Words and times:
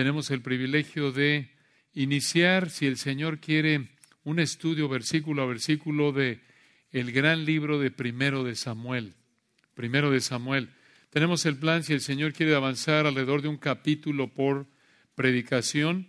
tenemos 0.00 0.30
el 0.30 0.40
privilegio 0.40 1.12
de 1.12 1.50
iniciar, 1.92 2.70
si 2.70 2.86
el 2.86 2.96
Señor 2.96 3.38
quiere, 3.38 3.90
un 4.24 4.38
estudio 4.38 4.88
versículo 4.88 5.42
a 5.42 5.46
versículo 5.46 6.12
de 6.12 6.40
el 6.90 7.12
gran 7.12 7.44
libro 7.44 7.78
de 7.78 7.90
Primero 7.90 8.42
de 8.42 8.56
Samuel. 8.56 9.12
Primero 9.74 10.10
de 10.10 10.22
Samuel. 10.22 10.70
Tenemos 11.10 11.44
el 11.44 11.58
plan, 11.58 11.82
si 11.82 11.92
el 11.92 12.00
Señor 12.00 12.32
quiere 12.32 12.54
avanzar 12.54 13.04
alrededor 13.04 13.42
de 13.42 13.48
un 13.48 13.58
capítulo 13.58 14.32
por 14.32 14.68
predicación, 15.16 16.08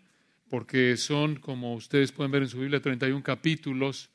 porque 0.50 0.96
son, 0.96 1.36
como 1.36 1.76
ustedes 1.76 2.14
pueden 2.14 2.32
ver 2.32 2.44
en 2.44 2.50
su 2.50 2.60
Biblia, 2.60 2.80
31 2.80 3.22
capítulos. 3.24 4.10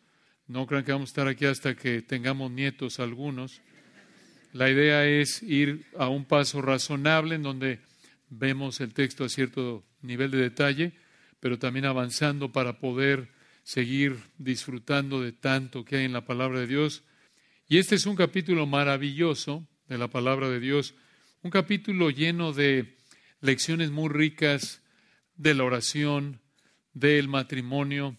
No 0.46 0.66
crean 0.66 0.84
que 0.84 0.92
vamos 0.92 1.10
a 1.10 1.12
estar 1.12 1.28
aquí 1.28 1.44
hasta 1.44 1.76
que 1.76 2.00
tengamos 2.00 2.50
nietos 2.50 2.98
algunos. 2.98 3.60
La 4.54 4.70
idea 4.70 5.04
es 5.04 5.42
ir 5.42 5.84
a 5.98 6.08
un 6.08 6.24
paso 6.24 6.62
razonable 6.62 7.34
en 7.34 7.42
donde 7.42 7.80
vemos 8.28 8.80
el 8.80 8.94
texto 8.94 9.24
a 9.24 9.28
cierto 9.28 9.84
nivel 10.02 10.30
de 10.30 10.38
detalle, 10.38 10.92
pero 11.40 11.58
también 11.58 11.84
avanzando 11.84 12.52
para 12.52 12.78
poder 12.78 13.28
seguir 13.62 14.16
disfrutando 14.38 15.20
de 15.20 15.32
tanto 15.32 15.84
que 15.84 15.96
hay 15.96 16.04
en 16.04 16.12
la 16.12 16.24
palabra 16.24 16.60
de 16.60 16.66
Dios. 16.66 17.04
Y 17.68 17.78
este 17.78 17.96
es 17.96 18.06
un 18.06 18.16
capítulo 18.16 18.66
maravilloso 18.66 19.66
de 19.88 19.98
la 19.98 20.08
palabra 20.08 20.48
de 20.48 20.60
Dios, 20.60 20.94
un 21.42 21.50
capítulo 21.50 22.10
lleno 22.10 22.52
de 22.52 22.96
lecciones 23.40 23.90
muy 23.90 24.08
ricas 24.08 24.82
de 25.36 25.54
la 25.54 25.64
oración, 25.64 26.40
del 26.92 27.28
matrimonio, 27.28 28.16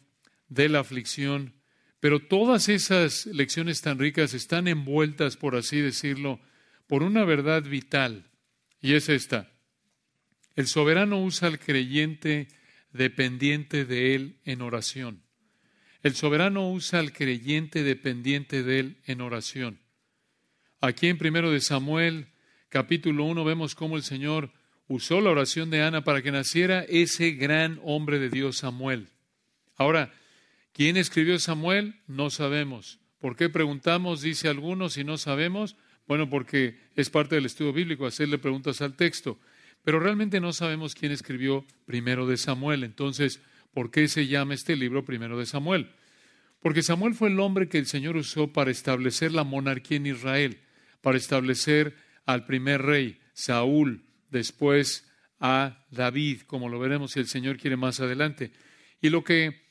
de 0.49 0.69
la 0.69 0.80
aflicción, 0.81 1.53
pero 1.99 2.19
todas 2.19 2.69
esas 2.69 3.25
lecciones 3.25 3.81
tan 3.81 3.97
ricas 3.97 4.33
están 4.33 4.67
envueltas, 4.67 5.35
por 5.35 5.55
así 5.55 5.80
decirlo, 5.81 6.39
por 6.85 7.03
una 7.03 7.25
verdad 7.25 7.63
vital, 7.63 8.30
y 8.80 8.94
es 8.94 9.09
esta. 9.09 9.52
El 10.57 10.66
soberano 10.66 11.21
usa 11.21 11.47
al 11.47 11.59
creyente 11.59 12.47
dependiente 12.91 13.85
de 13.85 14.16
él 14.16 14.39
en 14.43 14.63
oración. 14.63 15.22
El 16.02 16.16
soberano 16.16 16.72
usa 16.72 16.97
al 17.00 17.13
creyente 17.13 17.83
dependiente 17.83 18.63
de 18.63 18.80
él 18.80 18.97
en 19.05 19.22
oración. 19.22 19.80
Aquí 20.81 21.09
en 21.09 21.19
primero 21.19 21.52
de 21.52 21.61
Samuel, 21.61 22.30
capítulo 22.69 23.25
1, 23.25 23.45
vemos 23.45 23.75
cómo 23.75 23.97
el 23.97 24.03
Señor 24.03 24.52
usó 24.88 25.22
la 25.22 25.30
oración 25.30 25.69
de 25.69 25.83
Ana 25.83 26.03
para 26.03 26.23
que 26.23 26.31
naciera 26.31 26.83
ese 26.89 27.33
gran 27.33 27.80
hombre 27.83 28.17
de 28.17 28.31
Dios, 28.31 28.58
Samuel. 28.58 29.09
Ahora, 29.75 30.11
¿quién 30.73 30.97
escribió 30.97 31.38
Samuel? 31.38 32.02
No 32.08 32.31
sabemos. 32.31 32.97
¿Por 33.19 33.35
qué 33.35 33.50
preguntamos? 33.50 34.23
Dice 34.23 34.47
algunos 34.47 34.97
y 34.97 35.03
no 35.03 35.19
sabemos. 35.19 35.75
Bueno, 36.08 36.31
porque 36.31 36.80
es 36.95 37.11
parte 37.11 37.35
del 37.35 37.45
estudio 37.45 37.73
bíblico 37.73 38.08
hacerle 38.08 38.39
preguntas 38.39 38.81
al 38.81 38.95
texto. 38.95 39.39
Pero 39.88 40.02
realmente 40.02 40.41
no 40.41 40.52
sabemos 40.52 40.95
quién 40.95 41.13
escribió 41.13 41.66
primero 41.85 42.27
de 42.27 42.35
Samuel. 42.35 42.83
Entonces, 42.83 43.39
¿por 43.73 43.89
qué 43.89 44.09
se 44.09 44.27
llama 44.27 44.53
este 44.53 44.75
libro 44.75 45.05
primero 45.05 45.39
de 45.39 45.45
Samuel? 45.45 45.91
Porque 46.59 46.83
Samuel 46.83 47.13
fue 47.13 47.29
el 47.29 47.39
hombre 47.39 47.69
que 47.69 47.77
el 47.77 47.85
Señor 47.85 48.17
usó 48.17 48.52
para 48.52 48.69
establecer 48.69 49.31
la 49.31 49.45
monarquía 49.45 49.95
en 49.95 50.07
Israel, 50.07 50.59
para 50.99 51.17
establecer 51.17 51.95
al 52.25 52.45
primer 52.45 52.81
rey, 52.81 53.21
Saúl, 53.31 54.03
después 54.29 55.09
a 55.39 55.85
David, 55.89 56.41
como 56.41 56.67
lo 56.67 56.79
veremos 56.79 57.11
si 57.13 57.22
el 57.22 57.27
Señor 57.27 57.55
quiere 57.55 57.77
más 57.77 58.01
adelante. 58.01 58.51
Y 59.01 59.09
lo 59.09 59.23
que 59.23 59.69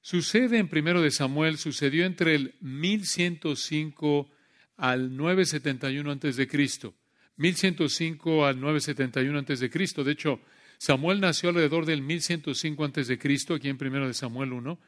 sucede 0.00 0.56
en 0.56 0.68
primero 0.68 1.02
de 1.02 1.10
Samuel 1.10 1.58
sucedió 1.58 2.06
entre 2.06 2.36
el 2.36 2.54
1105 2.62 4.30
al 4.78 5.14
971 5.14 6.10
antes 6.10 6.36
de 6.36 6.48
Cristo. 6.48 6.94
1105 7.38 8.46
al 8.46 8.60
971 8.60 9.38
antes 9.38 9.60
de 9.60 9.70
Cristo. 9.70 10.04
De 10.04 10.12
hecho, 10.12 10.40
Samuel 10.76 11.20
nació 11.20 11.48
alrededor 11.48 11.86
del 11.86 12.02
1105 12.02 12.84
antes 12.84 13.08
de 13.08 13.18
Cristo, 13.18 13.54
aquí 13.54 13.68
en 13.68 13.78
primero 13.78 14.06
de 14.06 14.14
Samuel 14.14 14.52
1. 14.52 14.78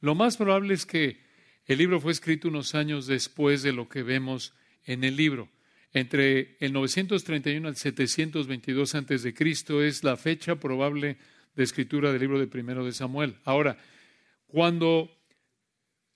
Lo 0.00 0.14
más 0.14 0.36
probable 0.36 0.74
es 0.74 0.84
que 0.84 1.20
el 1.66 1.78
libro 1.78 2.00
fue 2.00 2.12
escrito 2.12 2.48
unos 2.48 2.74
años 2.74 3.06
después 3.06 3.62
de 3.62 3.72
lo 3.72 3.88
que 3.88 4.02
vemos 4.02 4.52
en 4.84 5.04
el 5.04 5.16
libro 5.16 5.48
entre 5.92 6.56
el 6.60 6.72
931 6.72 7.68
al 7.68 7.76
722 7.76 8.94
antes 8.94 9.22
de 9.22 9.34
Cristo 9.34 9.82
es 9.82 10.02
la 10.04 10.16
fecha 10.16 10.56
probable 10.56 11.18
de 11.54 11.64
escritura 11.64 12.12
del 12.12 12.22
libro 12.22 12.38
de 12.38 12.46
Primero 12.46 12.84
de 12.84 12.92
Samuel. 12.92 13.36
Ahora, 13.44 13.76
cuando 14.46 15.10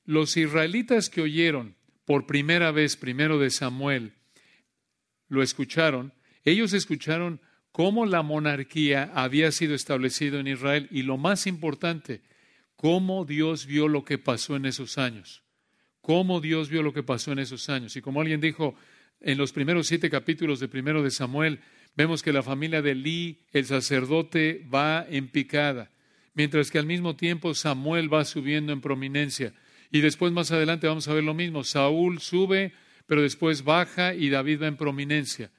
los 0.04 0.36
israelitas 0.36 1.10
que 1.10 1.20
oyeron 1.20 1.76
por 2.06 2.26
primera 2.26 2.70
vez 2.70 2.96
Primero 2.96 3.38
de 3.38 3.50
Samuel 3.50 4.14
lo 5.28 5.42
escucharon, 5.42 6.12
ellos 6.44 6.72
escucharon 6.72 7.40
cómo 7.72 8.06
la 8.06 8.22
monarquía 8.22 9.10
había 9.14 9.52
sido 9.52 9.74
establecida 9.74 10.40
en 10.40 10.46
Israel 10.46 10.88
y 10.90 11.02
lo 11.02 11.16
más 11.16 11.46
importante, 11.46 12.22
cómo 12.76 13.24
Dios 13.24 13.66
vio 13.66 13.88
lo 13.88 14.04
que 14.04 14.18
pasó 14.18 14.56
en 14.56 14.66
esos 14.66 14.98
años. 14.98 15.42
Cómo 16.00 16.40
Dios 16.40 16.68
vio 16.68 16.84
lo 16.84 16.92
que 16.92 17.02
pasó 17.02 17.32
en 17.32 17.40
esos 17.40 17.68
años. 17.68 17.96
Y 17.96 18.00
como 18.00 18.20
alguien 18.20 18.40
dijo, 18.40 18.76
en 19.20 19.38
los 19.38 19.52
primeros 19.52 19.88
siete 19.88 20.08
capítulos 20.08 20.60
de 20.60 20.68
primero 20.68 21.02
de 21.02 21.10
Samuel, 21.10 21.58
vemos 21.96 22.22
que 22.22 22.32
la 22.32 22.44
familia 22.44 22.80
de 22.80 22.94
Lee, 22.94 23.40
el 23.52 23.64
sacerdote, 23.66 24.64
va 24.72 25.04
en 25.10 25.28
picada, 25.28 25.90
mientras 26.32 26.70
que 26.70 26.78
al 26.78 26.86
mismo 26.86 27.16
tiempo 27.16 27.54
Samuel 27.54 28.12
va 28.12 28.24
subiendo 28.24 28.72
en 28.72 28.80
prominencia. 28.80 29.52
Y 29.90 30.00
después 30.00 30.32
más 30.32 30.52
adelante 30.52 30.86
vamos 30.86 31.08
a 31.08 31.14
ver 31.14 31.24
lo 31.24 31.34
mismo. 31.34 31.64
Saúl 31.64 32.20
sube, 32.20 32.72
pero 33.06 33.22
después 33.22 33.64
baja 33.64 34.14
y 34.14 34.28
David 34.28 34.62
va 34.62 34.66
en 34.66 34.76
prominencia. 34.76 35.50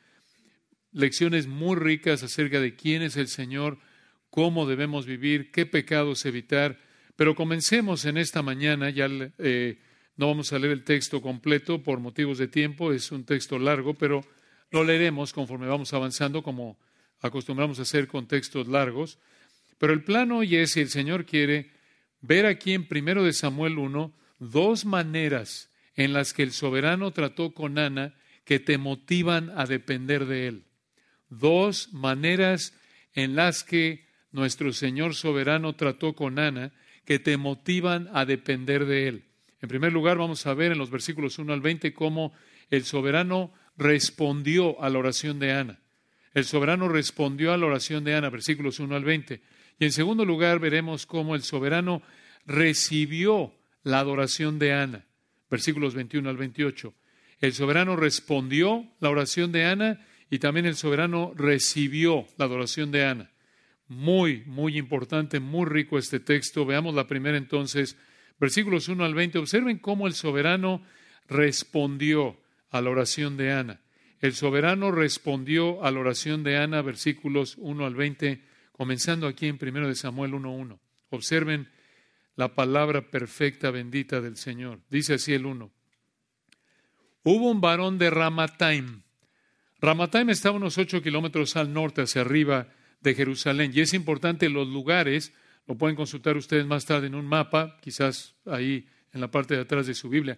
Lecciones 0.91 1.47
muy 1.47 1.75
ricas 1.75 2.23
acerca 2.23 2.59
de 2.59 2.75
quién 2.75 3.01
es 3.01 3.17
el 3.17 3.27
Señor, 3.27 3.79
cómo 4.29 4.67
debemos 4.67 5.05
vivir, 5.05 5.51
qué 5.51 5.65
pecados 5.65 6.25
evitar. 6.25 6.79
Pero 7.15 7.35
comencemos 7.35 8.05
en 8.05 8.17
esta 8.17 8.41
mañana, 8.41 8.89
ya 8.89 9.07
eh, 9.39 9.79
no 10.15 10.27
vamos 10.27 10.53
a 10.53 10.59
leer 10.59 10.73
el 10.73 10.83
texto 10.83 11.21
completo 11.21 11.81
por 11.81 11.99
motivos 11.99 12.37
de 12.37 12.47
tiempo, 12.47 12.91
es 12.91 13.11
un 13.11 13.25
texto 13.25 13.57
largo, 13.57 13.93
pero 13.93 14.25
lo 14.71 14.83
leeremos 14.83 15.33
conforme 15.33 15.67
vamos 15.67 15.93
avanzando, 15.93 16.43
como 16.43 16.77
acostumbramos 17.21 17.79
a 17.79 17.83
hacer 17.83 18.07
con 18.07 18.27
textos 18.27 18.67
largos. 18.67 19.19
Pero 19.77 19.93
el 19.93 20.03
plan 20.03 20.31
hoy 20.31 20.55
es, 20.55 20.71
si 20.71 20.81
el 20.81 20.89
Señor 20.89 21.25
quiere, 21.25 21.71
ver 22.21 22.45
aquí 22.45 22.73
en 22.73 22.87
primero 22.87 23.23
de 23.23 23.33
Samuel 23.33 23.77
1 23.77 24.13
dos 24.39 24.85
maneras 24.85 25.69
en 25.97 26.13
las 26.13 26.33
que 26.33 26.43
el 26.43 26.53
soberano 26.53 27.11
trató 27.11 27.53
con 27.53 27.77
Ana 27.77 28.15
que 28.45 28.59
te 28.59 28.77
motivan 28.77 29.51
a 29.57 29.65
depender 29.65 30.25
de 30.25 30.47
él. 30.47 30.63
Dos 31.29 31.91
maneras 31.91 32.73
en 33.13 33.35
las 33.35 33.65
que 33.65 34.07
nuestro 34.31 34.71
Señor 34.71 35.15
soberano 35.15 35.75
trató 35.75 36.13
con 36.13 36.39
Ana 36.39 36.71
que 37.03 37.19
te 37.19 37.35
motivan 37.35 38.09
a 38.13 38.25
depender 38.25 38.85
de 38.85 39.07
él. 39.07 39.25
En 39.59 39.69
primer 39.69 39.91
lugar, 39.91 40.17
vamos 40.17 40.45
a 40.45 40.53
ver 40.53 40.71
en 40.71 40.77
los 40.77 40.91
versículos 40.91 41.39
1 41.39 41.51
al 41.51 41.61
20 41.61 41.93
cómo 41.93 42.31
el 42.69 42.85
soberano 42.85 43.51
respondió 43.75 44.81
a 44.81 44.89
la 44.89 44.99
oración 44.99 45.39
de 45.39 45.51
Ana. 45.51 45.79
El 46.33 46.45
soberano 46.45 46.87
respondió 46.87 47.51
a 47.51 47.57
la 47.57 47.65
oración 47.65 48.03
de 48.03 48.13
Ana, 48.13 48.29
versículos 48.29 48.79
1 48.79 48.95
al 48.95 49.03
20. 49.03 49.41
Y 49.79 49.85
en 49.85 49.91
segundo 49.91 50.25
lugar, 50.25 50.59
veremos 50.59 51.05
cómo 51.05 51.33
el 51.33 51.41
soberano 51.41 52.03
recibió 52.45 53.53
la 53.83 53.99
adoración 53.99 54.59
de 54.59 54.73
Ana, 54.73 55.05
versículos 55.49 55.95
21 55.95 56.29
al 56.29 56.37
28. 56.37 56.93
El 57.39 57.53
soberano 57.53 57.95
respondió 57.95 58.85
la 58.99 59.09
oración 59.09 59.51
de 59.51 59.65
Ana 59.65 60.05
y 60.29 60.39
también 60.39 60.65
el 60.65 60.75
soberano 60.75 61.33
recibió 61.35 62.25
la 62.37 62.45
adoración 62.45 62.91
de 62.91 63.05
Ana. 63.05 63.31
Muy, 63.87 64.43
muy 64.45 64.77
importante, 64.77 65.39
muy 65.39 65.65
rico 65.65 65.97
este 65.97 66.19
texto. 66.19 66.65
Veamos 66.65 66.93
la 66.93 67.07
primera 67.07 67.37
entonces, 67.37 67.97
versículos 68.39 68.89
1 68.89 69.05
al 69.05 69.13
20, 69.13 69.37
observen 69.37 69.77
cómo 69.77 70.07
el 70.07 70.13
soberano 70.13 70.83
respondió 71.27 72.37
a 72.69 72.81
la 72.81 72.89
oración 72.89 73.37
de 73.37 73.51
Ana. 73.53 73.81
El 74.19 74.33
soberano 74.33 74.91
respondió 74.91 75.83
a 75.83 75.91
la 75.91 75.99
oración 75.99 76.43
de 76.43 76.57
Ana, 76.57 76.81
versículos 76.81 77.55
1 77.59 77.85
al 77.85 77.95
20, 77.95 78.41
comenzando 78.71 79.27
aquí 79.27 79.47
en 79.47 79.59
1 79.61 79.88
de 79.88 79.95
Samuel 79.95 80.33
1.1. 80.33 80.79
Observen 81.09 81.69
la 82.38 82.56
palabra 82.56 83.01
perfecta, 83.01 83.72
bendita 83.72 84.22
del 84.22 84.38
Señor. 84.38 84.80
Dice 84.89 85.16
así 85.16 85.34
el 85.34 85.45
1. 85.45 85.69
Hubo 87.24 87.51
un 87.51 87.60
varón 87.60 87.98
de 87.98 88.10
Ramataim. 88.10 89.01
Ramataim 89.81 90.30
está 90.30 90.51
unos 90.51 90.78
ocho 90.78 91.01
kilómetros 91.01 91.57
al 91.57 91.74
norte, 91.74 92.04
hacia 92.04 92.22
arriba 92.22 92.69
de 93.01 93.16
Jerusalén. 93.16 93.72
Y 93.74 93.81
es 93.81 93.94
importante 93.94 94.50
los 94.50 94.68
lugares 94.68 95.34
lo 95.66 95.75
pueden 95.75 95.98
consultar 95.98 96.38
ustedes 96.38 96.66
más 96.66 96.86
tarde 96.86 97.07
en 97.07 97.16
un 97.16 97.25
mapa, 97.25 97.78
quizás 97.81 98.36
ahí 98.45 98.88
en 99.12 99.19
la 99.19 99.30
parte 99.30 99.56
de 99.56 99.62
atrás 99.62 99.88
de 99.88 99.94
su 99.94 100.07
Biblia. 100.07 100.38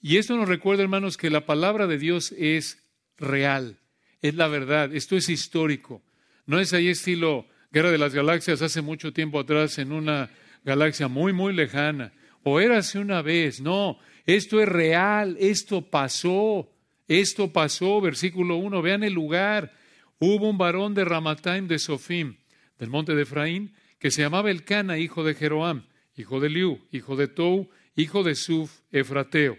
Y 0.00 0.18
esto 0.18 0.36
nos 0.36 0.48
recuerda, 0.48 0.82
hermanos, 0.82 1.16
que 1.16 1.30
la 1.30 1.46
palabra 1.46 1.86
de 1.86 1.96
Dios 1.96 2.32
es 2.36 2.84
real, 3.16 3.78
es 4.20 4.34
la 4.34 4.48
verdad, 4.48 4.94
esto 4.94 5.16
es 5.16 5.28
histórico. 5.28 6.02
No 6.44 6.58
es 6.58 6.72
ahí 6.74 6.88
estilo 6.88 7.46
Guerra 7.70 7.90
de 7.90 7.98
las 7.98 8.12
Galaxias 8.12 8.60
hace 8.60 8.82
mucho 8.82 9.14
tiempo 9.14 9.40
atrás 9.40 9.78
en 9.78 9.92
una 9.92 10.28
galaxia 10.64 11.08
muy, 11.08 11.32
muy 11.32 11.52
lejana. 11.52 12.12
O 12.44 12.60
era 12.60 12.78
hace 12.78 12.98
una 12.98 13.22
vez. 13.22 13.60
No, 13.60 13.98
esto 14.26 14.60
es 14.60 14.68
real, 14.68 15.36
esto 15.38 15.82
pasó, 15.82 16.70
esto 17.08 17.52
pasó. 17.52 18.00
Versículo 18.00 18.56
1, 18.56 18.82
vean 18.82 19.04
el 19.04 19.12
lugar. 19.12 19.72
Hubo 20.18 20.48
un 20.48 20.58
varón 20.58 20.94
de 20.94 21.04
Ramataim 21.04 21.66
de 21.66 21.78
Sofim 21.78 22.36
del 22.78 22.90
monte 22.90 23.14
de 23.14 23.22
Efraín, 23.22 23.74
que 24.00 24.10
se 24.10 24.22
llamaba 24.22 24.50
Elcana, 24.50 24.98
hijo 24.98 25.22
de 25.22 25.34
Jeroam, 25.34 25.84
hijo 26.16 26.40
de 26.40 26.50
Liu, 26.50 26.80
hijo 26.90 27.14
de 27.14 27.28
Tou, 27.28 27.70
hijo 27.94 28.24
de 28.24 28.34
Suf, 28.34 28.80
Efrateo. 28.90 29.56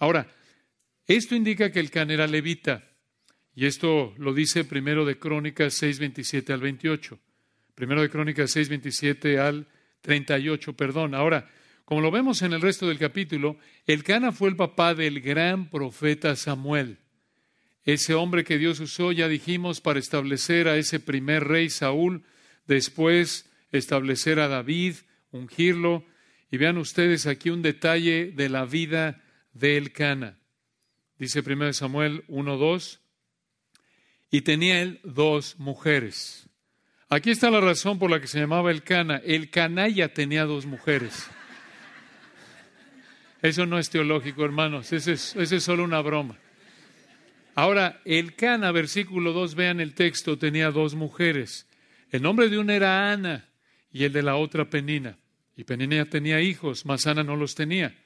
Ahora, 0.00 0.26
esto 1.06 1.36
indica 1.36 1.70
que 1.70 1.78
Elcana 1.78 2.14
era 2.14 2.26
levita, 2.26 2.82
y 3.54 3.66
esto 3.66 4.12
lo 4.18 4.34
dice 4.34 4.64
primero 4.64 5.04
de 5.04 5.16
Crónicas 5.16 5.74
6, 5.74 6.00
27 6.00 6.52
al 6.52 6.60
28. 6.60 7.20
Primero 7.76 8.02
de 8.02 8.10
Crónicas 8.10 8.50
6, 8.50 8.68
27 8.68 9.38
al 9.38 9.68
38, 10.06 10.72
perdón. 10.74 11.14
Ahora, 11.14 11.50
como 11.84 12.00
lo 12.00 12.12
vemos 12.12 12.42
en 12.42 12.52
el 12.52 12.60
resto 12.60 12.86
del 12.86 12.98
capítulo, 12.98 13.58
Elcana 13.86 14.30
fue 14.30 14.48
el 14.48 14.56
papá 14.56 14.94
del 14.94 15.20
gran 15.20 15.68
profeta 15.68 16.36
Samuel. 16.36 16.98
Ese 17.84 18.14
hombre 18.14 18.44
que 18.44 18.56
Dios 18.56 18.78
usó, 18.80 19.10
ya 19.10 19.28
dijimos, 19.28 19.80
para 19.80 19.98
establecer 19.98 20.68
a 20.68 20.76
ese 20.76 21.00
primer 21.00 21.44
rey 21.44 21.68
Saúl, 21.68 22.24
después 22.66 23.50
establecer 23.72 24.38
a 24.38 24.48
David, 24.48 24.94
ungirlo. 25.32 26.04
Y 26.50 26.56
vean 26.56 26.78
ustedes 26.78 27.26
aquí 27.26 27.50
un 27.50 27.62
detalle 27.62 28.30
de 28.30 28.48
la 28.48 28.64
vida 28.64 29.22
de 29.52 29.76
Elcana. 29.76 30.38
Dice 31.18 31.40
1 31.40 31.72
Samuel 31.72 32.24
1.2, 32.28 33.00
y 34.30 34.42
tenía 34.42 34.82
él 34.82 35.00
dos 35.02 35.58
mujeres. 35.58 36.45
Aquí 37.08 37.30
está 37.30 37.50
la 37.50 37.60
razón 37.60 38.00
por 38.00 38.10
la 38.10 38.20
que 38.20 38.26
se 38.26 38.40
llamaba 38.40 38.72
Elcana. 38.72 39.22
El 39.24 39.48
canalla 39.50 40.12
tenía 40.12 40.44
dos 40.44 40.66
mujeres. 40.66 41.28
Eso 43.42 43.64
no 43.64 43.78
es 43.78 43.90
teológico, 43.90 44.44
hermanos, 44.44 44.92
ese 44.92 45.12
es, 45.12 45.36
es 45.36 45.62
solo 45.62 45.84
una 45.84 46.00
broma. 46.00 46.36
Ahora, 47.54 48.00
el 48.04 48.34
Cana, 48.34 48.72
versículo 48.72 49.32
2, 49.32 49.54
vean 49.54 49.80
el 49.80 49.94
texto, 49.94 50.36
tenía 50.36 50.70
dos 50.72 50.94
mujeres. 50.94 51.68
El 52.10 52.22
nombre 52.22 52.48
de 52.48 52.58
una 52.58 52.74
era 52.74 53.12
Ana 53.12 53.48
y 53.92 54.04
el 54.04 54.12
de 54.12 54.22
la 54.22 54.36
otra 54.36 54.68
Penina. 54.68 55.16
Y 55.56 55.64
Penina 55.64 56.04
tenía 56.06 56.40
hijos, 56.40 56.84
mas 56.84 57.06
Ana 57.06 57.22
no 57.22 57.36
los 57.36 57.54
tenía. 57.54 57.96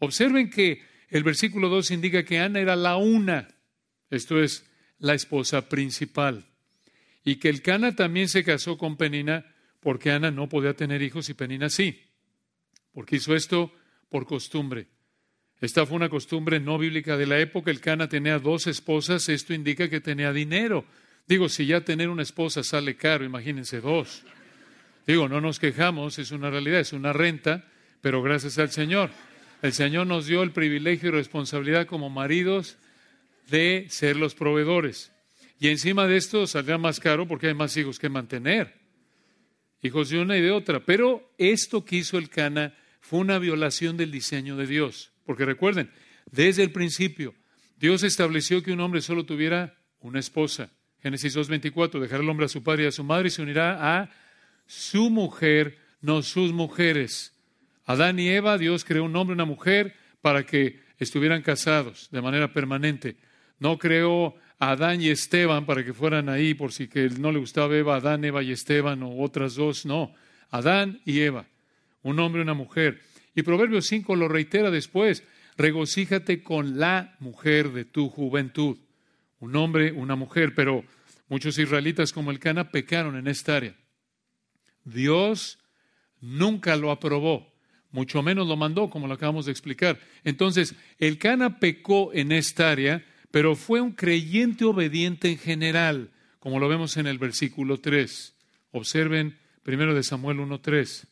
Observen 0.00 0.50
que 0.50 0.82
el 1.08 1.24
versículo 1.24 1.68
2 1.70 1.92
indica 1.92 2.24
que 2.24 2.38
Ana 2.38 2.60
era 2.60 2.76
la 2.76 2.96
una, 2.96 3.48
esto 4.10 4.40
es, 4.40 4.70
la 4.98 5.14
esposa 5.14 5.68
principal. 5.68 6.49
Y 7.24 7.36
que 7.36 7.48
el 7.48 7.62
Cana 7.62 7.94
también 7.94 8.28
se 8.28 8.44
casó 8.44 8.78
con 8.78 8.96
Penina 8.96 9.44
porque 9.80 10.10
Ana 10.10 10.30
no 10.30 10.48
podía 10.48 10.74
tener 10.74 11.02
hijos 11.02 11.28
y 11.28 11.34
Penina 11.34 11.68
sí. 11.70 12.00
Porque 12.92 13.16
hizo 13.16 13.34
esto 13.34 13.72
por 14.08 14.26
costumbre. 14.26 14.88
Esta 15.60 15.84
fue 15.84 15.96
una 15.96 16.08
costumbre 16.08 16.58
no 16.58 16.78
bíblica 16.78 17.16
de 17.16 17.26
la 17.26 17.38
época. 17.38 17.70
El 17.70 17.80
Cana 17.80 18.08
tenía 18.08 18.38
dos 18.38 18.66
esposas, 18.66 19.28
esto 19.28 19.52
indica 19.52 19.88
que 19.90 20.00
tenía 20.00 20.32
dinero. 20.32 20.86
Digo, 21.26 21.48
si 21.48 21.66
ya 21.66 21.82
tener 21.82 22.08
una 22.08 22.22
esposa 22.22 22.64
sale 22.64 22.96
caro, 22.96 23.24
imagínense 23.24 23.80
dos. 23.80 24.24
Digo, 25.06 25.28
no 25.28 25.40
nos 25.40 25.58
quejamos, 25.58 26.18
es 26.18 26.30
una 26.30 26.50
realidad, 26.50 26.80
es 26.80 26.92
una 26.92 27.12
renta, 27.12 27.64
pero 28.00 28.22
gracias 28.22 28.58
al 28.58 28.70
Señor. 28.70 29.10
El 29.62 29.72
Señor 29.72 30.06
nos 30.06 30.26
dio 30.26 30.42
el 30.42 30.52
privilegio 30.52 31.10
y 31.10 31.12
responsabilidad 31.12 31.86
como 31.86 32.08
maridos 32.08 32.78
de 33.50 33.86
ser 33.90 34.16
los 34.16 34.34
proveedores. 34.34 35.12
Y 35.60 35.68
encima 35.68 36.06
de 36.06 36.16
esto 36.16 36.46
saldrá 36.46 36.78
más 36.78 36.98
caro 36.98 37.28
porque 37.28 37.48
hay 37.48 37.54
más 37.54 37.76
hijos 37.76 37.98
que 37.98 38.08
mantener. 38.08 38.80
Hijos 39.82 40.08
de 40.08 40.18
una 40.18 40.38
y 40.38 40.40
de 40.40 40.50
otra. 40.50 40.80
Pero 40.80 41.32
esto 41.36 41.84
que 41.84 41.96
hizo 41.96 42.16
el 42.16 42.30
Cana 42.30 42.74
fue 43.00 43.20
una 43.20 43.38
violación 43.38 43.98
del 43.98 44.10
diseño 44.10 44.56
de 44.56 44.66
Dios. 44.66 45.12
Porque 45.26 45.44
recuerden, 45.44 45.90
desde 46.32 46.62
el 46.62 46.72
principio, 46.72 47.34
Dios 47.76 48.02
estableció 48.02 48.62
que 48.62 48.72
un 48.72 48.80
hombre 48.80 49.02
solo 49.02 49.26
tuviera 49.26 49.76
una 50.00 50.18
esposa. 50.18 50.70
Génesis 51.02 51.36
2.24, 51.36 52.00
dejará 52.00 52.22
el 52.22 52.30
hombre 52.30 52.46
a 52.46 52.48
su 52.48 52.62
padre 52.62 52.84
y 52.84 52.86
a 52.86 52.92
su 52.92 53.04
madre 53.04 53.28
y 53.28 53.30
se 53.30 53.42
unirá 53.42 54.00
a 54.00 54.10
su 54.66 55.10
mujer, 55.10 55.78
no 56.00 56.22
sus 56.22 56.52
mujeres. 56.52 57.34
Adán 57.84 58.18
y 58.18 58.28
Eva, 58.28 58.56
Dios 58.56 58.84
creó 58.84 59.04
un 59.04 59.14
hombre 59.14 59.34
y 59.34 59.36
una 59.36 59.44
mujer 59.44 59.94
para 60.22 60.44
que 60.44 60.80
estuvieran 60.98 61.42
casados 61.42 62.08
de 62.10 62.22
manera 62.22 62.52
permanente. 62.52 63.16
No 63.58 63.78
creó 63.78 64.36
Adán 64.60 65.02
y 65.02 65.08
Esteban 65.08 65.66
para 65.66 65.84
que 65.84 65.92
fueran 65.92 66.28
ahí 66.28 66.54
por 66.54 66.72
si 66.72 66.86
que 66.86 67.08
no 67.08 67.32
le 67.32 67.40
gustaba 67.40 67.76
Eva, 67.76 67.96
Adán, 67.96 68.24
Eva 68.24 68.44
y 68.44 68.52
Esteban 68.52 69.02
o 69.02 69.20
otras 69.20 69.56
dos. 69.56 69.84
No, 69.84 70.14
Adán 70.50 71.00
y 71.04 71.20
Eva 71.20 71.46
un 72.02 72.18
hombre 72.18 72.40
y 72.40 72.42
una 72.42 72.54
mujer. 72.54 73.00
Y 73.34 73.42
Proverbios 73.42 73.86
5 73.86 74.16
lo 74.16 74.28
reitera 74.28 74.70
después, 74.70 75.24
regocíjate 75.56 76.42
con 76.42 76.78
la 76.78 77.16
mujer 77.20 77.72
de 77.72 77.84
tu 77.84 78.08
juventud. 78.08 78.78
Un 79.38 79.56
hombre, 79.56 79.92
una 79.92 80.16
mujer, 80.16 80.54
pero 80.54 80.84
muchos 81.28 81.58
israelitas 81.58 82.12
como 82.12 82.30
el 82.30 82.38
Cana 82.38 82.70
pecaron 82.70 83.16
en 83.16 83.28
esta 83.28 83.56
área. 83.56 83.76
Dios 84.84 85.58
nunca 86.20 86.76
lo 86.76 86.90
aprobó, 86.90 87.52
mucho 87.90 88.22
menos 88.22 88.46
lo 88.46 88.56
mandó, 88.56 88.90
como 88.90 89.06
lo 89.06 89.14
acabamos 89.14 89.46
de 89.46 89.52
explicar. 89.52 89.98
Entonces, 90.24 90.74
el 90.98 91.18
Cana 91.18 91.58
pecó 91.58 92.12
en 92.12 92.32
esta 92.32 92.70
área, 92.70 93.04
pero 93.30 93.54
fue 93.54 93.80
un 93.80 93.92
creyente 93.92 94.64
obediente 94.64 95.30
en 95.30 95.38
general, 95.38 96.10
como 96.38 96.58
lo 96.58 96.68
vemos 96.68 96.96
en 96.96 97.06
el 97.06 97.18
versículo 97.18 97.80
3. 97.80 98.34
Observen 98.72 99.38
primero 99.62 99.94
de 99.94 100.02
Samuel 100.02 100.38
1.3. 100.38 101.06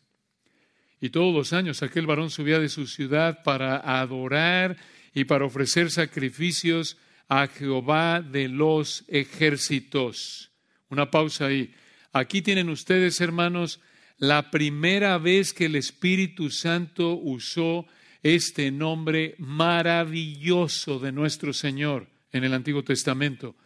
Y 1.01 1.11
todos 1.11 1.35
los 1.35 1.53
años 1.53 1.83
aquel 1.83 2.07
varón 2.07 2.31
subía 2.31 2.59
de 2.59 2.69
su 2.69 2.87
ciudad 2.87 3.43
para 3.45 4.01
adorar 4.01 4.77
y 5.15 5.25
para 5.25 5.45
ofrecer 5.45 5.91
sacrificios 5.91 6.97
a 7.29 7.47
Jehová 7.47 8.21
de 8.21 8.49
los 8.49 9.05
ejércitos. 9.09 10.51
Una 10.89 11.11
pausa 11.11 11.47
ahí. 11.47 11.73
Aquí 12.13 12.43
tienen 12.43 12.69
ustedes, 12.69 13.21
hermanos, 13.21 13.81
la 14.17 14.51
primera 14.51 15.19
vez 15.19 15.53
que 15.53 15.67
el 15.67 15.77
Espíritu 15.77 16.51
Santo 16.51 17.15
usó 17.15 17.87
este 18.23 18.71
nombre 18.71 19.35
maravilloso 19.39 20.99
de 20.99 21.13
nuestro 21.13 21.53
Señor 21.53 22.09
en 22.33 22.45
el 22.45 22.55
Antiguo 22.55 22.83
Testamento, 22.83 23.57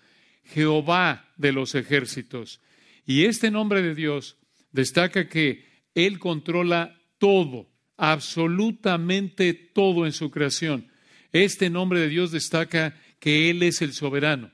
Jehová 0.44 1.32
de 1.36 1.52
los 1.52 1.74
ejércitos. 1.74 2.60
Y 3.06 3.24
este 3.24 3.50
nombre 3.50 3.82
de 3.82 3.94
Dios 3.94 4.36
destaca 4.70 5.28
que 5.28 5.64
Él 5.94 6.18
controla 6.18 7.00
todo, 7.18 7.68
absolutamente 7.96 9.54
todo 9.54 10.06
en 10.06 10.12
su 10.12 10.30
creación. 10.30 10.88
Este 11.32 11.70
nombre 11.70 12.00
de 12.00 12.08
Dios 12.08 12.30
destaca 12.30 12.96
que 13.18 13.50
Él 13.50 13.62
es 13.62 13.82
el 13.82 13.92
soberano. 13.92 14.50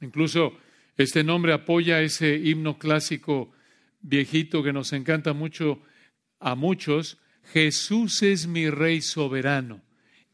Incluso 0.00 0.58
este 0.96 1.24
nombre 1.24 1.52
apoya 1.52 2.00
ese 2.02 2.36
himno 2.36 2.78
clásico 2.78 3.52
viejito 4.00 4.62
que 4.62 4.72
nos 4.72 4.92
encanta 4.92 5.32
mucho 5.32 5.82
a 6.38 6.54
muchos. 6.54 7.18
Jesús 7.52 8.22
es 8.22 8.46
mi 8.46 8.70
Rey 8.70 9.00
soberano. 9.00 9.82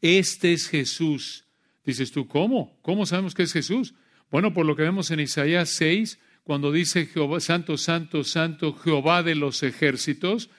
Este 0.01 0.53
es 0.53 0.67
Jesús. 0.67 1.45
Dices 1.85 2.11
tú, 2.11 2.27
¿cómo? 2.27 2.77
¿Cómo 2.81 3.05
sabemos 3.05 3.33
que 3.33 3.43
es 3.43 3.53
Jesús? 3.53 3.93
Bueno, 4.31 4.53
por 4.53 4.65
lo 4.65 4.75
que 4.75 4.83
vemos 4.83 5.11
en 5.11 5.19
Isaías 5.19 5.69
6, 5.69 6.19
cuando 6.43 6.71
dice 6.71 7.05
Jehová, 7.05 7.39
Santo, 7.39 7.77
Santo, 7.77 8.23
Santo, 8.23 8.73
Jehová 8.73 9.23
de 9.23 9.35
los 9.35 9.63
ejércitos, 9.63 10.49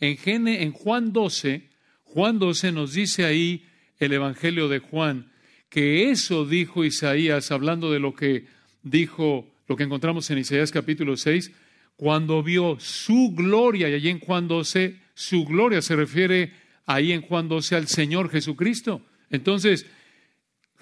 en, 0.00 0.48
en 0.48 0.72
Juan 0.72 1.12
12, 1.12 1.68
Juan 2.04 2.38
12 2.38 2.72
nos 2.72 2.92
dice 2.92 3.24
ahí 3.24 3.66
el 3.98 4.12
Evangelio 4.12 4.68
de 4.68 4.78
Juan, 4.78 5.32
que 5.68 6.10
eso 6.10 6.46
dijo 6.46 6.84
Isaías, 6.84 7.50
hablando 7.50 7.90
de 7.90 7.98
lo 7.98 8.14
que 8.14 8.46
dijo, 8.82 9.52
lo 9.66 9.76
que 9.76 9.84
encontramos 9.84 10.30
en 10.30 10.38
Isaías 10.38 10.70
capítulo 10.70 11.16
6, 11.16 11.50
cuando 11.96 12.42
vio 12.42 12.78
su 12.78 13.32
gloria, 13.34 13.88
y 13.88 13.94
allí 13.94 14.08
en 14.08 14.20
Juan 14.20 14.48
12, 14.48 15.00
su 15.14 15.44
gloria 15.44 15.82
se 15.82 15.96
refiere 15.96 16.52
ahí 16.84 17.12
en 17.12 17.22
Juan 17.22 17.48
12 17.48 17.74
al 17.74 17.88
Señor 17.88 18.30
Jesucristo. 18.30 19.02
Entonces, 19.30 19.86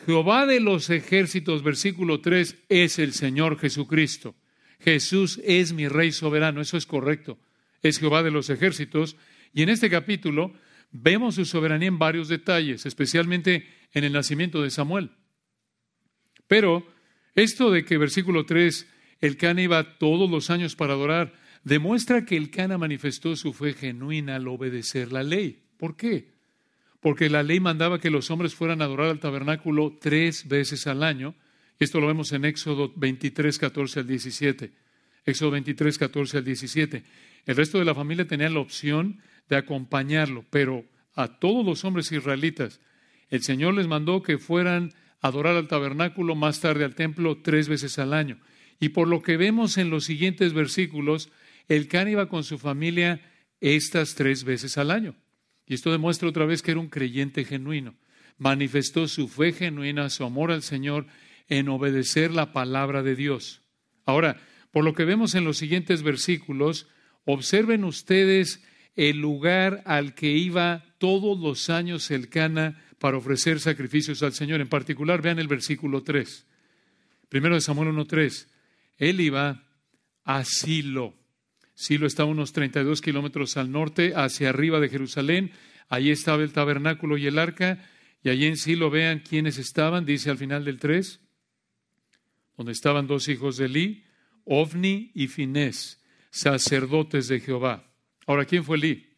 Jehová 0.06 0.44
de 0.44 0.60
los 0.60 0.90
ejércitos, 0.90 1.62
versículo 1.62 2.20
3, 2.20 2.56
es 2.68 2.98
el 2.98 3.12
Señor 3.12 3.58
Jesucristo. 3.58 4.34
Jesús 4.80 5.40
es 5.44 5.72
mi 5.72 5.88
Rey 5.88 6.12
soberano, 6.12 6.60
eso 6.60 6.76
es 6.76 6.84
correcto 6.84 7.38
es 7.84 7.98
Jehová 7.98 8.22
de 8.22 8.32
los 8.32 8.50
ejércitos. 8.50 9.16
Y 9.52 9.62
en 9.62 9.68
este 9.68 9.88
capítulo 9.88 10.52
vemos 10.90 11.36
su 11.36 11.44
soberanía 11.44 11.88
en 11.88 11.98
varios 11.98 12.28
detalles, 12.28 12.86
especialmente 12.86 13.68
en 13.92 14.04
el 14.04 14.12
nacimiento 14.12 14.62
de 14.62 14.70
Samuel. 14.70 15.10
Pero 16.48 16.86
esto 17.34 17.70
de 17.70 17.84
que 17.84 17.98
versículo 17.98 18.46
3, 18.46 18.88
el 19.20 19.36
Cana 19.36 19.62
iba 19.62 19.98
todos 19.98 20.30
los 20.30 20.50
años 20.50 20.76
para 20.76 20.94
adorar, 20.94 21.34
demuestra 21.62 22.24
que 22.24 22.36
el 22.36 22.50
Cana 22.50 22.78
manifestó 22.78 23.36
su 23.36 23.52
fe 23.52 23.72
genuina 23.74 24.36
al 24.36 24.48
obedecer 24.48 25.12
la 25.12 25.22
ley. 25.22 25.62
¿Por 25.76 25.96
qué? 25.96 26.32
Porque 27.00 27.28
la 27.28 27.42
ley 27.42 27.60
mandaba 27.60 28.00
que 28.00 28.10
los 28.10 28.30
hombres 28.30 28.54
fueran 28.54 28.80
a 28.80 28.86
adorar 28.86 29.08
al 29.08 29.20
tabernáculo 29.20 29.98
tres 30.00 30.48
veces 30.48 30.86
al 30.86 31.02
año. 31.02 31.34
Esto 31.78 32.00
lo 32.00 32.06
vemos 32.06 32.32
en 32.32 32.44
Éxodo 32.44 32.92
23, 32.96 33.58
14 33.58 34.00
al 34.00 34.06
17. 34.06 34.72
Éxodo 35.26 35.50
23, 35.50 35.98
14 35.98 36.38
al 36.38 36.44
17. 36.44 37.04
El 37.46 37.56
resto 37.56 37.78
de 37.78 37.84
la 37.84 37.94
familia 37.94 38.26
tenía 38.26 38.48
la 38.48 38.60
opción 38.60 39.20
de 39.48 39.56
acompañarlo, 39.56 40.44
pero 40.50 40.84
a 41.14 41.28
todos 41.38 41.64
los 41.64 41.84
hombres 41.84 42.10
israelitas, 42.10 42.80
el 43.28 43.42
Señor 43.42 43.74
les 43.74 43.86
mandó 43.86 44.22
que 44.22 44.38
fueran 44.38 44.92
a 45.20 45.28
adorar 45.28 45.56
al 45.56 45.68
tabernáculo, 45.68 46.34
más 46.34 46.60
tarde 46.60 46.84
al 46.84 46.94
templo, 46.94 47.38
tres 47.42 47.68
veces 47.68 47.98
al 47.98 48.12
año. 48.12 48.38
Y 48.80 48.90
por 48.90 49.08
lo 49.08 49.22
que 49.22 49.36
vemos 49.36 49.78
en 49.78 49.90
los 49.90 50.04
siguientes 50.04 50.52
versículos, 50.52 51.30
el 51.68 51.88
Cana 51.88 52.10
iba 52.10 52.28
con 52.28 52.44
su 52.44 52.58
familia 52.58 53.20
estas 53.60 54.14
tres 54.14 54.44
veces 54.44 54.76
al 54.78 54.90
año. 54.90 55.16
Y 55.66 55.74
esto 55.74 55.90
demuestra 55.90 56.28
otra 56.28 56.44
vez 56.44 56.62
que 56.62 56.72
era 56.72 56.80
un 56.80 56.88
creyente 56.88 57.44
genuino. 57.44 57.94
Manifestó 58.36 59.08
su 59.08 59.28
fe 59.28 59.52
genuina, 59.52 60.10
su 60.10 60.24
amor 60.24 60.50
al 60.50 60.62
Señor 60.62 61.06
en 61.48 61.68
obedecer 61.68 62.30
la 62.30 62.52
palabra 62.52 63.02
de 63.02 63.16
Dios. 63.16 63.62
Ahora, 64.04 64.40
por 64.70 64.84
lo 64.84 64.92
que 64.92 65.04
vemos 65.04 65.34
en 65.34 65.44
los 65.44 65.56
siguientes 65.56 66.02
versículos, 66.02 66.88
observen 67.24 67.84
ustedes 67.84 68.62
el 68.96 69.18
lugar 69.18 69.82
al 69.86 70.14
que 70.14 70.30
iba 70.32 70.84
todos 70.98 71.38
los 71.38 71.70
años 71.70 72.10
el 72.10 72.28
Cana 72.28 72.82
para 72.98 73.16
ofrecer 73.16 73.60
sacrificios 73.60 74.22
al 74.22 74.32
Señor. 74.32 74.60
En 74.60 74.68
particular, 74.68 75.22
vean 75.22 75.38
el 75.38 75.48
versículo 75.48 76.02
3. 76.02 76.46
Primero 77.28 77.54
de 77.54 77.60
Samuel 77.60 77.90
1.3. 77.90 78.46
Él 78.96 79.20
iba 79.20 79.64
a 80.24 80.44
Silo. 80.44 81.14
Silo 81.74 82.06
está 82.06 82.22
a 82.22 82.26
unos 82.26 82.52
32 82.52 83.00
kilómetros 83.00 83.56
al 83.56 83.70
norte, 83.70 84.12
hacia 84.14 84.50
arriba 84.50 84.80
de 84.80 84.88
Jerusalén. 84.88 85.52
Allí 85.88 86.10
estaba 86.10 86.42
el 86.42 86.52
tabernáculo 86.52 87.16
y 87.16 87.26
el 87.26 87.38
arca. 87.38 87.84
Y 88.22 88.30
allí 88.30 88.46
en 88.46 88.56
Silo 88.56 88.90
vean 88.90 89.20
quiénes 89.20 89.58
estaban, 89.58 90.06
dice 90.06 90.30
al 90.30 90.38
final 90.38 90.64
del 90.64 90.78
3, 90.78 91.20
donde 92.56 92.72
estaban 92.72 93.06
dos 93.06 93.28
hijos 93.28 93.58
de 93.58 93.66
Eli, 93.66 94.04
Ovni 94.44 95.10
y 95.14 95.28
Finés, 95.28 96.02
sacerdotes 96.30 97.28
de 97.28 97.40
Jehová. 97.40 97.92
Ahora, 98.26 98.44
¿quién 98.46 98.64
fue 98.64 98.78
Eli? 98.78 99.14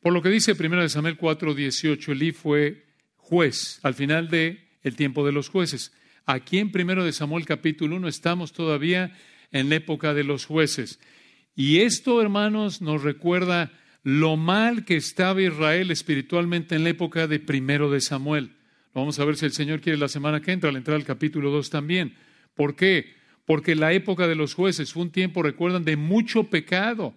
Por 0.00 0.12
lo 0.12 0.20
que 0.20 0.28
dice 0.28 0.52
1 0.52 0.88
Samuel 0.88 1.16
4, 1.16 1.54
18, 1.54 2.12
Eli 2.12 2.32
fue 2.32 2.84
juez 3.16 3.78
al 3.82 3.94
final 3.94 4.28
del 4.28 4.60
el 4.82 4.96
tiempo 4.96 5.24
de 5.24 5.32
los 5.32 5.48
jueces. 5.48 5.92
Aquí 6.24 6.58
en 6.58 6.70
1 6.72 7.12
Samuel 7.12 7.44
capítulo 7.44 7.96
1 7.96 8.08
estamos 8.08 8.52
todavía 8.52 9.16
en 9.50 9.68
la 9.68 9.76
época 9.76 10.14
de 10.14 10.22
los 10.22 10.46
jueces. 10.46 11.00
Y 11.56 11.80
esto, 11.80 12.22
hermanos, 12.22 12.80
nos 12.80 13.02
recuerda 13.02 13.72
lo 14.04 14.36
mal 14.36 14.84
que 14.84 14.96
estaba 14.96 15.42
Israel 15.42 15.90
espiritualmente 15.90 16.74
en 16.74 16.84
la 16.84 16.90
época 16.90 17.26
de 17.26 17.40
primero 17.40 17.90
de 17.90 18.00
Samuel. 18.00 18.52
Vamos 18.94 19.18
a 19.18 19.24
ver 19.24 19.36
si 19.36 19.46
el 19.46 19.52
Señor 19.52 19.80
quiere 19.80 19.98
la 19.98 20.08
semana 20.08 20.40
que 20.40 20.52
entra, 20.52 20.70
al 20.70 20.76
entrar 20.76 20.96
al 20.96 21.04
capítulo 21.04 21.50
2 21.50 21.70
también. 21.70 22.14
¿Por 22.54 22.76
qué? 22.76 23.14
Porque 23.44 23.74
la 23.74 23.92
época 23.92 24.28
de 24.28 24.36
los 24.36 24.54
jueces 24.54 24.92
fue 24.92 25.02
un 25.02 25.10
tiempo, 25.10 25.42
recuerdan, 25.42 25.84
de 25.84 25.96
mucho 25.96 26.44
pecado. 26.44 27.14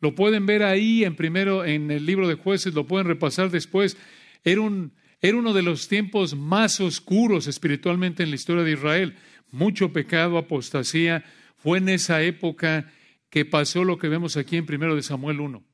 Lo 0.00 0.14
pueden 0.14 0.46
ver 0.46 0.62
ahí 0.62 1.04
en 1.04 1.14
primero 1.14 1.64
en 1.64 1.90
el 1.90 2.06
libro 2.06 2.26
de 2.28 2.34
jueces, 2.34 2.74
lo 2.74 2.86
pueden 2.86 3.06
repasar 3.06 3.50
después. 3.50 3.96
Era, 4.44 4.60
un, 4.60 4.92
era 5.20 5.36
uno 5.38 5.52
de 5.52 5.62
los 5.62 5.88
tiempos 5.88 6.36
más 6.36 6.80
oscuros 6.80 7.46
espiritualmente 7.46 8.22
en 8.22 8.30
la 8.30 8.36
historia 8.36 8.64
de 8.64 8.72
Israel. 8.72 9.16
Mucho 9.50 9.92
pecado, 9.92 10.38
apostasía, 10.38 11.24
fue 11.56 11.78
en 11.78 11.88
esa 11.88 12.22
época 12.22 12.92
que 13.30 13.44
pasó 13.44 13.84
lo 13.84 13.98
que 13.98 14.08
vemos 14.08 14.36
aquí 14.36 14.56
en 14.56 14.66
primero 14.66 14.94
de 14.94 15.02
Samuel 15.02 15.40
1. 15.40 15.64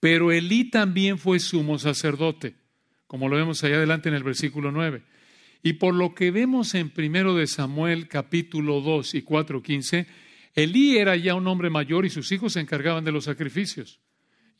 Pero 0.00 0.32
Elí 0.32 0.64
también 0.64 1.18
fue 1.18 1.38
sumo 1.38 1.78
sacerdote, 1.78 2.56
como 3.06 3.28
lo 3.28 3.36
vemos 3.36 3.62
allá 3.62 3.76
adelante 3.76 4.08
en 4.08 4.14
el 4.14 4.24
versículo 4.24 4.72
9. 4.72 5.02
Y 5.62 5.74
por 5.74 5.94
lo 5.94 6.14
que 6.14 6.30
vemos 6.30 6.74
en 6.74 6.90
primero 6.90 7.34
de 7.36 7.46
Samuel 7.46 8.08
capítulo 8.08 8.80
2 8.80 9.14
y 9.14 9.22
4, 9.22 9.62
15, 9.62 10.06
Elí 10.54 10.98
era 10.98 11.16
ya 11.16 11.34
un 11.34 11.46
hombre 11.46 11.70
mayor 11.70 12.04
y 12.04 12.10
sus 12.10 12.30
hijos 12.32 12.54
se 12.54 12.60
encargaban 12.60 13.04
de 13.04 13.12
los 13.12 13.24
sacrificios. 13.24 14.00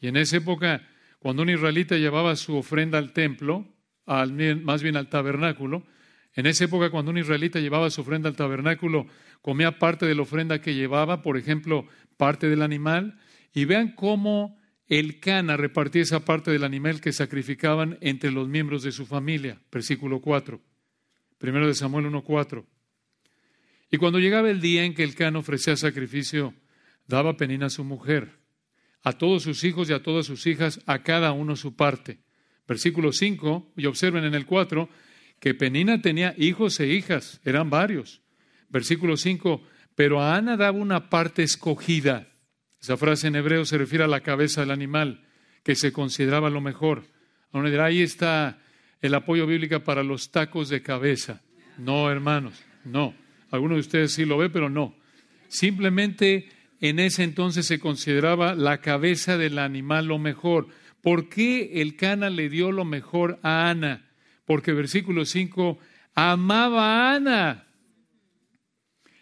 Y 0.01 0.09
en 0.09 0.17
esa 0.17 0.39
época, 0.39 0.89
cuando 1.23 1.45
un 1.45 1.51
israelita 1.51 1.97
llevaba 1.99 2.35
su 2.35 2.57
ofrenda 2.57 2.99
al 2.99 3.13
templo, 3.13 3.65
al, 4.07 4.33
más 4.65 4.83
bien 4.83 4.97
al 4.97 5.09
tabernáculo, 5.09 5.87
en 6.35 6.47
esa 6.47 6.65
época 6.65 6.91
cuando 6.91 7.13
un 7.13 7.19
israelita 7.19 7.61
llevaba 7.61 7.91
su 7.91 8.01
ofrenda 8.01 8.29
al 8.29 8.35
tabernáculo, 8.35 9.07
comía 9.41 9.79
parte 9.79 10.05
de 10.05 10.17
la 10.17 10.23
ofrenda 10.23 10.61
que 10.61 10.75
llevaba, 10.75 11.23
por 11.23 11.37
ejemplo, 11.37 11.87
parte 12.17 12.49
del 12.49 12.61
animal, 12.61 13.21
y 13.55 13.67
vean 13.67 13.95
cómo 13.95 14.59
el 14.89 15.21
Cana 15.21 15.57
repartía 15.57 16.03
esa 16.03 16.25
parte 16.25 16.51
del 16.51 16.65
animal 16.65 17.01
que 17.01 17.13
sacrificaban 17.13 17.99
entre 18.01 18.33
los 18.33 18.49
miembros 18.49 18.83
de 18.83 18.91
su 18.91 19.07
familia. 19.07 19.61
Versículo 19.71 20.21
4. 20.21 20.61
Primero 21.39 21.69
de 21.69 21.75
Samuel 21.75 22.07
1.4. 22.07 22.67
Y 23.93 23.97
cuando 23.99 24.19
llegaba 24.19 24.51
el 24.51 24.61
día 24.61 24.83
en 24.85 24.95
que 24.95 25.05
el 25.05 25.15
Cana 25.15 25.39
ofrecía 25.39 25.77
sacrificio, 25.77 26.53
daba 27.07 27.37
penina 27.37 27.67
a 27.67 27.71
su 27.71 27.85
mujer, 27.85 28.42
a 29.03 29.13
todos 29.13 29.43
sus 29.43 29.65
hijos 29.65 29.91
y 29.91 29.93
a 29.93 30.03
todas 30.03 30.27
sus 30.27 30.47
hijas, 30.47 30.81
a 30.87 31.03
cada 31.03 31.33
uno 31.33 31.57
su 31.57 31.75
parte. 31.75 32.21
Versículo 32.67 33.13
5, 33.13 33.73
y 33.77 33.87
observen 33.87 34.25
en 34.25 34.35
el 34.35 34.47
4, 34.47 34.89
que 35.41 35.55
Penina 35.55 36.01
tenía 36.01 36.35
hijos 36.39 36.79
e 36.81 36.87
hijas, 36.87 37.41
eran 37.45 37.69
varios. 37.69 38.23
Versículo 38.69 39.17
5, 39.17 39.63
pero 39.95 40.21
a 40.21 40.37
Ana 40.37 40.57
daba 40.57 40.79
una 40.79 41.11
parte 41.11 41.43
escogida. 41.43 42.29
Esa 42.81 42.97
frase 42.97 43.29
en 43.29 43.37
hebreo 43.37 43.65
se 43.65 43.79
refiere 43.79 44.05
a 44.05 44.09
la 44.09 44.21
cabeza 44.21 44.61
del 44.61 44.71
animal, 44.71 45.27
que 45.63 45.75
se 45.75 45.93
consideraba 45.93 46.51
lo 46.51 46.61
mejor. 46.61 47.05
ahí 47.53 48.03
está 48.03 48.59
el 49.01 49.15
apoyo 49.15 49.47
bíblico 49.47 49.81
para 49.81 50.03
los 50.03 50.31
tacos 50.31 50.69
de 50.69 50.83
cabeza. 50.83 51.43
No, 51.77 52.11
hermanos, 52.11 52.63
no. 52.85 53.15
Algunos 53.51 53.77
de 53.77 53.81
ustedes 53.81 54.13
sí 54.13 54.25
lo 54.25 54.39
ven, 54.39 54.53
pero 54.53 54.71
no. 54.71 54.97
Simplemente 55.49 56.49
en 56.83 56.99
ese 56.99 57.23
entonces 57.23 57.65
se 57.65 57.79
consideraba 57.79 58.55
la 58.55 58.83
cabeza 58.83 59.39
del 59.39 59.59
animal 59.59 60.09
lo 60.09 60.19
mejor. 60.19 60.69
¿Por 61.01 61.31
qué 61.31 61.81
el 61.81 61.97
Cana 61.97 62.29
le 62.29 62.51
dio 62.51 62.73
lo 62.73 62.85
mejor 62.85 63.41
a 63.43 63.71
Ana? 63.71 64.13
porque 64.45 64.73
versículo 64.73 65.25
5, 65.25 65.79
amaba 66.15 67.13
a 67.13 67.17
Ana. 67.17 67.69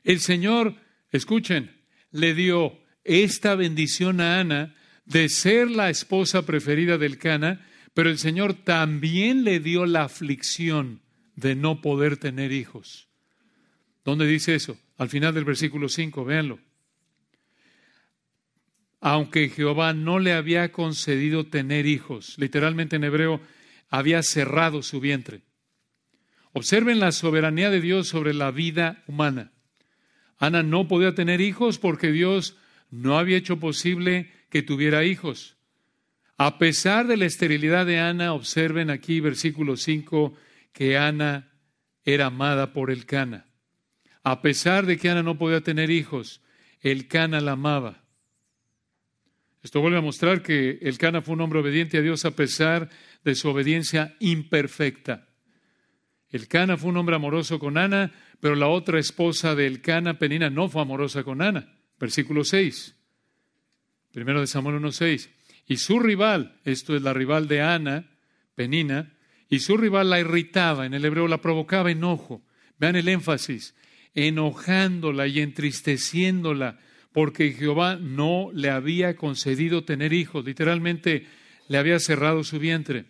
El 0.03 0.21
Señor, 0.21 0.75
escuchen, 1.11 1.71
le 2.11 2.35
dio 2.35 2.79
esta 3.05 3.55
bendición 3.55 4.21
a 4.21 4.41
Ana 4.41 4.75
de 5.05 5.29
ser 5.29 5.71
la 5.71 5.91
esposa 5.91 6.47
preferida 6.47 6.99
del 6.99 7.19
Cana, 7.19 7.67
pero 7.95 8.11
el 8.11 8.19
Señor 8.19 8.55
también 8.55 9.45
le 9.45 9.61
dio 9.61 9.87
la 9.87 10.05
aflicción 10.05 11.03
de 11.37 11.55
no 11.55 11.81
poder 11.81 12.17
tener 12.17 12.53
hijos. 12.53 13.09
¿Dónde 14.05 14.27
dice 14.27 14.55
eso? 14.55 14.79
Al 14.97 15.09
final 15.09 15.35
del 15.35 15.45
versículo 15.45 15.89
5, 15.89 16.25
véanlo. 16.25 16.59
Aunque 19.01 19.49
Jehová 19.49 19.95
no 19.95 20.19
le 20.19 20.33
había 20.35 20.73
concedido 20.73 21.47
tener 21.47 21.87
hijos, 21.87 22.35
literalmente 22.39 22.97
en 22.97 23.05
hebreo, 23.05 23.41
había 23.89 24.23
cerrado 24.23 24.83
su 24.83 25.01
vientre. 25.01 25.43
Observen 26.53 27.01
la 27.01 27.13
soberanía 27.13 27.71
de 27.71 27.81
Dios 27.81 28.09
sobre 28.09 28.35
la 28.35 28.51
vida 28.51 29.03
humana. 29.07 29.53
Ana 30.39 30.63
no 30.63 30.89
podía 30.89 31.15
tener 31.15 31.41
hijos 31.41 31.79
porque 31.79 32.13
Dios 32.13 32.57
no 32.91 33.19
había 33.19 33.37
hecho 33.37 33.59
posible 33.59 34.31
que 34.49 34.63
tuviera 34.63 35.05
hijos. 35.05 35.57
A 36.37 36.59
pesar 36.59 37.07
de 37.07 37.17
la 37.17 37.27
esterilidad 37.27 37.87
de 37.87 38.01
Ana, 38.01 38.33
observen 38.33 38.91
aquí 38.91 39.21
versículo 39.21 39.77
5 39.77 40.35
que 40.73 40.97
Ana 40.97 41.53
era 42.05 42.27
amada 42.27 42.73
por 42.73 42.91
el 42.91 43.07
Cana. 43.07 43.47
A 44.23 44.43
pesar 44.43 44.87
de 44.87 44.97
que 44.97 45.11
Ana 45.11 45.23
no 45.23 45.39
podía 45.39 45.61
tener 45.61 45.91
hijos, 45.91 46.41
el 46.81 47.09
Cana 47.09 47.41
la 47.41 47.53
amaba. 47.53 48.00
Esto 49.63 49.81
vuelve 49.81 49.99
a 49.99 50.03
mostrar 50.03 50.43
que 50.43 50.79
el 50.83 50.97
Cana 50.97 51.21
fue 51.21 51.35
un 51.35 51.43
hombre 51.43 51.61
obediente 51.61 51.99
a 51.99 52.03
Dios 52.03 52.25
a 52.25 52.31
pesar 52.31 52.89
de 53.25 53.35
su 53.35 53.49
obediencia 53.49 54.17
imperfecta. 54.21 55.29
El 56.31 56.49
Cana 56.49 56.77
fue 56.77 56.91
un 56.91 56.97
hombre 56.97 57.17
amoroso 57.17 57.59
con 57.59 57.77
Ana, 57.77 58.13
pero 58.41 58.55
la 58.55 58.69
otra 58.69 58.99
esposa 58.99 59.55
del 59.55 59.83
Cana, 59.83 60.19
Penina, 60.19 60.49
no 60.49 60.69
fue 60.69 60.83
amorosa 60.83 61.25
con 61.25 61.43
Ana. 61.43 61.77
Versículo 61.99 62.45
6. 62.45 62.95
Primero 64.13 64.41
de 64.41 64.47
Samuel 64.47 64.77
1.6. 64.77 65.29
Y 65.67 65.77
su 65.77 66.01
rival, 66.01 66.59
esto 66.65 66.97
es 66.97 67.03
la 67.03 67.13
rival 67.13 67.47
de 67.47 67.61
Ana, 67.61 68.11
Penina, 68.55 69.13
y 69.49 69.61
su 69.61 69.77
rival 69.77 70.09
la 70.09 70.21
irritaba, 70.21 70.87
en 70.87 70.95
el 70.95 71.05
hebreo 71.05 71.29
la 71.29 71.43
provocaba 71.43 71.91
enojo. 71.91 72.43
Vean 72.79 72.97
el 72.97 73.09
énfasis, 73.09 73.75
enojándola 74.15 75.27
y 75.27 75.41
entristeciéndola, 75.41 76.79
porque 77.13 77.53
Jehová 77.53 77.97
no 77.97 78.51
le 78.53 78.71
había 78.71 79.17
concedido 79.17 79.85
tener 79.85 80.13
hijos. 80.13 80.45
Literalmente, 80.45 81.27
le 81.69 81.79
había 81.79 81.99
cerrado 81.99 82.45
su 82.45 82.59
vientre. 82.59 83.07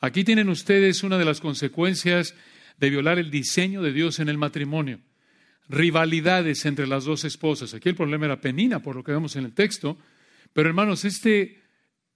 Aquí 0.00 0.24
tienen 0.24 0.48
ustedes 0.48 1.02
una 1.02 1.18
de 1.18 1.24
las 1.24 1.40
consecuencias 1.40 2.34
de 2.78 2.90
violar 2.90 3.18
el 3.18 3.30
diseño 3.30 3.82
de 3.82 3.92
Dios 3.92 4.18
en 4.18 4.28
el 4.28 4.38
matrimonio. 4.38 5.00
Rivalidades 5.68 6.66
entre 6.66 6.86
las 6.86 7.04
dos 7.04 7.24
esposas. 7.24 7.72
Aquí 7.74 7.88
el 7.88 7.94
problema 7.94 8.26
era 8.26 8.40
Penina, 8.40 8.80
por 8.80 8.96
lo 8.96 9.04
que 9.04 9.12
vemos 9.12 9.36
en 9.36 9.44
el 9.44 9.54
texto. 9.54 9.98
Pero 10.52 10.68
hermanos, 10.68 11.04
este, 11.04 11.62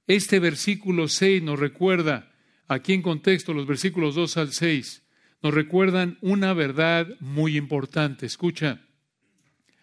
este 0.06 0.38
versículo 0.38 1.08
6 1.08 1.42
nos 1.42 1.58
recuerda, 1.58 2.30
aquí 2.66 2.92
en 2.92 3.02
contexto, 3.02 3.54
los 3.54 3.66
versículos 3.66 4.14
2 4.14 4.36
al 4.36 4.52
6, 4.52 5.02
nos 5.42 5.54
recuerdan 5.54 6.18
una 6.20 6.52
verdad 6.52 7.06
muy 7.20 7.56
importante. 7.56 8.26
Escucha, 8.26 8.82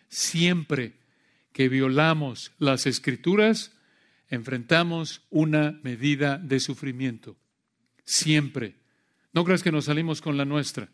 siempre 0.09 1.04
que 1.55 1.69
violamos 1.69 2.51
las 2.59 2.85
escrituras, 2.85 3.71
enfrentamos 4.27 5.21
una 5.29 5.79
medida 5.83 6.37
de 6.37 6.59
sufrimiento. 6.59 7.37
Siempre. 8.03 8.75
No 9.31 9.45
creas 9.45 9.63
que 9.63 9.71
nos 9.71 9.85
salimos 9.85 10.19
con 10.19 10.35
la 10.35 10.43
nuestra. 10.43 10.89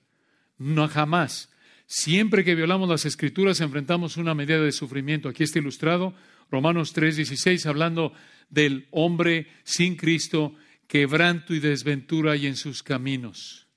No 0.60 0.88
jamás. 0.88 1.52
Siempre 1.88 2.44
que 2.44 2.54
violamos 2.54 2.88
las 2.88 3.08
escrituras 3.08 3.60
enfrentamos 3.60 4.18
una 4.18 4.36
medida 4.36 4.62
de 4.62 4.72
sufrimiento. 4.72 5.30
Aquí 5.30 5.42
está 5.42 5.58
ilustrado 5.58 6.14
Romanos 6.52 6.94
3:16 6.94 7.66
hablando 7.66 8.14
del 8.52 8.88
hombre 8.92 9.48
sin 9.64 9.96
Cristo, 9.96 10.54
quebranto 10.86 11.56
y 11.56 11.60
desventura 11.60 12.36
y 12.36 12.46
en 12.46 12.56
sus 12.56 12.84
caminos. 12.84 13.68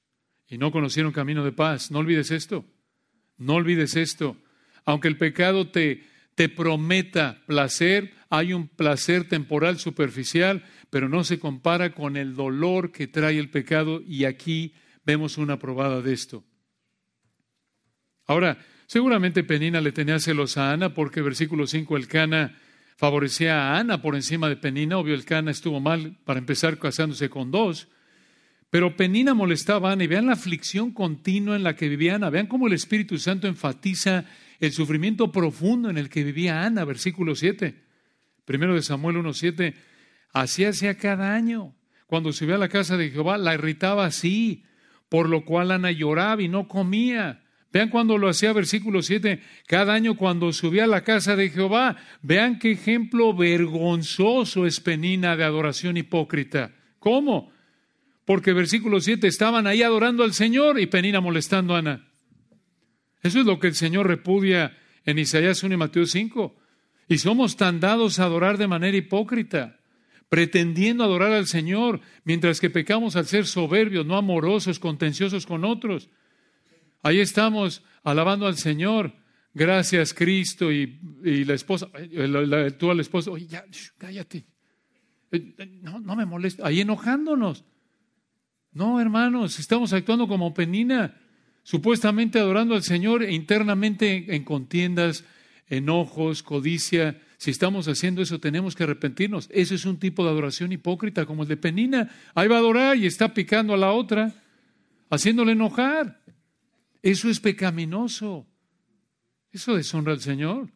Y 0.50 0.58
no 0.58 0.70
conocieron 0.70 1.12
camino 1.12 1.46
de 1.46 1.52
paz. 1.52 1.90
No 1.90 2.00
olvides 2.00 2.30
esto. 2.30 2.66
No 3.38 3.54
olvides 3.54 3.96
esto. 3.96 4.36
Aunque 4.84 5.08
el 5.08 5.16
pecado 5.16 5.68
te, 5.68 6.12
te 6.34 6.48
prometa 6.48 7.42
placer, 7.46 8.12
hay 8.28 8.52
un 8.52 8.68
placer 8.68 9.28
temporal 9.28 9.78
superficial, 9.78 10.64
pero 10.90 11.08
no 11.08 11.24
se 11.24 11.38
compara 11.38 11.94
con 11.94 12.16
el 12.16 12.34
dolor 12.34 12.92
que 12.92 13.06
trae 13.06 13.38
el 13.38 13.50
pecado 13.50 14.02
y 14.06 14.24
aquí 14.24 14.74
vemos 15.04 15.38
una 15.38 15.58
probada 15.58 16.02
de 16.02 16.12
esto. 16.12 16.44
Ahora, 18.26 18.58
seguramente 18.86 19.44
Penina 19.44 19.80
le 19.80 19.92
tenía 19.92 20.18
celos 20.18 20.56
a 20.56 20.72
Ana 20.72 20.94
porque 20.94 21.20
versículo 21.20 21.66
5 21.66 21.96
el 21.96 22.08
Cana 22.08 22.58
favorecía 22.96 23.60
a 23.60 23.78
Ana 23.78 24.00
por 24.00 24.14
encima 24.14 24.48
de 24.48 24.56
Penina. 24.56 24.98
Obvio, 24.98 25.14
el 25.14 25.24
Cana 25.24 25.50
estuvo 25.50 25.80
mal 25.80 26.16
para 26.24 26.38
empezar 26.38 26.78
casándose 26.78 27.28
con 27.28 27.50
dos. 27.50 27.88
Pero 28.70 28.96
Penina 28.96 29.34
molestaba 29.34 29.90
a 29.90 29.92
Ana 29.92 30.04
y 30.04 30.08
vean 30.08 30.26
la 30.26 30.32
aflicción 30.32 30.90
continua 30.90 31.54
en 31.54 31.62
la 31.62 31.76
que 31.76 31.88
vivía 31.88 32.16
Ana. 32.16 32.30
Vean 32.30 32.46
cómo 32.46 32.66
el 32.66 32.72
Espíritu 32.72 33.18
Santo 33.18 33.46
enfatiza 33.46 34.24
el 34.60 34.72
sufrimiento 34.72 35.32
profundo 35.32 35.90
en 35.90 35.98
el 35.98 36.08
que 36.08 36.24
vivía 36.24 36.62
Ana, 36.62 36.84
versículo 36.84 37.34
7. 37.34 37.82
Primero 38.44 38.74
de 38.74 38.82
Samuel 38.82 39.16
1.7. 39.16 39.74
Así 40.32 40.64
hacía 40.64 40.96
cada 40.96 41.34
año. 41.34 41.74
Cuando 42.06 42.32
subía 42.32 42.56
a 42.56 42.58
la 42.58 42.68
casa 42.68 42.96
de 42.96 43.10
Jehová, 43.10 43.38
la 43.38 43.54
irritaba 43.54 44.04
así, 44.04 44.64
por 45.08 45.28
lo 45.28 45.44
cual 45.44 45.70
Ana 45.70 45.90
lloraba 45.90 46.42
y 46.42 46.48
no 46.48 46.68
comía. 46.68 47.42
Vean 47.72 47.88
cuando 47.88 48.18
lo 48.18 48.28
hacía, 48.28 48.52
versículo 48.52 49.02
7, 49.02 49.42
cada 49.66 49.94
año 49.94 50.16
cuando 50.16 50.52
subía 50.52 50.84
a 50.84 50.86
la 50.86 51.02
casa 51.02 51.34
de 51.34 51.50
Jehová. 51.50 51.96
Vean 52.22 52.58
qué 52.60 52.72
ejemplo 52.72 53.34
vergonzoso 53.34 54.64
es 54.64 54.78
Penina 54.78 55.36
de 55.36 55.42
adoración 55.42 55.96
hipócrita. 55.96 56.72
¿Cómo? 57.00 57.52
Porque 58.24 58.52
versículo 58.52 59.00
7 59.00 59.26
estaban 59.26 59.66
ahí 59.66 59.82
adorando 59.82 60.22
al 60.22 60.34
Señor 60.34 60.78
y 60.78 60.86
Penina 60.86 61.20
molestando 61.20 61.74
a 61.74 61.78
Ana. 61.78 62.13
Eso 63.24 63.40
es 63.40 63.46
lo 63.46 63.58
que 63.58 63.68
el 63.68 63.74
Señor 63.74 64.06
repudia 64.06 64.76
en 65.06 65.18
Isaías 65.18 65.62
1 65.62 65.74
y 65.74 65.76
Mateo 65.78 66.04
5. 66.04 66.54
Y 67.08 67.18
somos 67.18 67.56
tan 67.56 67.80
dados 67.80 68.18
a 68.18 68.24
adorar 68.24 68.58
de 68.58 68.68
manera 68.68 68.96
hipócrita, 68.96 69.80
pretendiendo 70.28 71.04
adorar 71.04 71.32
al 71.32 71.46
Señor, 71.46 72.02
mientras 72.24 72.60
que 72.60 72.68
pecamos 72.68 73.16
al 73.16 73.24
ser 73.24 73.46
soberbios, 73.46 74.04
no 74.04 74.16
amorosos, 74.16 74.78
contenciosos 74.78 75.46
con 75.46 75.64
otros. 75.64 76.10
Ahí 77.02 77.20
estamos 77.20 77.82
alabando 78.02 78.46
al 78.46 78.58
Señor. 78.58 79.14
Gracias, 79.54 80.12
Cristo. 80.12 80.70
Y, 80.70 80.98
la 81.46 81.54
esposa, 81.54 81.88
tú 82.78 82.90
al 82.90 83.00
oye, 83.30 83.46
ya, 83.46 83.64
cállate. 83.96 84.44
Eh, 85.32 85.54
eh, 85.56 85.66
no, 85.80 85.98
no 85.98 86.14
me 86.14 86.26
molesta. 86.26 86.66
Ahí 86.66 86.82
enojándonos. 86.82 87.64
No, 88.72 89.00
hermanos, 89.00 89.58
estamos 89.58 89.94
actuando 89.94 90.28
como 90.28 90.52
penina, 90.52 91.16
supuestamente 91.64 92.38
adorando 92.38 92.74
al 92.76 92.84
Señor 92.84 93.24
e 93.24 93.32
internamente 93.32 94.36
en 94.36 94.44
contiendas, 94.44 95.24
enojos, 95.66 96.42
codicia. 96.42 97.20
Si 97.38 97.50
estamos 97.50 97.88
haciendo 97.88 98.22
eso, 98.22 98.38
tenemos 98.38 98.76
que 98.76 98.84
arrepentirnos. 98.84 99.48
Eso 99.50 99.74
es 99.74 99.84
un 99.84 99.98
tipo 99.98 100.22
de 100.22 100.30
adoración 100.30 100.70
hipócrita 100.70 101.26
como 101.26 101.42
el 101.42 101.48
de 101.48 101.56
Penina. 101.56 102.10
Ahí 102.34 102.46
va 102.46 102.56
a 102.56 102.60
adorar 102.60 102.96
y 102.96 103.06
está 103.06 103.34
picando 103.34 103.74
a 103.74 103.78
la 103.78 103.92
otra, 103.92 104.32
haciéndole 105.10 105.52
enojar. 105.52 106.22
Eso 107.02 107.28
es 107.28 107.40
pecaminoso. 107.40 108.46
Eso 109.50 109.74
deshonra 109.74 110.12
al 110.12 110.20
Señor. 110.20 110.70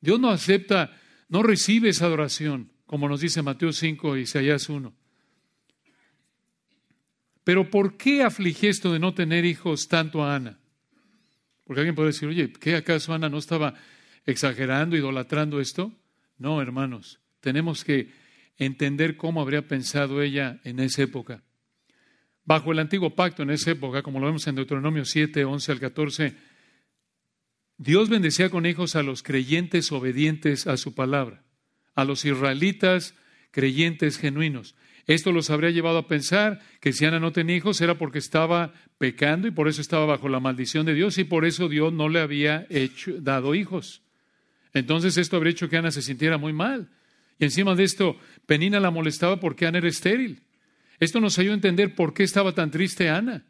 Dios 0.00 0.18
no 0.18 0.30
acepta, 0.30 0.96
no 1.28 1.42
recibe 1.42 1.90
esa 1.90 2.06
adoración, 2.06 2.72
como 2.86 3.08
nos 3.08 3.20
dice 3.20 3.42
Mateo 3.42 3.72
5 3.72 4.16
y 4.16 4.22
Isaías 4.22 4.68
1. 4.68 4.99
Pero 7.44 7.70
¿por 7.70 7.96
qué 7.96 8.22
aflige 8.22 8.68
esto 8.68 8.92
de 8.92 8.98
no 8.98 9.14
tener 9.14 9.44
hijos 9.44 9.88
tanto 9.88 10.22
a 10.22 10.34
Ana? 10.34 10.58
Porque 11.64 11.80
alguien 11.80 11.94
puede 11.94 12.08
decir, 12.08 12.28
oye, 12.28 12.52
¿qué 12.52 12.76
acaso 12.76 13.14
Ana 13.14 13.28
no 13.28 13.38
estaba 13.38 13.74
exagerando, 14.26 14.96
idolatrando 14.96 15.60
esto? 15.60 15.92
No, 16.36 16.60
hermanos, 16.60 17.20
tenemos 17.40 17.84
que 17.84 18.10
entender 18.56 19.16
cómo 19.16 19.40
habría 19.40 19.66
pensado 19.66 20.22
ella 20.22 20.60
en 20.64 20.80
esa 20.80 21.02
época. 21.02 21.42
Bajo 22.44 22.72
el 22.72 22.78
antiguo 22.78 23.14
pacto 23.14 23.42
en 23.42 23.50
esa 23.50 23.70
época, 23.70 24.02
como 24.02 24.20
lo 24.20 24.26
vemos 24.26 24.46
en 24.46 24.56
Deuteronomio 24.56 25.04
7, 25.04 25.44
11 25.44 25.72
al 25.72 25.80
14, 25.80 26.36
Dios 27.78 28.08
bendecía 28.08 28.50
con 28.50 28.66
hijos 28.66 28.96
a 28.96 29.02
los 29.02 29.22
creyentes 29.22 29.90
obedientes 29.92 30.66
a 30.66 30.76
su 30.76 30.94
palabra, 30.94 31.44
a 31.94 32.04
los 32.04 32.24
israelitas 32.24 33.14
creyentes 33.50 34.18
genuinos. 34.18 34.74
Esto 35.10 35.32
los 35.32 35.50
habría 35.50 35.70
llevado 35.70 35.98
a 35.98 36.06
pensar 36.06 36.60
que 36.78 36.92
si 36.92 37.04
Ana 37.04 37.18
no 37.18 37.32
tenía 37.32 37.56
hijos 37.56 37.80
era 37.80 37.98
porque 37.98 38.20
estaba 38.20 38.72
pecando 38.96 39.48
y 39.48 39.50
por 39.50 39.66
eso 39.66 39.80
estaba 39.80 40.06
bajo 40.06 40.28
la 40.28 40.38
maldición 40.38 40.86
de 40.86 40.94
Dios 40.94 41.18
y 41.18 41.24
por 41.24 41.44
eso 41.44 41.68
Dios 41.68 41.92
no 41.92 42.08
le 42.08 42.20
había 42.20 42.64
hecho, 42.70 43.20
dado 43.20 43.56
hijos. 43.56 44.02
Entonces 44.72 45.16
esto 45.16 45.36
habría 45.36 45.50
hecho 45.50 45.68
que 45.68 45.76
Ana 45.76 45.90
se 45.90 46.00
sintiera 46.00 46.38
muy 46.38 46.52
mal. 46.52 46.90
Y 47.40 47.44
encima 47.46 47.74
de 47.74 47.82
esto, 47.82 48.20
Penina 48.46 48.78
la 48.78 48.92
molestaba 48.92 49.40
porque 49.40 49.66
Ana 49.66 49.78
era 49.78 49.88
estéril. 49.88 50.44
Esto 51.00 51.18
nos 51.18 51.36
ayuda 51.40 51.54
a 51.54 51.56
entender 51.56 51.96
por 51.96 52.14
qué 52.14 52.22
estaba 52.22 52.52
tan 52.52 52.70
triste 52.70 53.08
Ana. 53.08 53.44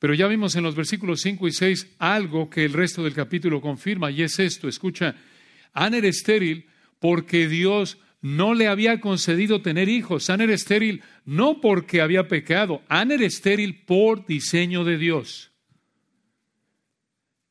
Pero 0.00 0.12
ya 0.12 0.26
vimos 0.26 0.54
en 0.54 0.64
los 0.64 0.74
versículos 0.74 1.22
5 1.22 1.48
y 1.48 1.52
6 1.52 1.94
algo 1.98 2.50
que 2.50 2.66
el 2.66 2.74
resto 2.74 3.02
del 3.02 3.14
capítulo 3.14 3.62
confirma, 3.62 4.10
y 4.10 4.20
es 4.20 4.38
esto, 4.38 4.68
escucha, 4.68 5.16
Ana 5.72 5.96
era 5.96 6.08
estéril 6.08 6.66
porque 6.98 7.48
Dios 7.48 7.96
no 8.20 8.54
le 8.54 8.68
había 8.68 9.00
concedido 9.00 9.62
tener 9.62 9.88
hijos. 9.88 10.30
Ana 10.30 10.44
era 10.44 10.54
estéril 10.54 11.02
no 11.24 11.60
porque 11.60 12.00
había 12.00 12.28
pecado, 12.28 12.82
Ana 12.88 13.14
era 13.14 13.26
estéril 13.26 13.84
por 13.84 14.26
diseño 14.26 14.84
de 14.84 14.98
Dios. 14.98 15.52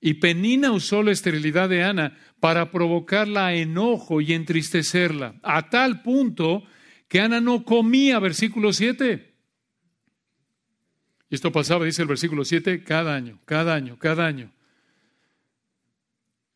Y 0.01 0.15
Penina 0.15 0.71
usó 0.71 1.03
la 1.03 1.12
esterilidad 1.12 1.67
de 1.67 1.84
Ana 1.84 2.17
para 2.39 2.71
provocarla 2.71 3.47
a 3.47 3.53
enojo 3.53 4.21
y 4.21 4.34
entristecerla, 4.34 5.36
a 5.43 5.69
tal 5.69 6.01
punto 6.01 6.63
que 7.10 7.19
Ana 7.19 7.41
no 7.41 7.65
comía, 7.65 8.19
versículo 8.19 8.71
7. 8.71 9.34
Y 11.29 11.36
esto 11.36 11.51
pasaba, 11.51 11.86
dice 11.86 12.01
el 12.01 12.08
versículo 12.08 12.45
7, 12.45 12.84
cada 12.84 13.13
año, 13.13 13.39
cada 13.45 13.75
año, 13.75 13.97
cada 13.99 14.25
año. 14.25 14.51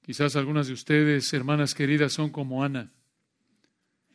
Quizás 0.03 0.35
algunas 0.35 0.67
de 0.67 0.73
ustedes, 0.73 1.31
hermanas 1.33 1.75
queridas, 1.75 2.13
son 2.13 2.29
como 2.29 2.63
Ana, 2.63 2.91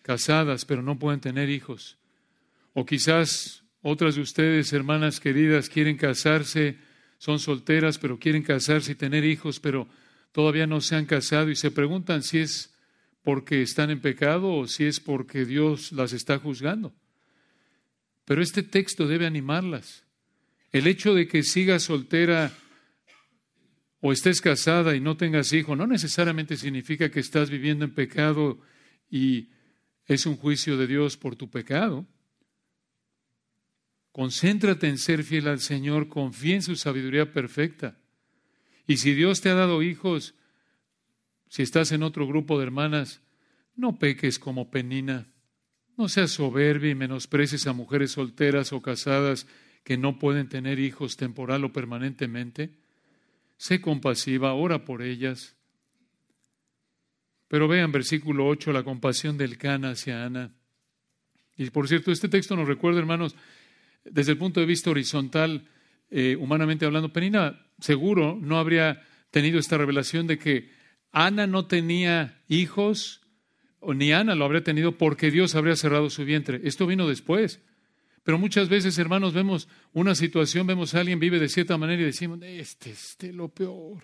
casadas 0.09 0.65
pero 0.65 0.81
no 0.81 0.99
pueden 0.99 1.21
tener 1.21 1.51
hijos. 1.51 1.99
O 2.73 2.87
quizás 2.87 3.63
otras 3.83 4.15
de 4.15 4.23
ustedes, 4.23 4.73
hermanas 4.73 5.21
queridas, 5.21 5.69
quieren 5.69 5.99
casarse, 5.99 6.79
son 7.19 7.39
solteras 7.39 7.99
pero 7.99 8.19
quieren 8.19 8.43
casarse 8.43 8.93
y 8.93 8.95
tener 8.95 9.27
hijos, 9.27 9.61
pero 9.61 9.87
todavía 10.33 10.67
no 10.67 10.81
se 10.81 10.97
han 10.97 11.05
casado 11.05 11.51
y 11.51 11.57
se 11.57 11.71
preguntan 11.71 12.23
si 12.23 12.39
es 12.39 12.75
porque 13.23 13.61
están 13.61 13.91
en 13.91 14.01
pecado 14.01 14.55
o 14.55 14.67
si 14.67 14.85
es 14.85 14.99
porque 14.99 15.45
Dios 15.45 15.93
las 15.93 16.15
está 16.15 16.39
juzgando. 16.39 16.95
Pero 18.25 18.41
este 18.41 18.63
texto 18.63 19.07
debe 19.07 19.27
animarlas. 19.27 20.05
El 20.73 20.87
hecho 20.87 21.15
de 21.15 21.29
que 21.29 21.43
sigas 21.43 21.83
soltera 21.83 22.51
o 24.01 24.11
estés 24.11 24.41
casada 24.41 24.97
y 24.97 25.01
no 25.01 25.19
tengas 25.19 25.53
hijo 25.53 25.77
no 25.77 25.87
necesariamente 25.87 26.57
significa 26.57 27.11
que 27.11 27.21
estás 27.21 27.51
viviendo 27.51 27.85
en 27.85 27.93
pecado 27.93 28.59
y 29.11 29.51
es 30.09 30.25
un 30.25 30.37
juicio 30.37 30.77
de 30.79 30.87
Dios 30.87 31.17
por 31.17 31.37
tu 31.37 31.51
pecado. 31.51 32.07
Concéntrate 34.11 34.89
en 34.89 34.99
ser 34.99 35.23
fiel 35.23 35.47
al 35.47 35.61
Señor, 35.61 36.09
confía 36.09 36.57
en 36.57 36.63
su 36.63 36.75
sabiduría 36.75 37.33
perfecta. 37.33 37.99
Y 38.87 38.97
si 38.97 39.13
Dios 39.13 39.43
te 39.43 39.51
ha 39.51 39.55
dado 39.55 39.83
hijos, 39.83 40.35
si 41.49 41.63
estás 41.63 41.93
en 41.93 42.03
otro 42.03 42.27
grupo 42.27 42.59
de 42.59 42.65
hermanas, 42.65 43.21
no 43.77 43.99
peques 43.99 44.39
como 44.39 44.71
penina. 44.71 45.29
No 45.99 46.09
seas 46.09 46.31
soberbia 46.31 46.91
y 46.91 46.95
menosprecies 46.95 47.67
a 47.67 47.75
mujeres 47.75 48.13
solteras 48.13 48.73
o 48.73 48.81
casadas 48.81 49.47
que 49.85 49.99
no 49.99 50.19
pueden 50.19 50.49
tener 50.49 50.79
hijos 50.79 51.17
temporal 51.19 51.65
o 51.65 51.73
permanentemente. 51.73 52.79
Sé 53.59 53.81
compasiva, 53.81 54.55
ora 54.55 54.85
por 54.87 55.03
ellas. 55.03 55.58
Pero 57.49 57.67
vean 57.67 57.91
versículo 57.91 58.47
8, 58.47 58.73
la 58.73 58.83
compasión 58.83 59.37
del 59.39 59.57
Cana 59.57 59.91
hacia 59.91 60.25
Ana. 60.25 60.53
Y 61.57 61.69
por 61.71 61.89
cierto, 61.89 62.13
este 62.13 62.29
texto 62.29 62.55
nos 62.55 62.69
recuerda, 62.69 63.01
hermanos, 63.01 63.35
desde 64.05 64.33
el 64.33 64.39
punto 64.39 64.61
de 64.61 64.67
vista 64.67 64.91
horizontal, 64.91 65.67
eh, 66.11 66.37
humanamente 66.39 66.87
hablando, 66.87 67.13
Penina 67.13 67.67
seguro 67.81 68.39
no 68.41 68.59
habría 68.59 69.03
tenido 69.31 69.59
esta 69.59 69.77
revelación 69.77 70.27
de 70.27 70.39
que 70.39 70.71
Ana 71.11 71.47
no 71.47 71.67
tenía 71.67 72.43
hijos, 72.49 73.23
o 73.81 73.95
ni 73.95 74.13
Ana 74.13 74.35
lo 74.35 74.45
habría 74.45 74.63
tenido 74.63 74.99
porque 74.99 75.31
Dios 75.31 75.55
habría 75.55 75.77
cerrado 75.77 76.11
su 76.11 76.25
vientre. 76.25 76.61
Esto 76.65 76.87
vino 76.87 77.09
después. 77.09 77.61
Pero 78.25 78.39
muchas 78.39 78.69
veces, 78.69 78.99
hermanos, 78.99 79.33
vemos 79.33 79.69
una 79.95 80.15
situación, 80.15 80.67
vemos 80.67 80.95
a 80.95 81.01
alguien 81.01 81.19
vive 81.19 81.39
de 81.39 81.49
cierta 81.49 81.79
manera 81.79 82.03
y 82.03 82.07
decimos, 82.07 82.41
este 82.43 82.91
es 82.91 83.17
lo 83.35 83.49
peor. 83.49 84.03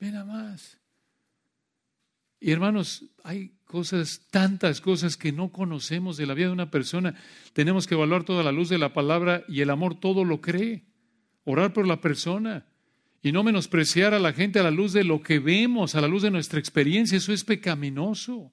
Ven 0.00 0.16
a 0.16 0.24
más. 0.24 0.81
Y 2.44 2.50
hermanos, 2.50 3.04
hay 3.22 3.52
cosas, 3.66 4.26
tantas 4.32 4.80
cosas 4.80 5.16
que 5.16 5.30
no 5.30 5.52
conocemos 5.52 6.16
de 6.16 6.26
la 6.26 6.34
vida 6.34 6.48
de 6.48 6.52
una 6.52 6.72
persona. 6.72 7.14
Tenemos 7.52 7.86
que 7.86 7.94
evaluar 7.94 8.24
toda 8.24 8.42
la 8.42 8.50
luz 8.50 8.68
de 8.68 8.78
la 8.78 8.92
palabra 8.92 9.44
y 9.46 9.60
el 9.60 9.70
amor 9.70 9.94
todo 10.00 10.24
lo 10.24 10.40
cree. 10.40 10.82
Orar 11.44 11.72
por 11.72 11.86
la 11.86 12.00
persona 12.00 12.66
y 13.22 13.30
no 13.30 13.44
menospreciar 13.44 14.12
a 14.12 14.18
la 14.18 14.32
gente 14.32 14.58
a 14.58 14.64
la 14.64 14.72
luz 14.72 14.92
de 14.92 15.04
lo 15.04 15.22
que 15.22 15.38
vemos, 15.38 15.94
a 15.94 16.00
la 16.00 16.08
luz 16.08 16.22
de 16.22 16.32
nuestra 16.32 16.58
experiencia. 16.58 17.16
Eso 17.16 17.32
es 17.32 17.44
pecaminoso. 17.44 18.50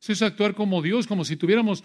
Eso 0.00 0.12
es 0.12 0.22
actuar 0.22 0.54
como 0.54 0.80
Dios, 0.80 1.08
como 1.08 1.24
si 1.24 1.36
tuviéramos 1.36 1.82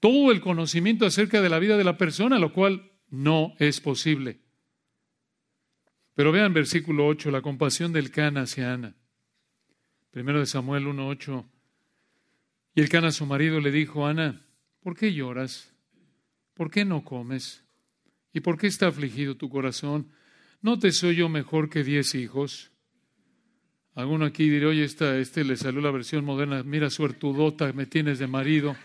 todo 0.00 0.32
el 0.32 0.42
conocimiento 0.42 1.06
acerca 1.06 1.40
de 1.40 1.48
la 1.48 1.58
vida 1.58 1.78
de 1.78 1.84
la 1.84 1.96
persona, 1.96 2.38
lo 2.38 2.52
cual 2.52 2.90
no 3.08 3.54
es 3.58 3.80
posible. 3.80 4.38
Pero 6.14 6.30
vean 6.30 6.52
versículo 6.52 7.06
8, 7.06 7.30
la 7.30 7.40
compasión 7.40 7.90
del 7.90 8.10
Cana 8.10 8.42
hacia 8.42 8.74
Ana. 8.74 8.94
Primero 10.14 10.38
de 10.38 10.46
Samuel 10.46 10.86
1.8. 10.86 11.44
Y 12.76 12.80
el 12.80 12.88
Cana, 12.88 13.10
su 13.10 13.26
marido, 13.26 13.58
le 13.58 13.72
dijo, 13.72 14.06
Ana, 14.06 14.46
¿por 14.80 14.96
qué 14.96 15.12
lloras? 15.12 15.74
¿Por 16.54 16.70
qué 16.70 16.84
no 16.84 17.02
comes? 17.02 17.64
¿Y 18.32 18.38
por 18.38 18.56
qué 18.56 18.68
está 18.68 18.86
afligido 18.86 19.36
tu 19.36 19.50
corazón? 19.50 20.12
¿No 20.62 20.78
te 20.78 20.92
soy 20.92 21.16
yo 21.16 21.28
mejor 21.28 21.68
que 21.68 21.82
diez 21.82 22.14
hijos? 22.14 22.70
Alguno 23.96 24.24
aquí 24.24 24.48
dirá, 24.48 24.68
oye, 24.68 24.84
esta, 24.84 25.18
este 25.18 25.42
le 25.42 25.56
salió 25.56 25.80
la 25.80 25.90
versión 25.90 26.24
moderna, 26.24 26.62
mira 26.62 26.90
suertudota, 26.90 27.72
me 27.72 27.86
tienes 27.86 28.20
de 28.20 28.28
marido. 28.28 28.76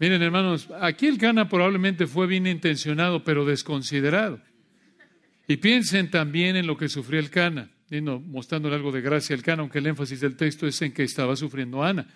Miren, 0.00 0.20
hermanos, 0.20 0.68
aquí 0.80 1.06
el 1.06 1.18
Cana 1.18 1.48
probablemente 1.48 2.08
fue 2.08 2.26
bien 2.26 2.48
intencionado, 2.48 3.22
pero 3.22 3.44
desconsiderado. 3.44 4.40
Y 5.46 5.58
piensen 5.58 6.10
también 6.10 6.56
en 6.56 6.66
lo 6.66 6.76
que 6.76 6.88
sufrió 6.88 7.20
el 7.20 7.30
Cana 7.30 7.70
mostrándole 8.00 8.76
algo 8.76 8.92
de 8.92 9.00
gracia 9.00 9.36
al 9.36 9.42
Cana, 9.42 9.62
aunque 9.62 9.78
el 9.78 9.86
énfasis 9.86 10.20
del 10.20 10.36
texto 10.36 10.66
es 10.66 10.80
en 10.82 10.92
que 10.92 11.02
estaba 11.02 11.36
sufriendo 11.36 11.82
Ana. 11.82 12.06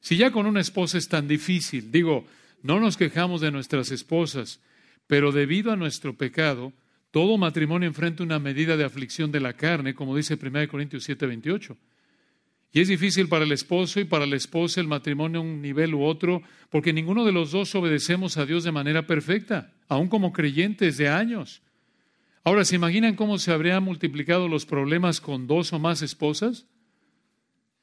Si 0.00 0.16
ya 0.16 0.30
con 0.30 0.46
una 0.46 0.60
esposa 0.60 0.98
es 0.98 1.08
tan 1.08 1.28
difícil, 1.28 1.92
digo, 1.92 2.26
no 2.62 2.80
nos 2.80 2.96
quejamos 2.96 3.40
de 3.40 3.50
nuestras 3.50 3.90
esposas, 3.90 4.60
pero 5.06 5.32
debido 5.32 5.72
a 5.72 5.76
nuestro 5.76 6.14
pecado, 6.14 6.72
todo 7.10 7.36
matrimonio 7.36 7.86
enfrenta 7.86 8.22
una 8.22 8.38
medida 8.38 8.76
de 8.76 8.84
aflicción 8.84 9.30
de 9.30 9.40
la 9.40 9.52
carne, 9.52 9.94
como 9.94 10.16
dice 10.16 10.38
1 10.40 10.68
Corintios 10.68 11.04
7, 11.04 11.26
28. 11.26 11.76
Y 12.72 12.80
es 12.80 12.88
difícil 12.88 13.28
para 13.28 13.44
el 13.44 13.52
esposo 13.52 14.00
y 14.00 14.04
para 14.04 14.24
la 14.24 14.36
esposa 14.36 14.80
el 14.80 14.88
matrimonio 14.88 15.40
a 15.40 15.42
un 15.42 15.60
nivel 15.60 15.94
u 15.94 16.04
otro, 16.04 16.42
porque 16.70 16.94
ninguno 16.94 17.24
de 17.24 17.32
los 17.32 17.50
dos 17.50 17.74
obedecemos 17.74 18.38
a 18.38 18.46
Dios 18.46 18.64
de 18.64 18.72
manera 18.72 19.06
perfecta, 19.06 19.72
aun 19.88 20.08
como 20.08 20.32
creyentes 20.32 20.96
de 20.96 21.08
años. 21.08 21.60
Ahora, 22.44 22.64
¿se 22.64 22.76
imaginan 22.76 23.14
cómo 23.14 23.38
se 23.38 23.52
habrían 23.52 23.84
multiplicado 23.84 24.48
los 24.48 24.66
problemas 24.66 25.20
con 25.20 25.46
dos 25.46 25.72
o 25.72 25.78
más 25.78 26.02
esposas? 26.02 26.66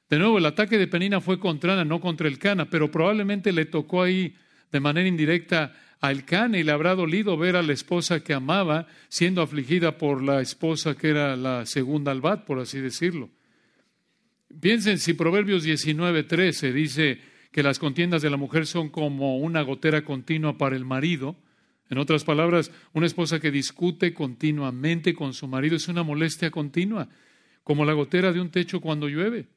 De 0.10 0.17
nuevo, 0.17 0.38
el 0.38 0.45
ataque 0.45 0.78
de 0.78 0.88
Penina 0.88 1.22
fue 1.22 1.39
contra 1.39 1.74
Ana, 1.74 1.86
no 1.86 2.02
contra 2.02 2.28
el 2.28 2.39
Cana, 2.39 2.69
pero 2.69 2.91
probablemente 2.91 3.52
le 3.54 3.65
tocó 3.65 4.02
ahí 4.02 4.36
de 4.72 4.80
manera 4.80 5.08
indirecta 5.08 5.74
al 6.02 6.26
Cana 6.26 6.58
y 6.58 6.63
le 6.63 6.72
habrá 6.72 6.95
dolido 6.95 7.38
ver 7.38 7.56
a 7.56 7.62
la 7.62 7.74
esposa 7.74 8.22
que 8.24 8.34
amaba 8.34 8.88
siendo 9.08 9.41
afligida 9.41 9.98
por 9.98 10.24
la 10.24 10.41
esposa 10.41 10.95
que 10.95 11.10
era 11.10 11.36
la 11.36 11.65
segunda 11.65 12.12
albat, 12.12 12.43
por 12.45 12.60
así 12.60 12.80
decirlo. 12.80 13.30
Piensen 14.60 14.98
si 14.98 15.13
Proverbios 15.13 15.63
19:13 15.63 16.74
dice 16.74 17.19
que 17.52 17.63
las 17.63 17.80
contiendas 17.80 18.22
de 18.22 18.30
la 18.30 18.38
mujer 18.38 18.65
son 18.65 18.89
como 18.89 19.38
una 19.38 19.62
gotera 19.62 20.04
continua 20.04 20.58
para 20.58 20.76
el 20.76 20.86
marido, 20.86 21.36
en 21.89 21.97
otras 21.97 22.23
palabras, 22.23 22.71
una 22.93 23.08
esposa 23.08 23.39
que 23.39 23.49
discute 23.49 24.13
continuamente 24.13 25.15
con 25.15 25.34
su 25.34 25.47
marido 25.47 25.75
es 25.75 25.88
una 25.88 26.04
molestia 26.04 26.52
continua, 26.52 27.10
como 27.63 27.84
la 27.84 27.93
gotera 27.93 28.32
de 28.32 28.39
un 28.39 28.52
techo 28.52 28.80
cuando 28.80 29.08
llueve. 29.08 29.47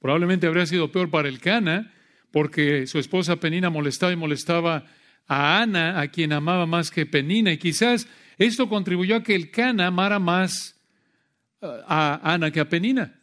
Probablemente 0.00 0.46
habría 0.46 0.66
sido 0.66 0.92
peor 0.92 1.10
para 1.10 1.28
el 1.28 1.40
Cana, 1.40 1.92
porque 2.30 2.86
su 2.86 2.98
esposa 2.98 3.36
Penina 3.36 3.70
molestaba 3.70 4.12
y 4.12 4.16
molestaba 4.16 4.84
a 5.26 5.60
Ana, 5.60 6.00
a 6.00 6.08
quien 6.08 6.32
amaba 6.32 6.64
más 6.66 6.92
que 6.92 7.06
Penina, 7.06 7.52
y 7.52 7.58
quizás 7.58 8.06
esto 8.38 8.68
contribuyó 8.68 9.16
a 9.16 9.22
que 9.22 9.34
el 9.34 9.50
Cana 9.50 9.88
amara 9.88 10.20
más 10.20 10.80
uh, 11.60 11.66
a 11.88 12.20
Ana 12.22 12.52
que 12.52 12.60
a 12.60 12.68
Penina. 12.68 13.20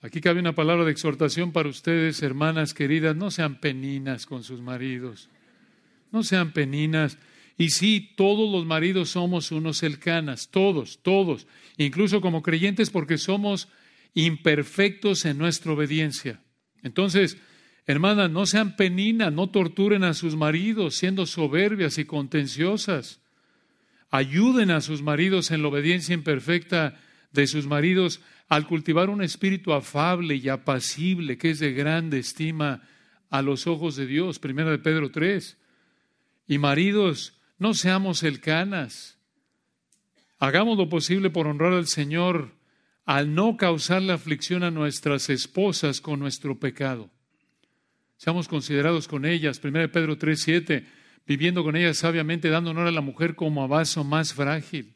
Aquí 0.00 0.20
cabe 0.20 0.40
una 0.40 0.54
palabra 0.54 0.84
de 0.84 0.92
exhortación 0.92 1.50
para 1.50 1.68
ustedes, 1.70 2.22
hermanas 2.22 2.74
queridas, 2.74 3.16
no 3.16 3.30
sean 3.30 3.58
peninas 3.58 4.26
con 4.26 4.44
sus 4.44 4.60
maridos. 4.60 5.30
No 6.10 6.22
sean 6.22 6.52
peninas. 6.52 7.18
Y 7.56 7.70
sí, 7.70 8.12
todos 8.16 8.50
los 8.50 8.66
maridos 8.66 9.10
somos 9.10 9.50
unos 9.50 9.82
elcanas, 9.82 10.48
todos, 10.50 11.00
todos, 11.02 11.48
incluso 11.76 12.20
como 12.20 12.42
creyentes 12.42 12.88
porque 12.90 13.18
somos 13.18 13.68
imperfectos 14.14 15.24
en 15.24 15.38
nuestra 15.38 15.72
obediencia. 15.72 16.40
Entonces, 16.82 17.36
hermanas, 17.86 18.30
no 18.30 18.46
sean 18.46 18.76
peninas, 18.76 19.32
no 19.32 19.50
torturen 19.50 20.04
a 20.04 20.14
sus 20.14 20.36
maridos 20.36 20.94
siendo 20.94 21.26
soberbias 21.26 21.98
y 21.98 22.04
contenciosas. 22.04 23.20
Ayuden 24.10 24.70
a 24.70 24.80
sus 24.80 25.02
maridos 25.02 25.50
en 25.50 25.62
la 25.62 25.68
obediencia 25.68 26.14
imperfecta 26.14 27.00
de 27.32 27.46
sus 27.46 27.66
maridos 27.66 28.20
al 28.48 28.66
cultivar 28.66 29.10
un 29.10 29.22
espíritu 29.22 29.72
afable 29.72 30.36
y 30.36 30.48
apacible 30.48 31.36
que 31.36 31.50
es 31.50 31.58
de 31.58 31.72
grande 31.72 32.20
estima 32.20 32.82
a 33.30 33.42
los 33.42 33.66
ojos 33.66 33.96
de 33.96 34.06
Dios. 34.06 34.38
Primera 34.38 34.70
de 34.70 34.78
Pedro 34.78 35.10
3. 35.10 35.58
Y 36.48 36.58
maridos, 36.58 37.38
no 37.58 37.74
seamos 37.74 38.24
elcanas. 38.24 39.18
Hagamos 40.38 40.78
lo 40.78 40.88
posible 40.88 41.30
por 41.30 41.46
honrar 41.46 41.74
al 41.74 41.86
Señor 41.86 42.56
al 43.08 43.34
no 43.34 43.56
causar 43.56 44.02
la 44.02 44.14
aflicción 44.14 44.62
a 44.62 44.70
nuestras 44.70 45.30
esposas 45.30 46.02
con 46.02 46.20
nuestro 46.20 46.60
pecado. 46.60 47.10
Seamos 48.18 48.48
considerados 48.48 49.08
con 49.08 49.24
ellas. 49.24 49.60
1 49.64 49.90
Pedro 49.90 50.18
3, 50.18 50.38
7, 50.38 50.86
viviendo 51.26 51.64
con 51.64 51.74
ellas 51.74 51.96
sabiamente, 51.96 52.50
dando 52.50 52.70
honor 52.70 52.86
a 52.86 52.90
la 52.90 53.00
mujer 53.00 53.34
como 53.34 53.64
a 53.64 53.66
vaso 53.66 54.04
más 54.04 54.34
frágil. 54.34 54.94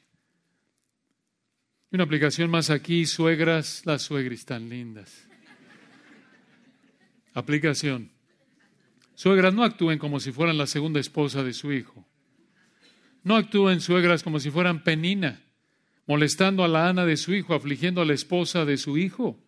Una 1.91 2.05
aplicación 2.05 2.51
más 2.51 2.69
aquí, 2.69 3.07
suegras, 3.07 3.87
las 3.87 4.03
suegras 4.03 4.45
tan 4.45 4.69
lindas. 4.69 5.27
Aplicación. 7.33 8.12
Suegras, 9.15 9.55
no 9.55 9.63
actúen 9.63 9.99
como 9.99 10.21
si 10.21 10.33
fueran 10.33 10.59
la 10.59 10.67
segunda 10.67 11.01
esposa 11.01 11.43
de 11.43 11.53
su 11.53 11.73
hijo. 11.73 12.07
No 13.23 13.37
actúen 13.37 13.81
suegras 13.81 14.23
como 14.23 14.41
si 14.41 14.51
fueran 14.51 14.83
penina, 14.83 15.43
molestando 16.07 16.65
a 16.65 16.69
la 16.69 16.89
Ana 16.89 17.05
de 17.05 17.17
su 17.17 17.35
hijo, 17.35 17.55
afligiendo 17.55 18.01
a 18.01 18.05
la 18.05 18.15
esposa 18.15 18.65
de 18.65 18.77
su 18.77 18.99
hijo. 18.99 19.39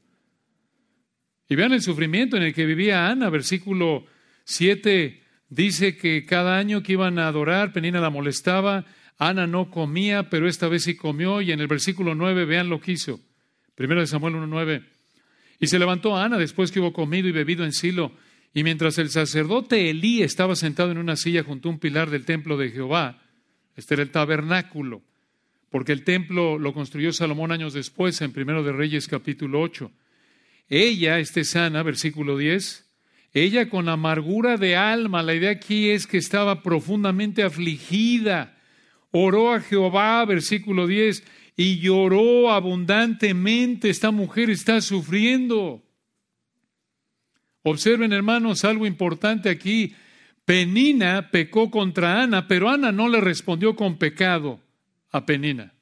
Y 1.49 1.57
vean 1.57 1.73
el 1.73 1.83
sufrimiento 1.83 2.37
en 2.37 2.45
el 2.45 2.55
que 2.55 2.67
vivía 2.67 3.09
Ana. 3.09 3.31
Versículo 3.31 4.07
7 4.45 5.23
dice 5.49 5.97
que 5.97 6.25
cada 6.25 6.57
año 6.57 6.83
que 6.83 6.93
iban 6.93 7.19
a 7.19 7.29
adorar, 7.29 7.73
Penina 7.73 8.01
la 8.01 8.11
molestaba, 8.11 8.87
Ana 9.19 9.47
no 9.47 9.71
comía, 9.71 10.31
pero 10.31 10.49
esta 10.49 10.69
vez 10.69 10.85
sí 10.85 10.97
comió. 10.97 11.41
Y 11.41 11.53
en 11.53 11.61
el 11.61 11.67
versículo 11.67 12.15
9, 12.15 12.45
vean 12.45 12.69
lo 12.69 12.81
que 12.81 12.93
hizo. 12.93 13.21
Primero 13.75 14.01
de 14.01 14.07
Samuel 14.07 14.35
1.9. 14.35 14.85
Y 15.61 15.67
se 15.67 15.79
levantó 15.79 16.17
Ana 16.17 16.39
después 16.39 16.71
que 16.71 16.81
hubo 16.81 16.93
comido 16.93 17.29
y 17.29 17.33
bebido 17.33 17.65
en 17.65 17.73
Silo 17.73 18.13
y 18.55 18.63
mientras 18.63 18.99
el 18.99 19.11
sacerdote 19.11 19.91
Elí 19.91 20.23
estaba 20.23 20.55
sentado 20.55 20.93
en 20.93 20.99
una 20.99 21.17
silla 21.17 21.43
junto 21.43 21.69
a 21.69 21.73
un 21.73 21.81
pilar 21.81 22.09
del 22.09 22.25
templo 22.25 22.57
de 22.57 22.71
Jehová, 22.71 23.21
este 23.77 23.95
era 23.95 24.05
el 24.05 24.11
tabernáculo, 24.11 25.03
porque 25.71 25.91
el 25.91 26.05
templo 26.05 26.57
lo 26.57 26.73
construyó 26.73 27.13
Salomón 27.13 27.51
años 27.51 27.75
después, 27.75 28.21
en 28.21 28.33
Primero 28.33 28.63
de 28.63 28.71
Reyes 28.71 29.09
capítulo 29.09 29.61
8. 29.61 29.91
Ella, 30.69 31.19
este 31.19 31.43
sana, 31.43 31.83
versículo 31.83 32.39
10, 32.39 32.89
ella 33.33 33.69
con 33.69 33.89
amargura 33.89 34.57
de 34.57 34.77
alma, 34.77 35.25
la 35.25 35.35
idea 35.35 35.51
aquí 35.51 35.91
es 35.91 36.07
que 36.07 36.19
estaba 36.19 36.63
profundamente 36.63 37.43
afligida, 37.43 38.57
oró 39.11 39.53
a 39.53 39.61
Jehová, 39.61 40.25
versículo 40.25 40.87
10, 40.87 41.25
y 41.57 41.81
lloró 41.81 42.53
abundantemente, 42.53 43.91
esta 43.91 44.13
mujer 44.13 44.51
está 44.51 44.81
sufriendo. 44.81 45.83
Observen, 47.67 48.13
hermanos, 48.13 48.65
algo 48.65 48.87
importante 48.87 49.49
aquí. 49.49 49.97
Penina 50.45 51.31
pecó 51.31 51.71
contra 51.71 52.23
Ana, 52.23 52.47
pero 52.47 52.69
Ana 52.69 52.93
no 52.93 53.09
le 53.09 53.23
respondió 53.23 53.75
con 53.75 53.97
pecado 53.97 54.61
a 55.11 55.25
Penina, 55.25 55.73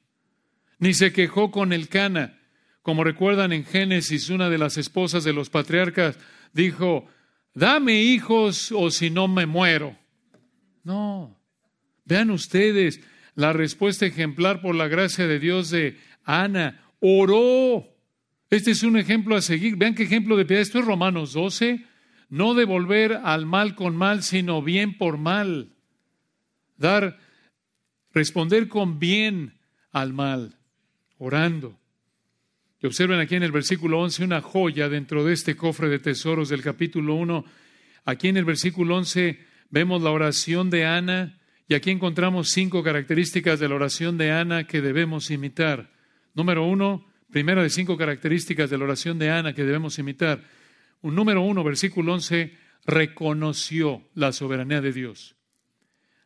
ni 0.79 0.93
se 0.93 1.11
quejó 1.11 1.51
con 1.51 1.73
el 1.73 1.89
Cana. 1.89 2.39
Como 2.81 3.03
recuerdan 3.03 3.51
en 3.51 3.65
Génesis, 3.65 4.29
una 4.29 4.49
de 4.49 4.57
las 4.57 4.77
esposas 4.77 5.25
de 5.25 5.33
los 5.33 5.49
patriarcas 5.49 6.17
dijo, 6.53 7.05
dame 7.53 8.01
hijos 8.01 8.71
o 8.71 8.89
si 8.89 9.09
no 9.09 9.27
me 9.27 9.45
muero. 9.45 9.97
No, 10.85 11.37
vean 12.05 12.31
ustedes 12.31 13.01
la 13.35 13.51
respuesta 13.51 14.05
ejemplar 14.05 14.61
por 14.61 14.75
la 14.75 14.87
gracia 14.87 15.27
de 15.27 15.39
Dios 15.39 15.69
de 15.69 15.97
Ana. 16.23 16.81
Oró 17.01 17.92
este 18.49 18.71
es 18.71 18.83
un 18.83 18.97
ejemplo 18.97 19.35
a 19.35 19.41
seguir. 19.41 19.75
Vean 19.77 19.95
qué 19.95 20.03
ejemplo 20.03 20.37
de 20.37 20.45
piedad. 20.45 20.61
Esto 20.61 20.79
es 20.79 20.85
Romanos 20.85 21.33
12. 21.33 21.85
No 22.29 22.53
devolver 22.53 23.19
al 23.23 23.45
mal 23.45 23.75
con 23.75 23.95
mal, 23.95 24.23
sino 24.23 24.61
bien 24.61 24.97
por 24.97 25.17
mal. 25.17 25.73
Dar, 26.77 27.19
responder 28.11 28.67
con 28.67 28.99
bien 28.99 29.59
al 29.91 30.13
mal. 30.13 30.57
orando. 31.17 31.79
Y 32.81 32.85
observen 32.85 33.19
aquí 33.21 33.35
en 33.35 33.43
el 33.43 33.53
versículo 33.53 34.01
11 34.01 34.25
una 34.25 34.41
joya 34.41 34.89
dentro 34.89 35.23
de 35.23 35.33
este 35.33 35.55
cofre 35.55 35.87
de 35.87 35.99
tesoros 35.99 36.49
del 36.49 36.61
capítulo 36.61 37.15
1. 37.15 37.45
Aquí 38.03 38.27
en 38.27 38.35
el 38.35 38.43
versículo 38.43 38.97
11 38.97 39.39
vemos 39.69 40.01
la 40.01 40.11
oración 40.11 40.69
de 40.69 40.85
Ana 40.85 41.39
y 41.69 41.75
aquí 41.75 41.91
encontramos 41.91 42.49
cinco 42.49 42.83
características 42.83 43.59
de 43.59 43.69
la 43.69 43.75
oración 43.75 44.17
de 44.17 44.31
Ana 44.31 44.67
que 44.67 44.81
debemos 44.81 45.31
imitar. 45.31 45.91
Número 46.33 46.65
uno, 46.65 47.07
primera 47.33 47.63
de 47.63 47.71
cinco 47.71 47.97
características 47.97 48.69
de 48.69 48.77
la 48.77 48.83
oración 48.85 49.17
de 49.17 49.31
Ana 49.31 49.53
que 49.53 49.63
debemos 49.63 49.97
imitar. 49.97 50.43
Un 51.01 51.15
número 51.15 51.41
uno, 51.41 51.63
versículo 51.63 52.13
11, 52.13 52.55
reconoció 52.85 54.07
la 54.13 54.31
soberanía 54.31 54.81
de 54.81 54.93
Dios. 54.93 55.35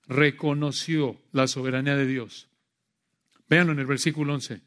Reconoció 0.06 1.18
la 1.32 1.48
soberanía 1.48 1.96
de 1.96 2.06
Dios. 2.06 2.50
Véanlo 3.48 3.72
en 3.72 3.80
el 3.80 3.86
versículo 3.86 4.34
11. 4.34 4.62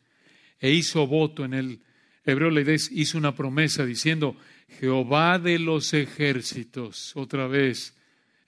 E 0.58 0.70
hizo 0.72 1.06
voto 1.06 1.44
en 1.44 1.52
el 1.52 1.82
hebreo 2.24 2.48
Leides, 2.48 2.90
hizo 2.90 3.18
una 3.18 3.34
promesa 3.34 3.84
diciendo, 3.84 4.34
Jehová 4.80 5.38
de 5.38 5.58
los 5.58 5.92
ejércitos, 5.92 7.14
otra 7.16 7.48
vez, 7.48 7.94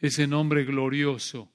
ese 0.01 0.27
nombre 0.27 0.65
glorioso, 0.65 1.53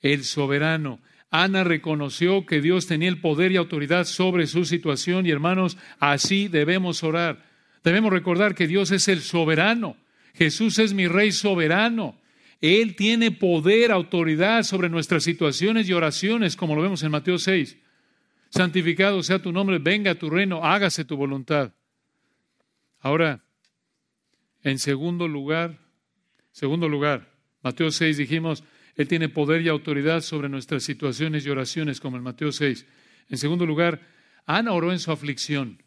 el 0.00 0.22
soberano. 0.22 1.00
Ana 1.30 1.64
reconoció 1.64 2.46
que 2.46 2.60
Dios 2.60 2.86
tenía 2.86 3.08
el 3.08 3.20
poder 3.20 3.52
y 3.52 3.56
autoridad 3.56 4.04
sobre 4.04 4.46
su 4.46 4.64
situación 4.64 5.26
y 5.26 5.30
hermanos, 5.30 5.76
así 5.98 6.48
debemos 6.48 7.02
orar. 7.02 7.44
Debemos 7.82 8.12
recordar 8.12 8.54
que 8.54 8.66
Dios 8.66 8.90
es 8.92 9.08
el 9.08 9.20
soberano. 9.20 9.96
Jesús 10.34 10.78
es 10.78 10.94
mi 10.94 11.06
rey 11.06 11.32
soberano. 11.32 12.18
Él 12.60 12.96
tiene 12.96 13.30
poder, 13.30 13.92
autoridad 13.92 14.62
sobre 14.62 14.88
nuestras 14.88 15.22
situaciones 15.22 15.88
y 15.88 15.92
oraciones, 15.92 16.56
como 16.56 16.74
lo 16.74 16.82
vemos 16.82 17.02
en 17.02 17.10
Mateo 17.10 17.38
6. 17.38 17.76
Santificado 18.48 19.22
sea 19.22 19.40
tu 19.40 19.52
nombre, 19.52 19.78
venga 19.78 20.14
tu 20.14 20.30
reino, 20.30 20.64
hágase 20.64 21.04
tu 21.04 21.16
voluntad. 21.16 21.74
Ahora, 23.00 23.44
en 24.62 24.78
segundo 24.78 25.28
lugar, 25.28 25.78
segundo 26.52 26.88
lugar, 26.88 27.28
Mateo 27.62 27.90
6 27.90 28.16
dijimos, 28.16 28.64
Él 28.96 29.08
tiene 29.08 29.28
poder 29.28 29.62
y 29.62 29.68
autoridad 29.68 30.20
sobre 30.20 30.48
nuestras 30.48 30.84
situaciones 30.84 31.44
y 31.44 31.50
oraciones, 31.50 32.00
como 32.00 32.16
en 32.16 32.22
Mateo 32.22 32.52
6. 32.52 32.86
En 33.30 33.38
segundo 33.38 33.66
lugar, 33.66 34.00
Ana 34.46 34.72
oró 34.72 34.92
en 34.92 35.00
su 35.00 35.10
aflicción. 35.10 35.82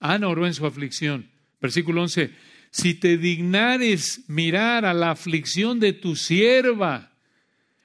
Ana 0.00 0.28
oró 0.28 0.46
en 0.46 0.54
su 0.54 0.66
aflicción. 0.66 1.30
Versículo 1.60 2.02
11, 2.02 2.30
si 2.70 2.94
te 2.94 3.16
dignares 3.16 4.24
mirar 4.28 4.84
a 4.84 4.92
la 4.92 5.10
aflicción 5.10 5.80
de 5.80 5.94
tu 5.94 6.14
sierva. 6.16 7.12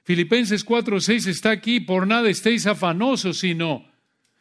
Filipenses 0.04 0.64
4, 0.64 1.00
6 1.00 1.26
está 1.28 1.50
aquí, 1.50 1.80
por 1.80 2.06
nada 2.06 2.28
estéis 2.28 2.66
afanosos, 2.66 3.38
sino 3.38 3.86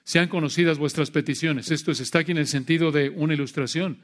sean 0.04 0.28
conocidas 0.28 0.78
vuestras 0.78 1.12
peticiones. 1.12 1.72
Esto 1.72 1.92
está 1.92 2.20
aquí 2.20 2.32
en 2.32 2.40
el 2.40 2.48
sentido 2.48 2.92
de 2.92 3.10
una 3.10 3.34
ilustración. 3.34 4.04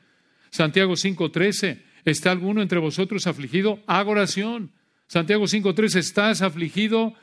Santiago 0.52 0.96
5, 0.96 1.32
13, 1.32 1.84
¿está 2.06 2.32
alguno 2.32 2.62
entre 2.62 2.80
vosotros 2.80 3.28
afligido? 3.28 3.84
Haga 3.88 4.12
oración. 4.12 4.72
Santiago 5.08 5.48
5, 5.48 5.74
13, 5.74 6.00
¿estás 6.00 6.42
afligido? 6.42 7.14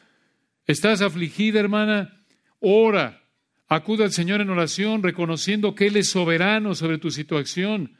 ¿Estás 0.66 1.02
afligida, 1.02 1.60
hermana? 1.60 2.24
Ora. 2.60 3.20
Acuda 3.66 4.04
al 4.04 4.12
Señor 4.12 4.40
en 4.40 4.50
oración, 4.50 5.02
reconociendo 5.02 5.74
que 5.74 5.86
Él 5.86 5.96
es 5.96 6.10
soberano 6.10 6.74
sobre 6.74 6.98
tu 6.98 7.10
situación. 7.10 7.96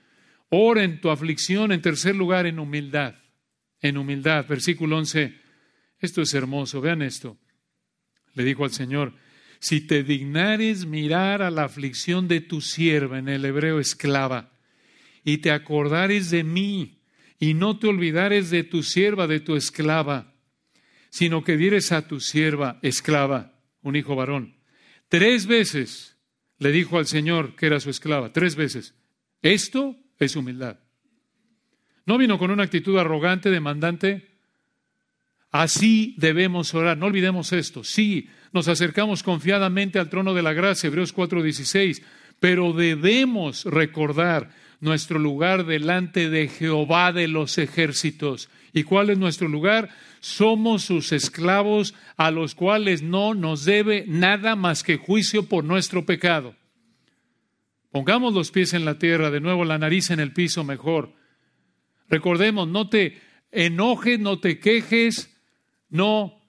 Ora 0.50 0.84
en 0.84 1.00
tu 1.00 1.10
aflicción, 1.10 1.72
en 1.72 1.80
tercer 1.82 2.14
lugar, 2.14 2.46
en 2.46 2.58
humildad. 2.58 3.14
En 3.80 3.96
humildad. 3.96 4.46
Versículo 4.46 4.98
11. 4.98 5.34
Esto 5.98 6.22
es 6.22 6.34
hermoso. 6.34 6.80
Vean 6.80 7.02
esto. 7.02 7.38
Le 8.34 8.44
dijo 8.44 8.64
al 8.64 8.72
Señor, 8.72 9.14
si 9.58 9.80
te 9.80 10.02
dignares 10.02 10.86
mirar 10.86 11.42
a 11.42 11.50
la 11.50 11.64
aflicción 11.64 12.28
de 12.28 12.40
tu 12.40 12.60
sierva, 12.60 13.18
en 13.18 13.28
el 13.28 13.44
hebreo 13.44 13.80
esclava, 13.80 14.52
y 15.24 15.38
te 15.38 15.50
acordares 15.50 16.30
de 16.30 16.44
mí, 16.44 17.03
y 17.38 17.54
no 17.54 17.78
te 17.78 17.88
olvidares 17.88 18.50
de 18.50 18.64
tu 18.64 18.82
sierva, 18.82 19.26
de 19.26 19.40
tu 19.40 19.56
esclava, 19.56 20.34
sino 21.10 21.44
que 21.44 21.56
dieres 21.56 21.92
a 21.92 22.06
tu 22.06 22.20
sierva 22.20 22.78
esclava, 22.82 23.58
un 23.82 23.96
hijo 23.96 24.16
varón. 24.16 24.56
Tres 25.08 25.46
veces 25.46 26.16
le 26.58 26.72
dijo 26.72 26.98
al 26.98 27.06
Señor 27.06 27.54
que 27.56 27.66
era 27.66 27.80
su 27.80 27.90
esclava, 27.90 28.32
tres 28.32 28.56
veces. 28.56 28.94
Esto 29.42 29.96
es 30.18 30.36
humildad. 30.36 30.78
No 32.06 32.18
vino 32.18 32.38
con 32.38 32.50
una 32.50 32.64
actitud 32.64 32.98
arrogante, 32.98 33.50
demandante. 33.50 34.30
Así 35.50 36.14
debemos 36.18 36.74
orar. 36.74 36.98
No 36.98 37.06
olvidemos 37.06 37.52
esto. 37.52 37.84
Sí, 37.84 38.28
nos 38.52 38.68
acercamos 38.68 39.22
confiadamente 39.22 39.98
al 39.98 40.10
trono 40.10 40.34
de 40.34 40.42
la 40.42 40.52
gracia, 40.52 40.88
Hebreos 40.88 41.14
4:16, 41.14 42.02
pero 42.40 42.72
debemos 42.72 43.64
recordar 43.64 44.50
nuestro 44.84 45.18
lugar 45.18 45.66
delante 45.66 46.30
de 46.30 46.48
Jehová 46.48 47.12
de 47.12 47.26
los 47.26 47.58
ejércitos. 47.58 48.48
¿Y 48.72 48.84
cuál 48.84 49.10
es 49.10 49.18
nuestro 49.18 49.48
lugar? 49.48 49.90
Somos 50.20 50.84
sus 50.84 51.12
esclavos 51.12 51.94
a 52.16 52.30
los 52.30 52.54
cuales 52.54 53.02
no 53.02 53.34
nos 53.34 53.64
debe 53.64 54.04
nada 54.06 54.56
más 54.56 54.82
que 54.82 54.96
juicio 54.96 55.48
por 55.48 55.64
nuestro 55.64 56.04
pecado. 56.06 56.54
Pongamos 57.90 58.34
los 58.34 58.50
pies 58.50 58.74
en 58.74 58.84
la 58.84 58.98
tierra, 58.98 59.30
de 59.30 59.40
nuevo 59.40 59.64
la 59.64 59.78
nariz 59.78 60.10
en 60.10 60.20
el 60.20 60.32
piso 60.32 60.64
mejor. 60.64 61.12
Recordemos, 62.08 62.68
no 62.68 62.88
te 62.88 63.20
enojes, 63.52 64.18
no 64.18 64.40
te 64.40 64.58
quejes, 64.58 65.32
no 65.88 66.40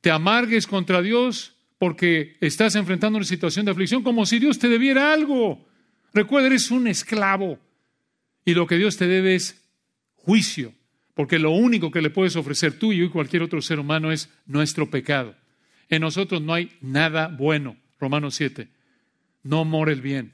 te 0.00 0.10
amargues 0.10 0.66
contra 0.66 1.02
Dios 1.02 1.56
porque 1.78 2.36
estás 2.40 2.74
enfrentando 2.74 3.16
una 3.16 3.26
situación 3.26 3.64
de 3.64 3.72
aflicción 3.72 4.02
como 4.02 4.26
si 4.26 4.38
Dios 4.38 4.58
te 4.58 4.68
debiera 4.68 5.12
algo. 5.12 5.66
Recuerda, 6.12 6.48
eres 6.48 6.70
un 6.70 6.86
esclavo 6.86 7.58
y 8.50 8.54
lo 8.54 8.66
que 8.66 8.78
Dios 8.78 8.96
te 8.96 9.06
debe 9.06 9.36
es 9.36 9.62
juicio, 10.16 10.74
porque 11.14 11.38
lo 11.38 11.52
único 11.52 11.92
que 11.92 12.02
le 12.02 12.10
puedes 12.10 12.34
ofrecer 12.34 12.78
tú 12.78 12.92
y 12.92 13.08
cualquier 13.08 13.44
otro 13.44 13.62
ser 13.62 13.78
humano 13.78 14.10
es 14.10 14.28
nuestro 14.44 14.90
pecado. 14.90 15.36
En 15.88 16.02
nosotros 16.02 16.42
no 16.42 16.52
hay 16.52 16.72
nada 16.80 17.28
bueno. 17.28 17.76
Romanos 18.00 18.34
7. 18.34 18.68
No 19.44 19.64
mora 19.64 19.92
el 19.92 20.00
bien. 20.00 20.32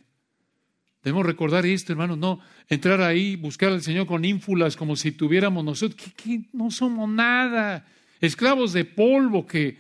Debemos 1.03 1.27
recordar 1.27 1.67
esto, 1.67 1.93
hermanos, 1.93 2.17
no 2.17 2.41
entrar 2.69 3.03
ahí, 3.03 3.37
buscar 3.37 3.71
al 3.71 3.83
Señor 3.83 4.07
con 4.07 4.25
ínfulas 4.25 4.77
como 4.77 4.97
si 4.97 5.13
tuviéramos 5.13 5.63
nosotros, 5.63 6.11
que, 6.17 6.43
no 6.53 6.71
somos 6.71 7.09
nada, 7.09 7.87
esclavos 8.21 8.73
de 8.73 8.85
polvo 8.87 9.47
que 9.47 9.77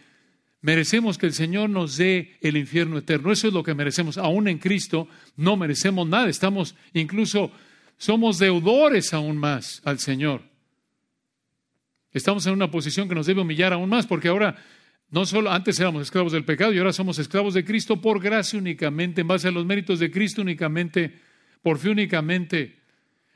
merecemos 0.61 1.17
que 1.17 1.27
el 1.27 1.33
Señor 1.33 1.71
nos 1.71 1.97
dé 1.97 2.37
el 2.43 2.57
infierno 2.57 2.99
eterno. 2.99 3.33
Eso 3.33 3.49
es 3.49 3.55
lo 3.55 3.63
que 3.63 3.75
merecemos. 3.75 4.19
Aún 4.19 4.47
en 4.47 4.59
Cristo 4.59 5.09
no 5.37 5.57
merecemos 5.57 6.07
nada, 6.07 6.29
estamos 6.29 6.75
incluso, 6.93 7.51
somos 7.97 8.39
deudores 8.39 9.13
aún 9.15 9.37
más 9.37 9.81
al 9.85 9.99
Señor. 9.99 10.43
Estamos 12.13 12.47
en 12.47 12.55
una 12.55 12.71
posición 12.71 13.09
que 13.09 13.15
nos 13.15 13.27
debe 13.27 13.43
humillar 13.43 13.73
aún 13.73 13.91
más, 13.91 14.07
porque 14.07 14.29
ahora 14.29 14.57
no 15.11 15.27
solo 15.27 15.51
antes 15.51 15.79
éramos 15.79 16.03
esclavos 16.03 16.33
del 16.33 16.45
pecado 16.45 16.73
y 16.73 16.79
ahora 16.79 16.93
somos 16.93 17.19
esclavos 17.19 17.55
de 17.55 17.65
Cristo 17.65 18.01
por 18.01 18.21
gracia 18.21 18.59
únicamente, 18.59 19.21
en 19.21 19.29
base 19.29 19.49
a 19.49 19.53
los 19.53 19.67
méritos 19.67 19.99
de 19.99 20.11
Cristo 20.11 20.43
únicamente, 20.43 21.19
por 21.63 21.79
fe 21.79 21.91
únicamente. 21.91 22.77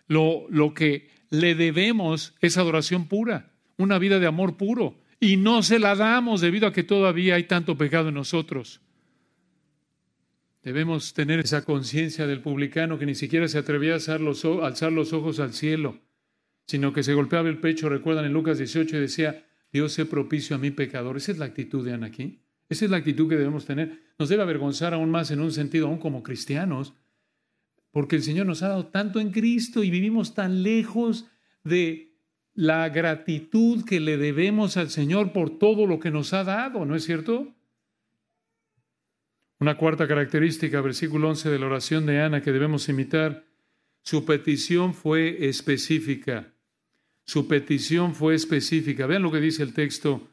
Lo, 0.06 0.46
lo 0.48 0.74
que 0.74 1.10
le 1.30 1.54
debemos 1.54 2.34
es 2.40 2.56
adoración 2.56 3.06
pura, 3.06 3.50
una 3.76 3.98
vida 3.98 4.18
de 4.18 4.26
amor 4.26 4.56
puro. 4.56 4.98
Y 5.20 5.36
no 5.36 5.62
se 5.62 5.78
la 5.78 5.94
damos 5.94 6.40
debido 6.40 6.66
a 6.66 6.72
que 6.72 6.82
todavía 6.82 7.34
hay 7.34 7.44
tanto 7.44 7.76
pecado 7.76 8.08
en 8.08 8.14
nosotros. 8.14 8.80
Debemos 10.62 11.14
tener 11.14 11.40
esa 11.40 11.64
conciencia 11.64 12.26
del 12.26 12.42
publicano 12.42 12.98
que 12.98 13.06
ni 13.06 13.14
siquiera 13.14 13.48
se 13.48 13.58
atrevía 13.58 13.92
a 13.92 13.94
alzar 13.94 14.20
los, 14.20 14.44
alzar 14.44 14.92
los 14.92 15.12
ojos 15.12 15.40
al 15.40 15.54
cielo, 15.54 16.00
sino 16.66 16.92
que 16.92 17.02
se 17.02 17.14
golpeaba 17.14 17.48
el 17.48 17.60
pecho, 17.60 17.88
recuerdan 17.88 18.26
en 18.26 18.34
Lucas 18.34 18.58
18, 18.58 18.96
y 18.96 19.00
decía, 19.00 19.46
Dios 19.72 19.92
sea 19.92 20.04
propicio 20.04 20.56
a 20.56 20.58
mi 20.58 20.70
pecador. 20.70 21.16
Esa 21.16 21.32
es 21.32 21.38
la 21.38 21.46
actitud 21.46 21.84
de 21.84 21.94
Ana 21.94 22.08
aquí. 22.08 22.42
Esa 22.68 22.84
es 22.84 22.90
la 22.90 22.98
actitud 22.98 23.28
que 23.28 23.36
debemos 23.36 23.64
tener. 23.64 24.00
Nos 24.18 24.28
debe 24.28 24.42
avergonzar 24.42 24.92
aún 24.92 25.10
más 25.10 25.30
en 25.30 25.40
un 25.40 25.50
sentido, 25.50 25.86
aún 25.86 25.98
como 25.98 26.22
cristianos, 26.22 26.92
porque 27.90 28.16
el 28.16 28.22
Señor 28.22 28.46
nos 28.46 28.62
ha 28.62 28.68
dado 28.68 28.86
tanto 28.86 29.18
en 29.18 29.30
Cristo 29.30 29.82
y 29.82 29.90
vivimos 29.90 30.34
tan 30.34 30.62
lejos 30.62 31.26
de 31.64 32.14
la 32.54 32.88
gratitud 32.90 33.84
que 33.84 33.98
le 33.98 34.18
debemos 34.18 34.76
al 34.76 34.90
Señor 34.90 35.32
por 35.32 35.58
todo 35.58 35.86
lo 35.86 35.98
que 35.98 36.10
nos 36.10 36.32
ha 36.32 36.44
dado, 36.44 36.84
¿no 36.84 36.94
es 36.94 37.04
cierto? 37.04 37.54
Una 39.60 39.76
cuarta 39.76 40.08
característica, 40.08 40.80
versículo 40.80 41.28
11 41.28 41.50
de 41.50 41.58
la 41.58 41.66
oración 41.66 42.06
de 42.06 42.18
Ana 42.22 42.40
que 42.40 42.50
debemos 42.50 42.88
imitar, 42.88 43.44
su 44.02 44.24
petición 44.24 44.94
fue 44.94 45.48
específica. 45.48 46.54
Su 47.26 47.46
petición 47.46 48.14
fue 48.14 48.34
específica. 48.34 49.06
Vean 49.06 49.22
lo 49.22 49.30
que 49.30 49.38
dice 49.38 49.62
el 49.62 49.74
texto. 49.74 50.28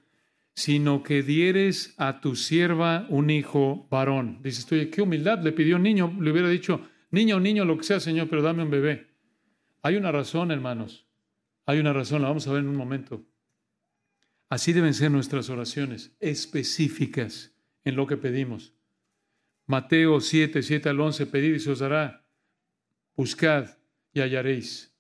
Sino 0.56 1.04
que 1.04 1.24
dieres 1.24 1.94
a 1.98 2.22
tu 2.22 2.38
sierva 2.38 3.06
un 3.10 3.30
hijo 3.30 3.86
varón. 3.92 4.40
Dices, 4.42 4.72
oye, 4.72 4.90
qué 4.90 5.02
humildad. 5.02 5.44
Le 5.44 5.52
pidió 5.52 5.76
un 5.76 5.84
niño. 5.84 6.18
Le 6.22 6.32
hubiera 6.32 6.48
dicho, 6.48 6.82
niño, 7.12 7.40
niño, 7.42 7.66
lo 7.66 7.78
que 7.78 7.84
sea, 7.84 8.00
Señor, 8.00 8.30
pero 8.30 8.42
dame 8.42 8.64
un 8.64 8.72
bebé. 8.72 9.08
Hay 9.84 9.98
una 9.98 10.12
razón, 10.12 10.52
hermanos. 10.52 11.06
Hay 11.66 11.80
una 11.80 11.92
razón. 11.92 12.22
La 12.22 12.30
vamos 12.30 12.48
a 12.48 12.54
ver 12.54 12.62
en 12.62 12.70
un 12.70 12.78
momento. 12.78 13.28
Así 14.50 14.72
deben 14.72 14.94
ser 14.94 15.12
nuestras 15.12 15.50
oraciones, 15.50 16.16
específicas 16.22 17.54
en 17.84 17.98
lo 17.98 18.08
que 18.08 18.16
pedimos. 18.16 18.77
Mateo 19.68 20.22
7, 20.22 20.64
7 20.64 20.90
al 20.90 21.00
11, 21.00 21.28
pedid 21.28 21.56
y 21.56 21.60
se 21.60 21.72
os 21.72 21.80
dará, 21.80 22.26
buscad 23.16 23.78
y 24.14 24.22
hallaréis. 24.22 24.96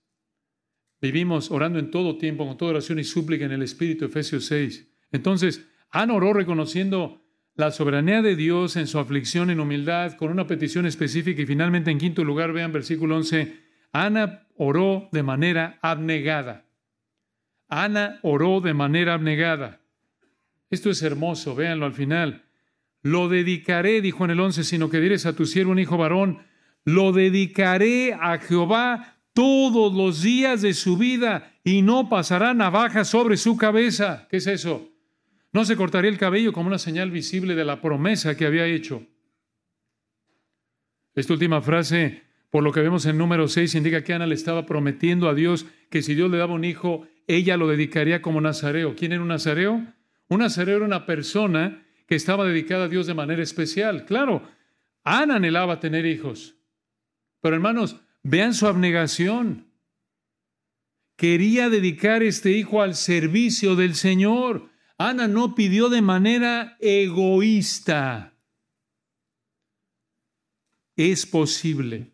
Vivimos 1.01 1.51
orando 1.51 1.79
en 1.79 1.89
todo 1.89 2.17
tiempo, 2.17 2.45
con 2.45 2.57
toda 2.57 2.71
oración 2.71 2.99
y 2.99 3.05
súplica 3.05 3.45
en 3.45 3.53
el 3.53 3.61
Espíritu, 3.61 4.05
Efesios 4.05 4.45
6. 4.45 4.89
Entonces, 5.11 5.65
Ana 5.89 6.13
oró 6.13 6.33
reconociendo 6.33 7.23
la 7.55 7.71
soberanía 7.71 8.21
de 8.21 8.35
Dios 8.35 8.75
en 8.75 8.87
su 8.87 8.99
aflicción, 8.99 9.49
en 9.49 9.59
humildad, 9.59 10.13
con 10.13 10.31
una 10.31 10.47
petición 10.47 10.85
específica. 10.85 11.41
Y 11.41 11.45
finalmente, 11.45 11.89
en 11.89 11.97
quinto 11.97 12.23
lugar, 12.23 12.51
vean 12.51 12.73
versículo 12.73 13.15
11, 13.15 13.59
Ana 13.93 14.47
oró 14.55 15.07
de 15.11 15.23
manera 15.23 15.79
abnegada. 15.81 16.65
Ana 17.69 18.19
oró 18.21 18.59
de 18.59 18.73
manera 18.73 19.13
abnegada. 19.13 19.81
Esto 20.69 20.89
es 20.89 21.01
hermoso, 21.01 21.55
véanlo 21.55 21.85
al 21.85 21.93
final. 21.93 22.46
Lo 23.01 23.29
dedicaré, 23.29 24.01
dijo 24.01 24.25
en 24.25 24.31
el 24.31 24.39
11, 24.39 24.63
sino 24.63 24.89
que 24.89 24.99
dirás 24.99 25.25
a 25.25 25.35
tu 25.35 25.45
siervo 25.45 25.71
un 25.71 25.79
hijo 25.79 25.97
varón, 25.97 26.39
lo 26.83 27.11
dedicaré 27.11 28.13
a 28.13 28.37
Jehová 28.39 29.17
todos 29.33 29.93
los 29.93 30.21
días 30.21 30.61
de 30.61 30.73
su 30.73 30.97
vida 30.97 31.53
y 31.63 31.81
no 31.81 32.09
pasará 32.09 32.53
navaja 32.53 33.05
sobre 33.05 33.37
su 33.37 33.57
cabeza. 33.57 34.27
¿Qué 34.29 34.37
es 34.37 34.47
eso? 34.47 34.89
No 35.53 35.65
se 35.65 35.75
cortaría 35.75 36.09
el 36.09 36.17
cabello 36.17 36.53
como 36.53 36.67
una 36.67 36.79
señal 36.79 37.11
visible 37.11 37.55
de 37.55 37.65
la 37.65 37.81
promesa 37.81 38.35
que 38.35 38.45
había 38.45 38.65
hecho. 38.65 39.05
Esta 41.13 41.33
última 41.33 41.61
frase, 41.61 42.23
por 42.51 42.63
lo 42.63 42.71
que 42.71 42.81
vemos 42.81 43.05
en 43.05 43.17
número 43.17 43.47
6, 43.47 43.75
indica 43.75 44.03
que 44.03 44.13
Ana 44.13 44.27
le 44.27 44.35
estaba 44.35 44.65
prometiendo 44.65 45.29
a 45.29 45.33
Dios 45.33 45.65
que 45.89 46.01
si 46.01 46.15
Dios 46.15 46.29
le 46.29 46.37
daba 46.37 46.53
un 46.53 46.63
hijo, 46.63 47.07
ella 47.27 47.57
lo 47.57 47.67
dedicaría 47.67 48.21
como 48.21 48.39
nazareo. 48.39 48.95
¿Quién 48.95 49.13
era 49.13 49.21
un 49.21 49.29
nazareo? 49.29 49.83
Un 50.29 50.39
nazareo 50.39 50.77
era 50.77 50.85
una 50.85 51.05
persona 51.05 51.86
que 52.07 52.15
estaba 52.15 52.45
dedicada 52.45 52.85
a 52.85 52.87
Dios 52.87 53.05
de 53.05 53.13
manera 53.13 53.43
especial. 53.43 54.05
Claro, 54.05 54.41
Ana 55.03 55.35
anhelaba 55.35 55.79
tener 55.79 56.05
hijos. 56.05 56.55
Pero 57.41 57.55
hermanos, 57.55 57.97
vean 58.23 58.53
su 58.53 58.67
abnegación. 58.67 59.71
Quería 61.15 61.69
dedicar 61.69 62.23
este 62.23 62.51
hijo 62.51 62.81
al 62.81 62.95
servicio 62.95 63.75
del 63.75 63.95
Señor. 63.95 64.69
Ana 64.97 65.27
no 65.27 65.55
pidió 65.55 65.89
de 65.89 66.01
manera 66.01 66.77
egoísta. 66.79 68.33
Es 70.95 71.25
posible 71.25 72.13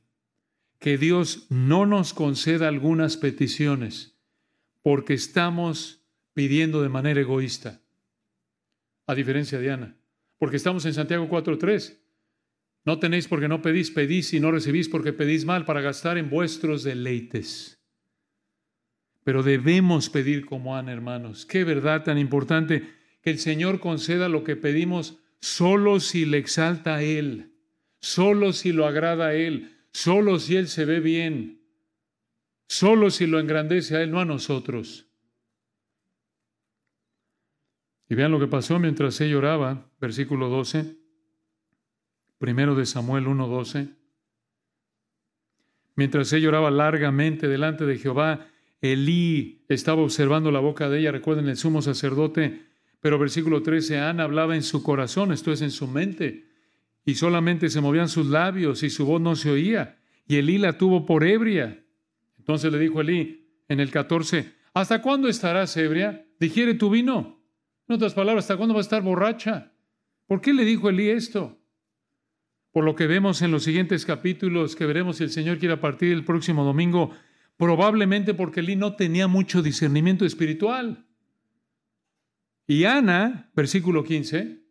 que 0.79 0.97
Dios 0.97 1.47
no 1.49 1.85
nos 1.85 2.13
conceda 2.13 2.67
algunas 2.67 3.15
peticiones 3.15 4.17
porque 4.81 5.13
estamos 5.13 6.03
pidiendo 6.33 6.81
de 6.81 6.89
manera 6.89 7.21
egoísta, 7.21 7.81
a 9.05 9.15
diferencia 9.15 9.59
de 9.59 9.71
Ana, 9.71 9.97
porque 10.37 10.57
estamos 10.57 10.85
en 10.85 10.93
Santiago 10.93 11.27
4.3. 11.27 11.97
No 12.85 12.99
tenéis 12.99 13.27
porque 13.27 13.47
no 13.47 13.61
pedís, 13.61 13.91
pedís 13.91 14.33
y 14.33 14.39
no 14.39 14.51
recibís 14.51 14.89
porque 14.89 15.13
pedís 15.13 15.45
mal 15.45 15.65
para 15.65 15.81
gastar 15.81 16.17
en 16.17 16.29
vuestros 16.29 16.83
deleites. 16.83 17.79
Pero 19.23 19.41
debemos 19.41 20.09
pedir 20.09 20.45
como 20.45 20.75
Ana, 20.75 20.91
hermanos. 20.91 21.45
Qué 21.45 21.63
verdad 21.63 22.03
tan 22.03 22.17
importante 22.17 22.89
que 23.21 23.29
el 23.29 23.39
Señor 23.39 23.79
conceda 23.79 24.27
lo 24.27 24.43
que 24.43 24.57
pedimos 24.57 25.17
solo 25.39 25.99
si 25.99 26.25
le 26.25 26.37
exalta 26.37 26.95
a 26.95 27.03
Él, 27.03 27.53
solo 28.01 28.51
si 28.51 28.73
lo 28.73 28.85
agrada 28.85 29.27
a 29.27 29.33
Él, 29.33 29.77
solo 29.93 30.39
si 30.39 30.57
Él 30.57 30.67
se 30.67 30.83
ve 30.83 30.99
bien, 30.99 31.61
solo 32.67 33.11
si 33.11 33.27
lo 33.27 33.39
engrandece 33.39 33.95
a 33.95 34.03
Él, 34.03 34.11
no 34.11 34.19
a 34.19 34.25
nosotros. 34.25 35.07
Y 38.09 38.15
vean 38.15 38.31
lo 38.31 38.39
que 38.39 38.47
pasó 38.47 38.79
mientras 38.79 39.19
ella 39.21 39.37
oraba, 39.37 39.89
versículo 39.99 40.49
12, 40.49 40.97
primero 42.37 42.75
de 42.75 42.85
Samuel 42.85 43.25
1.12. 43.25 43.95
Mientras 45.95 46.33
ella 46.33 46.49
oraba 46.49 46.71
largamente 46.71 47.47
delante 47.47 47.85
de 47.85 47.97
Jehová, 47.97 48.47
Elí 48.81 49.63
estaba 49.69 50.01
observando 50.01 50.51
la 50.51 50.59
boca 50.59 50.89
de 50.89 50.99
ella, 50.99 51.11
recuerden 51.11 51.47
el 51.47 51.55
sumo 51.55 51.81
sacerdote, 51.81 52.63
pero 52.99 53.17
versículo 53.17 53.61
13, 53.61 53.99
Ana 53.99 54.23
hablaba 54.23 54.55
en 54.55 54.63
su 54.63 54.83
corazón, 54.83 55.31
esto 55.31 55.51
es 55.51 55.61
en 55.61 55.71
su 55.71 55.87
mente, 55.87 56.47
y 57.05 57.15
solamente 57.15 57.69
se 57.69 57.81
movían 57.81 58.09
sus 58.09 58.27
labios 58.27 58.83
y 58.83 58.89
su 58.89 59.05
voz 59.05 59.21
no 59.21 59.35
se 59.35 59.51
oía, 59.51 59.99
y 60.27 60.37
Elí 60.37 60.57
la 60.57 60.77
tuvo 60.77 61.05
por 61.05 61.23
ebria. 61.23 61.83
Entonces 62.37 62.71
le 62.71 62.79
dijo 62.79 63.01
Elí 63.01 63.47
en 63.69 63.79
el 63.79 63.91
14, 63.91 64.51
¿hasta 64.73 65.01
cuándo 65.01 65.29
estarás 65.29 65.77
ebria? 65.77 66.25
Digiere 66.39 66.73
tu 66.73 66.89
vino. 66.89 67.42
En 67.87 67.95
otras 67.95 68.13
palabras, 68.13 68.45
¿hasta 68.45 68.57
cuándo 68.57 68.73
va 68.73 68.79
a 68.79 68.81
estar 68.81 69.01
borracha? 69.01 69.71
¿Por 70.27 70.41
qué 70.41 70.53
le 70.53 70.65
dijo 70.65 70.89
Elí 70.89 71.09
esto? 71.09 71.59
Por 72.71 72.85
lo 72.85 72.95
que 72.95 73.07
vemos 73.07 73.41
en 73.41 73.51
los 73.51 73.63
siguientes 73.63 74.05
capítulos 74.05 74.75
que 74.75 74.85
veremos 74.85 75.17
si 75.17 75.23
el 75.23 75.29
Señor 75.29 75.59
quiere 75.59 75.77
partir 75.77 76.09
del 76.09 76.25
próximo 76.25 76.63
domingo, 76.63 77.11
probablemente 77.57 78.33
porque 78.33 78.61
Elí 78.61 78.75
no 78.75 78.95
tenía 78.95 79.27
mucho 79.27 79.61
discernimiento 79.61 80.25
espiritual. 80.25 81.05
Y 82.65 82.85
Ana, 82.85 83.51
versículo 83.53 84.03
15, 84.03 84.63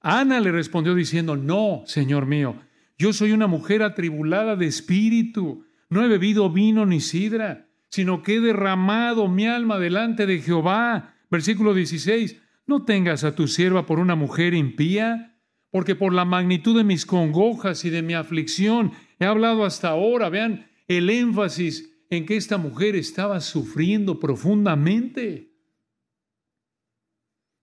Ana 0.00 0.40
le 0.40 0.52
respondió 0.52 0.94
diciendo, 0.94 1.36
no, 1.36 1.82
Señor 1.86 2.26
mío, 2.26 2.60
yo 2.96 3.12
soy 3.12 3.32
una 3.32 3.48
mujer 3.48 3.82
atribulada 3.82 4.56
de 4.56 4.66
espíritu, 4.66 5.66
no 5.90 6.04
he 6.04 6.08
bebido 6.08 6.50
vino 6.50 6.86
ni 6.86 7.00
sidra, 7.00 7.68
sino 7.88 8.22
que 8.22 8.36
he 8.36 8.40
derramado 8.40 9.28
mi 9.28 9.46
alma 9.46 9.78
delante 9.78 10.26
de 10.26 10.40
Jehová. 10.40 11.15
Versículo 11.30 11.74
16, 11.74 12.40
no 12.66 12.84
tengas 12.84 13.24
a 13.24 13.34
tu 13.34 13.48
sierva 13.48 13.86
por 13.86 13.98
una 13.98 14.14
mujer 14.14 14.54
impía, 14.54 15.38
porque 15.70 15.94
por 15.94 16.12
la 16.12 16.24
magnitud 16.24 16.76
de 16.76 16.84
mis 16.84 17.06
congojas 17.06 17.84
y 17.84 17.90
de 17.90 18.02
mi 18.02 18.14
aflicción 18.14 18.92
he 19.18 19.24
hablado 19.24 19.64
hasta 19.64 19.88
ahora. 19.88 20.28
Vean 20.28 20.70
el 20.88 21.10
énfasis 21.10 21.92
en 22.10 22.26
que 22.26 22.36
esta 22.36 22.58
mujer 22.58 22.96
estaba 22.96 23.40
sufriendo 23.40 24.18
profundamente. 24.20 25.52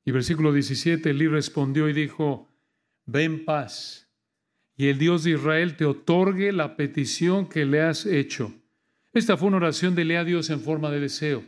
Y 0.06 0.12
versículo 0.12 0.52
17, 0.52 1.10
Elí 1.10 1.28
respondió 1.28 1.88
y 1.88 1.94
dijo, 1.94 2.50
ven 3.06 3.46
paz, 3.46 4.10
y 4.76 4.88
el 4.88 4.98
Dios 4.98 5.24
de 5.24 5.32
Israel 5.32 5.78
te 5.78 5.86
otorgue 5.86 6.52
la 6.52 6.76
petición 6.76 7.48
que 7.48 7.66
le 7.66 7.82
has 7.82 8.06
hecho. 8.06 8.54
Esta 9.14 9.38
fue 9.38 9.48
una 9.48 9.58
oración 9.58 9.96
de 9.96 10.04
le 10.04 10.18
a 10.18 10.24
Dios 10.24 10.50
en 10.50 10.60
forma 10.60 10.92
de 10.92 11.00
deseo, 11.00 11.46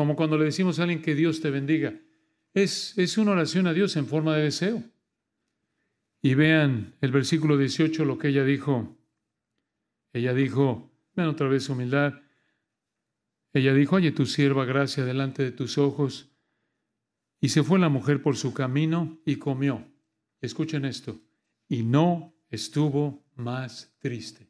como 0.00 0.16
cuando 0.16 0.38
le 0.38 0.46
decimos 0.46 0.78
a 0.78 0.84
alguien 0.84 1.02
que 1.02 1.14
Dios 1.14 1.42
te 1.42 1.50
bendiga. 1.50 1.92
Es, 2.54 2.96
es 2.96 3.18
una 3.18 3.32
oración 3.32 3.66
a 3.66 3.74
Dios 3.74 3.96
en 3.96 4.06
forma 4.06 4.34
de 4.34 4.44
deseo. 4.44 4.82
Y 6.22 6.32
vean 6.32 6.94
el 7.02 7.12
versículo 7.12 7.58
18, 7.58 8.06
lo 8.06 8.16
que 8.16 8.28
ella 8.28 8.42
dijo. 8.42 8.96
Ella 10.14 10.32
dijo, 10.32 10.90
vean 11.14 11.28
otra 11.28 11.48
vez 11.48 11.68
humildad, 11.68 12.14
ella 13.52 13.74
dijo, 13.74 13.96
oye 13.96 14.10
tu 14.10 14.24
sierva 14.24 14.64
gracia 14.64 15.04
delante 15.04 15.42
de 15.42 15.52
tus 15.52 15.76
ojos. 15.76 16.30
Y 17.38 17.50
se 17.50 17.62
fue 17.62 17.78
la 17.78 17.90
mujer 17.90 18.22
por 18.22 18.38
su 18.38 18.54
camino 18.54 19.20
y 19.26 19.36
comió. 19.36 19.86
Escuchen 20.40 20.86
esto. 20.86 21.20
Y 21.68 21.82
no 21.82 22.34
estuvo 22.48 23.26
más 23.34 23.94
triste. 23.98 24.48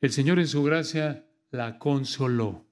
El 0.00 0.12
Señor 0.12 0.38
en 0.38 0.46
su 0.46 0.62
gracia 0.62 1.28
la 1.50 1.80
consoló. 1.80 2.69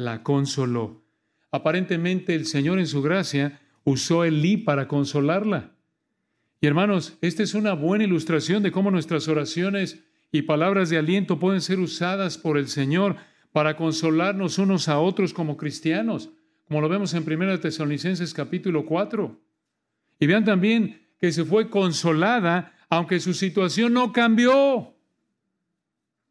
La 0.00 0.22
consoló. 0.22 1.04
Aparentemente 1.50 2.34
el 2.34 2.46
Señor 2.46 2.78
en 2.78 2.86
su 2.86 3.02
gracia 3.02 3.60
usó 3.84 4.24
el 4.24 4.40
li 4.40 4.56
para 4.56 4.88
consolarla. 4.88 5.72
Y 6.58 6.66
hermanos, 6.66 7.18
esta 7.20 7.42
es 7.42 7.52
una 7.52 7.74
buena 7.74 8.04
ilustración 8.04 8.62
de 8.62 8.72
cómo 8.72 8.90
nuestras 8.90 9.28
oraciones 9.28 10.02
y 10.32 10.40
palabras 10.40 10.88
de 10.88 10.96
aliento 10.96 11.38
pueden 11.38 11.60
ser 11.60 11.80
usadas 11.80 12.38
por 12.38 12.56
el 12.56 12.68
Señor 12.68 13.16
para 13.52 13.76
consolarnos 13.76 14.56
unos 14.56 14.88
a 14.88 14.98
otros 14.98 15.34
como 15.34 15.58
cristianos, 15.58 16.30
como 16.66 16.80
lo 16.80 16.88
vemos 16.88 17.12
en 17.12 17.30
1 17.30 17.60
Tesalonicenses 17.60 18.32
capítulo 18.32 18.86
4. 18.86 19.38
Y 20.18 20.26
vean 20.26 20.46
también 20.46 21.08
que 21.18 21.30
se 21.30 21.44
fue 21.44 21.68
consolada 21.68 22.72
aunque 22.88 23.20
su 23.20 23.34
situación 23.34 23.92
no 23.92 24.14
cambió. 24.14 24.94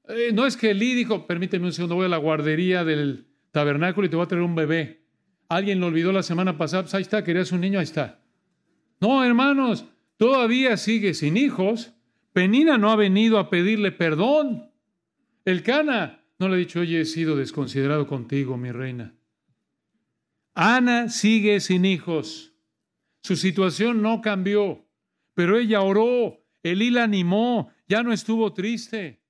Eh, 0.08 0.32
no 0.34 0.48
es 0.48 0.58
que 0.58 0.72
Elí 0.72 0.96
dijo, 0.96 1.28
permíteme 1.28 1.68
un 1.68 1.74
segundo, 1.74 1.94
voy 1.94 2.08
a 2.08 2.10
la 2.10 2.18
guardería 2.18 2.84
del 2.84 3.29
tabernáculo 3.52 4.08
y 4.08 4.10
te 4.10 4.16
voy 4.16 4.26
a 4.26 4.28
traer 4.28 4.44
un 4.44 4.56
bebé. 4.56 5.06
Alguien 5.48 5.80
lo 5.80 5.88
olvidó 5.88 6.12
la 6.12 6.24
semana 6.24 6.58
pasada, 6.58 6.84
pues 6.84 6.94
ahí 6.94 7.02
está, 7.02 7.24
querías 7.24 7.52
un 7.52 7.62
niño, 7.62 7.80
ahí 7.80 7.84
está. 7.84 8.22
No, 9.00 9.24
hermanos, 9.24 9.86
todavía 10.18 10.78
sigue 10.78 11.14
sin 11.14 11.38
hijos. 11.38 11.94
Penina 12.34 12.78
no 12.78 12.92
ha 12.92 12.96
venido 12.96 13.40
a 13.40 13.50
pedirle 13.50 13.92
perdón. 13.92 14.72
El 15.46 15.64
Cana 15.64 16.24
no 16.38 16.48
le 16.48 16.56
ha 16.56 16.58
dicho, 16.60 16.82
oye, 16.82 17.02
he 17.02 17.06
sido 17.06 17.36
desconsiderado 17.36 18.08
contigo, 18.08 18.58
mi 18.58 18.72
reina. 18.72 19.16
Ana 20.54 21.10
sigue 21.10 21.60
sin 21.60 21.86
hijos. 21.86 22.54
Su 23.22 23.36
situación 23.36 24.02
no 24.02 24.22
cambió, 24.22 24.86
pero 25.34 25.58
ella 25.58 25.82
oró, 25.82 26.40
Elí 26.64 26.90
la 26.90 27.04
animó, 27.04 27.72
ya 27.88 28.04
no 28.04 28.12
estuvo 28.12 28.54
triste. 28.54 29.22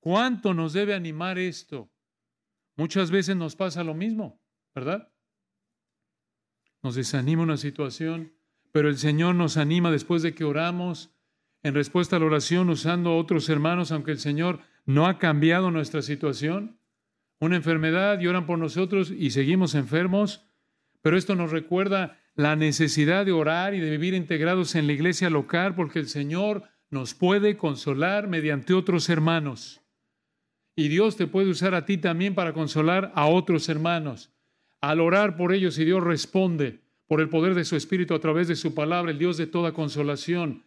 ¿Cuánto 0.00 0.54
nos 0.54 0.72
debe 0.72 0.94
animar 0.94 1.38
esto? 1.38 1.90
Muchas 2.78 3.10
veces 3.10 3.34
nos 3.34 3.56
pasa 3.56 3.82
lo 3.82 3.92
mismo, 3.92 4.40
¿verdad? 4.72 5.12
Nos 6.80 6.94
desanima 6.94 7.42
una 7.42 7.56
situación, 7.56 8.32
pero 8.70 8.88
el 8.88 8.98
Señor 8.98 9.34
nos 9.34 9.56
anima 9.56 9.90
después 9.90 10.22
de 10.22 10.32
que 10.32 10.44
oramos. 10.44 11.12
en 11.64 11.74
respuesta 11.74 12.14
a 12.14 12.18
la 12.20 12.26
oración 12.26 12.70
usando 12.70 13.10
a 13.10 13.16
otros 13.16 13.48
hermanos, 13.48 13.90
aunque 13.90 14.12
el 14.12 14.20
Señor 14.20 14.60
no 14.86 15.06
ha 15.06 15.18
cambiado 15.18 15.72
nuestra 15.72 16.02
situación. 16.02 16.78
Una 17.40 17.56
enfermedad 17.56 18.20
y 18.20 18.28
oran 18.28 18.46
por 18.46 18.60
nosotros 18.60 19.10
y 19.10 19.32
seguimos 19.32 19.74
enfermos. 19.74 20.48
Pero 21.02 21.18
esto 21.18 21.34
nos 21.34 21.50
recuerda 21.50 22.20
la 22.36 22.54
necesidad 22.54 23.26
de 23.26 23.32
orar 23.32 23.74
y 23.74 23.80
de 23.80 23.90
vivir 23.90 24.14
integrados 24.14 24.76
en 24.76 24.86
la 24.86 24.92
iglesia 24.92 25.30
local 25.30 25.74
porque 25.74 25.98
el 25.98 26.08
Señor 26.08 26.62
nos 26.90 27.14
puede 27.14 27.56
consolar 27.56 28.28
mediante 28.28 28.72
otros 28.72 29.08
hermanos. 29.08 29.77
Y 30.78 30.86
Dios 30.86 31.16
te 31.16 31.26
puede 31.26 31.50
usar 31.50 31.74
a 31.74 31.84
ti 31.86 31.98
también 31.98 32.36
para 32.36 32.52
consolar 32.52 33.10
a 33.16 33.26
otros 33.26 33.68
hermanos. 33.68 34.30
Al 34.80 35.00
orar 35.00 35.36
por 35.36 35.52
ellos 35.52 35.76
y 35.80 35.84
Dios 35.84 36.04
responde 36.04 36.78
por 37.08 37.20
el 37.20 37.28
poder 37.28 37.56
de 37.56 37.64
su 37.64 37.74
Espíritu 37.74 38.14
a 38.14 38.20
través 38.20 38.46
de 38.46 38.54
su 38.54 38.74
palabra, 38.76 39.10
el 39.10 39.18
Dios 39.18 39.36
de 39.36 39.48
toda 39.48 39.72
consolación. 39.72 40.62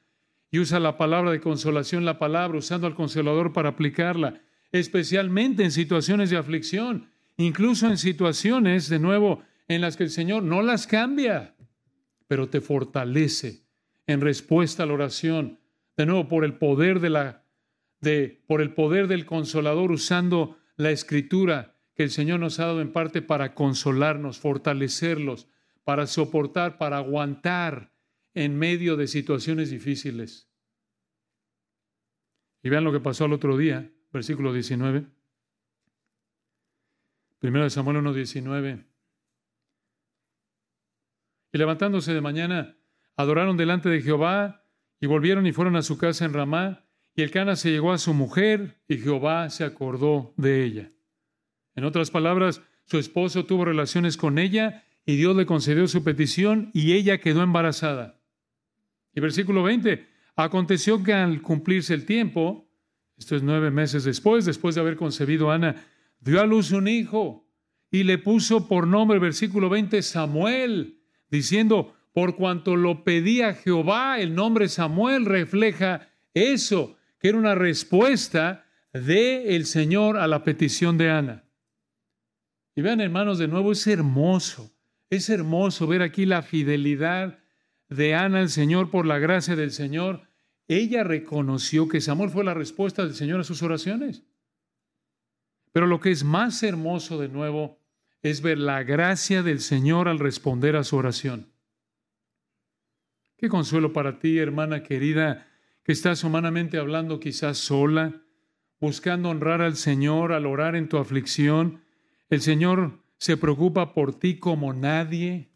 Y 0.52 0.60
usa 0.60 0.82
la 0.82 0.98
palabra 0.98 1.32
de 1.32 1.40
consolación, 1.40 2.04
la 2.04 2.20
palabra, 2.20 2.58
usando 2.58 2.88
al 2.88 2.94
consolador 2.94 3.54
para 3.54 3.70
aplicarla, 3.70 4.42
especialmente 4.74 5.64
en 5.64 5.72
situaciones 5.72 6.30
de 6.30 6.36
aflicción, 6.36 7.08
incluso 7.38 7.88
en 7.88 7.98
situaciones, 7.98 8.90
de 8.90 9.00
nuevo, 9.00 9.44
en 9.70 9.80
las 9.80 9.96
que 9.96 10.04
el 10.04 10.10
Señor 10.10 10.44
no 10.44 10.62
las 10.62 10.88
cambia, 10.88 11.56
pero 12.28 12.50
te 12.50 12.60
fortalece 12.60 13.64
en 14.08 14.20
respuesta 14.20 14.84
a 14.84 14.88
la 14.88 14.94
oración, 14.94 15.62
de 15.96 16.06
nuevo 16.06 16.28
por 16.28 16.44
el 16.44 16.56
poder 16.56 17.00
de 17.00 17.12
la 17.12 17.41
de 18.02 18.44
por 18.48 18.62
el 18.62 18.74
poder 18.74 19.08
del 19.08 19.26
consolador 19.26 19.92
usando 19.92 20.58
la 20.76 20.92
escritura 20.92 21.78
que 21.96 22.04
el 22.04 22.10
Señor 22.10 22.40
nos 22.40 22.60
ha 22.60 22.66
dado 22.66 22.82
en 22.82 22.92
parte 22.92 23.22
para 23.22 23.54
consolarnos, 23.54 24.40
fortalecerlos, 24.40 25.48
para 25.84 26.08
soportar, 26.08 26.78
para 26.78 26.98
aguantar 26.98 27.94
en 28.34 28.58
medio 28.58 28.98
de 28.98 29.08
situaciones 29.08 29.70
difíciles. 29.70 30.50
Y 32.64 32.70
vean 32.70 32.84
lo 32.84 32.92
que 32.92 33.00
pasó 33.00 33.26
el 33.26 33.34
otro 33.34 33.58
día, 33.58 33.92
versículo 34.12 34.54
19. 34.54 35.08
Primero 37.40 37.64
de 37.64 37.72
Samuel 37.72 37.98
1:19. 37.98 38.86
Y 41.54 41.58
levantándose 41.58 42.14
de 42.14 42.22
mañana, 42.22 42.78
adoraron 43.16 43.58
delante 43.58 43.90
de 43.90 44.02
Jehová 44.02 44.64
y 45.00 45.08
volvieron 45.08 45.46
y 45.48 45.52
fueron 45.52 45.76
a 45.76 45.82
su 45.82 45.98
casa 45.98 46.26
en 46.26 46.34
Ramá. 46.34 46.86
Y 47.16 47.24
el 47.24 47.32
Cana 47.32 47.56
se 47.56 47.72
llegó 47.72 47.92
a 47.92 47.98
su 47.98 48.14
mujer 48.14 48.82
y 48.88 48.98
Jehová 48.98 49.50
se 49.50 49.64
acordó 49.64 50.34
de 50.38 50.64
ella. 50.64 50.92
En 51.76 51.84
otras 51.84 52.12
palabras, 52.12 52.62
su 52.86 52.98
esposo 52.98 53.46
tuvo 53.46 53.66
relaciones 53.66 54.18
con 54.18 54.40
ella 54.40 54.84
y 55.06 55.16
Dios 55.16 55.36
le 55.36 55.46
concedió 55.46 55.88
su 55.88 56.04
petición 56.04 56.72
y 56.74 56.94
ella 56.94 57.20
quedó 57.20 57.44
embarazada. 57.44 58.22
Y 59.14 59.20
versículo 59.20 59.64
20, 59.64 60.08
aconteció 60.36 61.04
que 61.04 61.14
al 61.14 61.42
cumplirse 61.42 61.94
el 61.94 62.06
tiempo, 62.06 62.70
esto 63.18 63.36
es 63.36 63.44
nueve 63.44 63.72
meses 63.72 64.04
después, 64.04 64.46
después 64.46 64.76
de 64.76 64.82
haber 64.82 64.96
concebido 64.96 65.52
Ana, 65.52 65.86
dio 66.20 66.42
a 66.42 66.46
luz 66.46 66.72
un 66.72 66.88
hijo 66.88 67.48
y 67.90 68.04
le 68.04 68.18
puso 68.18 68.68
por 68.68 68.88
nombre, 68.88 69.20
versículo 69.20 69.70
20, 69.70 70.02
Samuel, 70.02 71.02
diciendo, 71.30 71.94
por 72.14 72.36
cuanto 72.36 72.76
lo 72.76 73.04
pedía 73.04 73.54
Jehová, 73.54 74.20
el 74.20 74.34
nombre 74.36 74.70
Samuel 74.70 75.26
refleja 75.26 76.10
eso, 76.34 76.98
que 77.22 77.30
era 77.30 77.38
una 77.38 77.54
respuesta 77.54 78.66
de 78.94 79.56
el 79.56 79.68
Señor 79.68 80.18
a 80.18 80.26
la 80.26 80.44
petición 80.44 80.98
de 80.98 81.12
Ana. 81.12 81.44
Y 82.76 82.82
vean, 82.82 83.00
hermanos, 83.00 83.38
de 83.38 83.48
nuevo 83.48 83.74
es 83.74 83.86
hermoso, 83.86 84.76
es 85.08 85.30
hermoso 85.30 85.86
ver 85.86 86.02
aquí 86.02 86.26
la 86.26 86.42
fidelidad 86.42 87.38
de 87.90 88.16
Ana 88.16 88.40
al 88.40 88.50
Señor 88.50 88.90
por 88.90 89.06
la 89.06 89.20
gracia 89.20 89.56
del 89.56 89.72
Señor. 89.72 90.30
Ella 90.68 91.04
reconoció 91.04 91.88
que 91.88 92.02
Samuel 92.02 92.32
fue 92.32 92.44
la 92.44 92.56
respuesta 92.56 93.04
del 93.04 93.14
Señor 93.14 93.42
a 93.42 93.44
sus 93.44 93.62
oraciones. 93.62 94.24
Pero 95.72 95.86
lo 95.86 96.00
que 96.00 96.10
es 96.10 96.24
más 96.24 96.64
hermoso 96.64 97.20
de 97.20 97.30
nuevo 97.30 97.78
es 98.24 98.42
ver 98.42 98.58
la 98.58 98.82
gracia 98.82 99.44
del 99.44 99.60
Señor 99.60 100.08
al 100.08 100.18
responder 100.18 100.76
a 100.76 100.84
su 100.84 100.96
oración. 100.96 101.52
Qué 103.38 103.48
consuelo 103.48 103.94
para 103.94 104.18
ti, 104.18 104.40
hermana 104.40 104.82
querida, 104.82 105.51
que 105.84 105.92
estás 105.92 106.24
humanamente 106.24 106.78
hablando 106.78 107.20
quizás 107.20 107.58
sola, 107.58 108.22
buscando 108.80 109.30
honrar 109.30 109.62
al 109.62 109.76
Señor 109.76 110.34
al 110.34 110.46
orar 110.46 110.76
en 110.76 110.90
tu 110.90 110.98
aflicción. 110.98 111.82
El 112.30 112.42
Señor 112.42 113.00
se 113.18 113.38
preocupa 113.38 113.94
por 113.94 114.18
ti 114.18 114.38
como 114.38 114.74
nadie. 114.74 115.50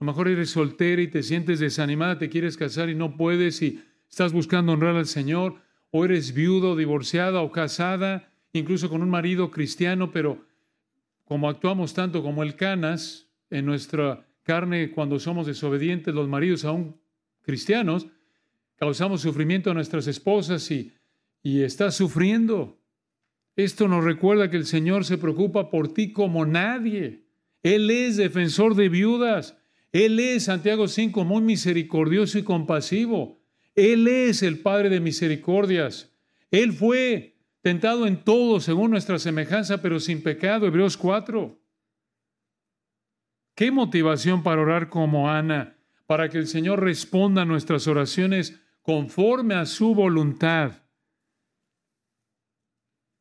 A 0.00 0.04
lo 0.04 0.06
mejor 0.06 0.28
eres 0.28 0.50
soltera 0.50 1.02
y 1.02 1.08
te 1.08 1.22
sientes 1.22 1.60
desanimada, 1.60 2.18
te 2.18 2.28
quieres 2.28 2.56
casar 2.56 2.88
y 2.88 2.94
no 2.94 3.16
puedes 3.16 3.62
y 3.62 3.82
estás 4.08 4.32
buscando 4.32 4.72
honrar 4.72 4.96
al 4.96 5.06
Señor, 5.06 5.60
o 5.90 6.04
eres 6.04 6.34
viudo, 6.34 6.76
divorciada 6.76 7.40
o 7.40 7.50
casada, 7.50 8.32
incluso 8.52 8.88
con 8.88 9.02
un 9.02 9.10
marido 9.10 9.50
cristiano, 9.50 10.12
pero 10.12 10.44
como 11.24 11.48
actuamos 11.48 11.94
tanto 11.94 12.22
como 12.22 12.42
el 12.42 12.56
canas 12.56 13.28
en 13.50 13.66
nuestra 13.66 14.26
carne 14.42 14.90
cuando 14.90 15.18
somos 15.18 15.46
desobedientes, 15.46 16.14
los 16.14 16.28
maridos 16.28 16.64
aún 16.64 17.00
cristianos, 17.42 18.08
causamos 18.78 19.20
sufrimiento 19.20 19.70
a 19.70 19.74
nuestras 19.74 20.06
esposas 20.06 20.70
y, 20.70 20.92
y 21.42 21.62
estás 21.62 21.96
sufriendo. 21.96 22.80
Esto 23.56 23.88
nos 23.88 24.04
recuerda 24.04 24.50
que 24.50 24.56
el 24.56 24.66
Señor 24.66 25.04
se 25.04 25.18
preocupa 25.18 25.68
por 25.68 25.92
ti 25.92 26.12
como 26.12 26.46
nadie. 26.46 27.24
Él 27.62 27.90
es 27.90 28.16
defensor 28.16 28.76
de 28.76 28.88
viudas. 28.88 29.56
Él 29.90 30.20
es, 30.20 30.44
Santiago 30.44 30.86
5, 30.86 31.24
muy 31.24 31.42
misericordioso 31.42 32.38
y 32.38 32.44
compasivo. 32.44 33.40
Él 33.74 34.06
es 34.06 34.42
el 34.42 34.60
Padre 34.60 34.90
de 34.90 35.00
misericordias. 35.00 36.12
Él 36.50 36.72
fue 36.72 37.36
tentado 37.62 38.06
en 38.06 38.22
todo 38.22 38.60
según 38.60 38.92
nuestra 38.92 39.18
semejanza, 39.18 39.82
pero 39.82 39.98
sin 39.98 40.22
pecado. 40.22 40.66
Hebreos 40.66 40.96
4. 40.96 41.58
¿Qué 43.54 43.72
motivación 43.72 44.44
para 44.44 44.62
orar 44.62 44.88
como 44.88 45.30
Ana? 45.30 45.76
Para 46.06 46.28
que 46.28 46.38
el 46.38 46.46
Señor 46.46 46.80
responda 46.80 47.42
a 47.42 47.44
nuestras 47.44 47.88
oraciones 47.88 48.60
conforme 48.88 49.54
a 49.54 49.66
su 49.66 49.94
voluntad. 49.94 50.72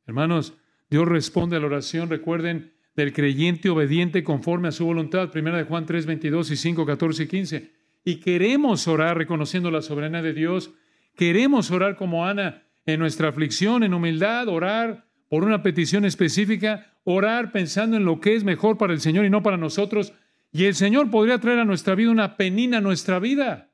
Hermanos, 0.06 0.54
Dios 0.90 1.06
responde 1.06 1.58
a 1.58 1.60
la 1.60 1.66
oración, 1.66 2.10
recuerden, 2.10 2.72
del 2.96 3.12
creyente 3.12 3.70
obediente 3.70 4.24
conforme 4.24 4.70
a 4.70 4.72
su 4.72 4.86
voluntad. 4.86 5.30
Primera 5.30 5.58
de 5.58 5.66
Juan 5.66 5.86
3, 5.86 6.06
22 6.06 6.52
y 6.52 6.56
5, 6.56 6.86
14 6.86 7.24
y 7.24 7.28
15. 7.28 7.72
Y 8.06 8.16
queremos 8.22 8.88
orar 8.88 9.18
reconociendo 9.18 9.70
la 9.70 9.82
soberanía 9.82 10.22
de 10.22 10.32
Dios. 10.32 10.72
Queremos 11.18 11.70
orar 11.70 11.98
como 11.98 12.26
Ana 12.26 12.64
en 12.86 13.02
nuestra 13.02 13.28
aflicción, 13.28 13.84
en 13.84 13.94
humildad, 13.94 14.48
orar 14.48 15.04
por 15.28 15.44
una 15.44 15.64
petición 15.64 16.06
específica, 16.06 16.94
orar 17.04 17.52
pensando 17.52 17.98
en 17.98 18.06
lo 18.06 18.22
que 18.22 18.38
es 18.38 18.46
mejor 18.46 18.78
para 18.78 18.94
el 18.94 19.02
Señor 19.02 19.26
y 19.26 19.30
no 19.30 19.44
para 19.44 19.58
nosotros. 19.58 20.14
Y 20.54 20.64
el 20.64 20.76
Señor 20.76 21.12
podría 21.12 21.40
traer 21.40 21.60
a 21.60 21.66
nuestra 21.66 21.94
vida 21.94 22.10
una 22.10 22.38
penina 22.38 22.78
a 22.78 22.82
nuestra 22.82 23.20
vida. 23.20 23.67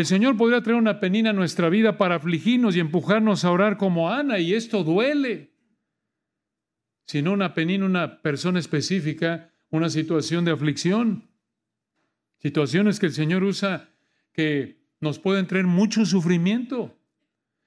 El 0.00 0.06
Señor 0.06 0.38
podría 0.38 0.62
traer 0.62 0.78
una 0.78 0.98
penina 0.98 1.28
a 1.28 1.34
nuestra 1.34 1.68
vida 1.68 1.98
para 1.98 2.14
afligirnos 2.14 2.74
y 2.74 2.80
empujarnos 2.80 3.44
a 3.44 3.50
orar 3.50 3.76
como 3.76 4.10
Ana, 4.10 4.38
y 4.38 4.54
esto 4.54 4.82
duele. 4.82 5.52
Sino 7.04 7.34
una 7.34 7.52
penina, 7.52 7.84
una 7.84 8.22
persona 8.22 8.58
específica, 8.58 9.52
una 9.68 9.90
situación 9.90 10.46
de 10.46 10.52
aflicción. 10.52 11.28
Situaciones 12.38 12.98
que 12.98 13.04
el 13.04 13.12
Señor 13.12 13.44
usa 13.44 13.90
que 14.32 14.80
nos 15.00 15.18
pueden 15.18 15.46
traer 15.46 15.66
mucho 15.66 16.06
sufrimiento. 16.06 16.98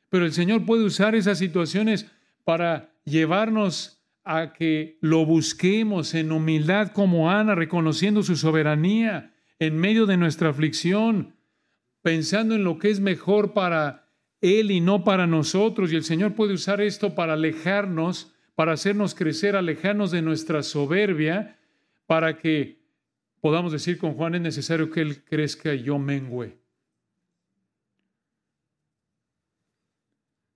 Pero 0.10 0.26
el 0.26 0.34
Señor 0.34 0.66
puede 0.66 0.86
usar 0.86 1.14
esas 1.14 1.38
situaciones 1.38 2.10
para 2.44 2.96
llevarnos 3.06 4.04
a 4.24 4.54
que 4.54 4.98
lo 5.02 5.24
busquemos 5.24 6.16
en 6.16 6.32
humildad 6.32 6.94
como 6.94 7.30
Ana, 7.30 7.54
reconociendo 7.54 8.24
su 8.24 8.36
soberanía 8.38 9.36
en 9.60 9.78
medio 9.78 10.08
de 10.08 10.18
nuestra 10.18 10.50
aflicción, 10.50 11.33
pensando 12.04 12.54
en 12.54 12.64
lo 12.64 12.78
que 12.78 12.92
es 12.92 13.00
mejor 13.00 13.54
para 13.54 14.08
Él 14.42 14.70
y 14.70 14.82
no 14.82 15.04
para 15.04 15.26
nosotros. 15.26 15.92
Y 15.92 15.96
el 15.96 16.04
Señor 16.04 16.36
puede 16.36 16.54
usar 16.54 16.82
esto 16.82 17.16
para 17.16 17.34
alejarnos, 17.34 18.32
para 18.54 18.74
hacernos 18.74 19.16
crecer, 19.16 19.56
alejarnos 19.56 20.12
de 20.12 20.22
nuestra 20.22 20.62
soberbia, 20.62 21.58
para 22.06 22.38
que 22.38 22.84
podamos 23.42 23.72
decir 23.72 23.98
con 23.98 24.14
Juan, 24.14 24.36
es 24.36 24.42
necesario 24.42 24.92
que 24.92 25.02
Él 25.02 25.24
crezca 25.24 25.74
y 25.74 25.84
yo 25.84 25.98
mengüe. 25.98 26.60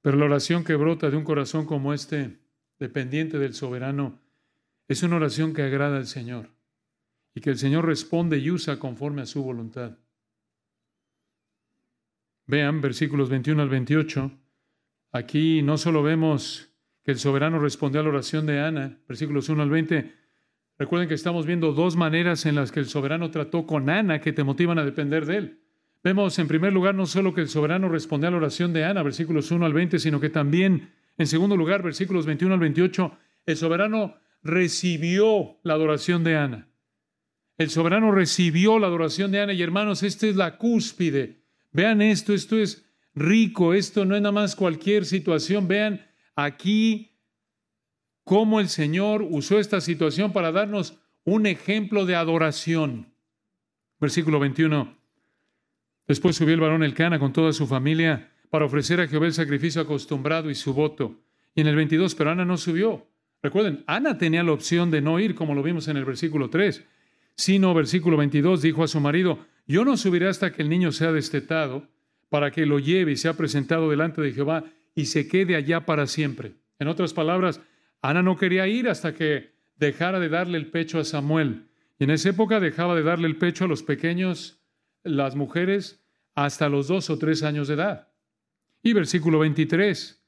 Pero 0.02 0.18
la 0.18 0.26
oración 0.26 0.64
que 0.64 0.76
brota 0.76 1.10
de 1.10 1.18
un 1.18 1.24
corazón 1.24 1.66
como 1.66 1.94
este, 1.94 2.38
dependiente 2.80 3.40
del 3.40 3.54
soberano, 3.54 4.20
es 4.88 5.04
una 5.04 5.16
oración 5.16 5.54
que 5.54 5.64
agrada 5.64 5.98
al 5.98 6.08
Señor 6.08 6.50
y 7.34 7.42
que 7.42 7.50
el 7.50 7.58
Señor 7.58 7.86
responde 7.86 8.38
y 8.38 8.52
usa 8.52 8.80
conforme 8.80 9.22
a 9.22 9.26
su 9.26 9.44
voluntad. 9.44 9.98
Vean 12.48 12.80
versículos 12.80 13.30
21 13.30 13.62
al 13.62 13.70
28. 13.70 14.32
Aquí 15.12 15.62
no 15.62 15.78
solo 15.78 16.02
vemos 16.02 16.74
que 17.04 17.12
el 17.12 17.20
soberano 17.20 17.60
respondió 17.60 18.00
a 18.00 18.04
la 18.04 18.10
oración 18.10 18.46
de 18.46 18.62
Ana, 18.62 19.00
versículos 19.08 19.50
1 19.50 19.62
al 19.62 19.70
20. 19.70 20.14
Recuerden 20.80 21.10
que 21.10 21.16
estamos 21.16 21.46
viendo 21.46 21.74
dos 21.74 21.98
maneras 21.98 22.46
en 22.46 22.56
las 22.56 22.72
que 22.72 22.80
el 22.80 22.88
soberano 22.88 23.32
trató 23.32 23.66
con 23.66 23.90
Ana 23.90 24.22
que 24.22 24.32
te 24.32 24.46
motivan 24.46 24.80
a 24.80 24.86
depender 24.86 25.26
de 25.26 25.38
él. 25.38 25.60
Vemos 26.04 26.40
en 26.40 26.48
primer 26.48 26.72
lugar 26.72 26.96
no 26.96 27.06
solo 27.06 27.34
que 27.34 27.42
el 27.42 27.50
soberano 27.50 27.90
responde 27.90 28.28
a 28.28 28.32
la 28.32 28.38
oración 28.38 28.72
de 28.72 28.86
Ana, 28.86 29.04
versículos 29.04 29.52
1 29.52 29.66
al 29.66 29.74
20, 29.74 30.00
sino 30.00 30.22
que 30.22 30.30
también, 30.30 30.94
en 31.18 31.28
segundo 31.28 31.58
lugar, 31.58 31.84
versículos 31.84 32.26
21 32.26 32.54
al 32.54 32.60
28, 32.62 33.18
el 33.46 33.58
soberano 33.58 34.16
recibió 34.42 35.58
la 35.64 35.74
adoración 35.74 36.24
de 36.24 36.38
Ana. 36.38 36.70
El 37.58 37.70
soberano 37.72 38.12
recibió 38.12 38.80
la 38.80 38.88
adoración 38.88 39.32
de 39.32 39.42
Ana 39.42 39.54
y 39.54 39.62
hermanos, 39.62 40.04
esta 40.04 40.28
es 40.28 40.36
la 40.36 40.58
cúspide. 40.58 41.47
Vean 41.72 42.02
esto, 42.02 42.34
esto 42.34 42.58
es 42.58 42.86
rico, 43.14 43.74
esto 43.74 44.06
no 44.06 44.16
es 44.16 44.22
nada 44.22 44.32
más 44.32 44.56
cualquier 44.56 45.06
situación. 45.06 45.68
Vean 45.68 46.06
aquí 46.36 47.18
cómo 48.24 48.60
el 48.60 48.70
Señor 48.70 49.26
usó 49.28 49.60
esta 49.60 49.82
situación 49.82 50.34
para 50.34 50.52
darnos 50.52 51.00
un 51.24 51.46
ejemplo 51.46 52.06
de 52.06 52.16
adoración. 52.16 53.14
Versículo 54.00 54.40
21. 54.40 54.98
Después 56.08 56.36
subió 56.36 56.54
el 56.54 56.62
varón 56.62 56.84
Elcana 56.84 57.20
con 57.20 57.34
toda 57.34 57.52
su 57.52 57.68
familia 57.68 58.32
para 58.50 58.66
ofrecer 58.66 59.02
a 59.02 59.08
Jehová 59.08 59.26
el 59.26 59.34
sacrificio 59.34 59.82
acostumbrado 59.82 60.50
y 60.50 60.56
su 60.56 60.74
voto. 60.74 61.20
Y 61.54 61.62
en 61.62 61.68
el 61.68 61.76
22, 61.76 62.16
pero 62.16 62.32
Ana 62.32 62.46
no 62.46 62.58
subió. 62.58 63.08
Recuerden, 63.42 63.84
Ana 63.88 64.18
tenía 64.18 64.44
la 64.44 64.52
opción 64.52 64.90
de 64.90 65.02
no 65.02 65.20
ir, 65.20 65.36
como 65.36 65.54
lo 65.54 65.64
vimos 65.64 65.88
en 65.88 65.98
el 65.98 66.06
versículo 66.06 66.50
3, 66.50 66.86
sino 67.36 67.74
versículo 67.74 68.18
22 68.18 68.62
dijo 68.62 68.84
a 68.84 68.88
su 68.88 69.00
marido, 69.00 69.40
yo 69.68 69.86
no 69.86 69.98
subiré 69.98 70.28
hasta 70.28 70.52
que 70.52 70.62
el 70.62 70.70
niño 70.70 70.92
sea 70.92 71.12
destetado, 71.12 71.88
para 72.30 72.52
que 72.52 72.66
lo 72.66 72.80
lleve 72.80 73.14
y 73.14 73.18
sea 73.18 73.34
presentado 73.34 73.90
delante 73.90 74.22
de 74.22 74.34
Jehová 74.34 74.66
y 74.96 75.06
se 75.06 75.28
quede 75.28 75.56
allá 75.56 75.86
para 75.86 76.08
siempre. 76.08 76.56
En 76.80 76.88
otras 76.88 77.14
palabras, 77.14 77.62
Ana 78.02 78.22
no 78.22 78.38
quería 78.38 78.68
ir 78.68 78.90
hasta 78.90 79.14
que 79.14 79.54
dejara 79.78 80.20
de 80.20 80.30
darle 80.30 80.58
el 80.58 80.68
pecho 80.68 81.00
a 81.00 81.04
Samuel. 81.04 81.68
Y 82.00 82.04
en 82.06 82.12
esa 82.12 82.30
época 82.30 82.60
dejaba 82.60 82.96
de 82.96 83.04
darle 83.04 83.28
el 83.28 83.38
pecho 83.38 83.66
a 83.66 83.68
los 83.68 83.84
pequeños, 83.84 84.60
las 85.04 85.36
mujeres, 85.36 86.04
hasta 86.36 86.70
los 86.70 86.88
dos 86.88 87.10
o 87.10 87.18
tres 87.18 87.44
años 87.44 87.68
de 87.68 87.76
edad. 87.76 88.10
Y 88.84 88.94
versículo 88.94 89.40
23. 89.40 90.24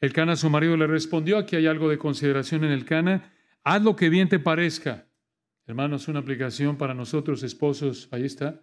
El 0.00 0.12
Cana 0.12 0.36
su 0.36 0.50
marido 0.50 0.76
le 0.76 0.86
respondió, 0.86 1.38
aquí 1.38 1.56
hay 1.56 1.66
algo 1.66 1.88
de 1.88 1.98
consideración 1.98 2.64
en 2.64 2.72
el 2.72 2.84
Cana, 2.84 3.32
haz 3.64 3.82
lo 3.82 3.96
que 3.96 4.08
bien 4.08 4.28
te 4.28 4.38
parezca. 4.38 5.05
Hermanos, 5.66 6.08
una 6.08 6.20
aplicación 6.20 6.76
para 6.76 6.94
nosotros 6.94 7.42
esposos, 7.42 8.08
ahí 8.12 8.24
está. 8.24 8.62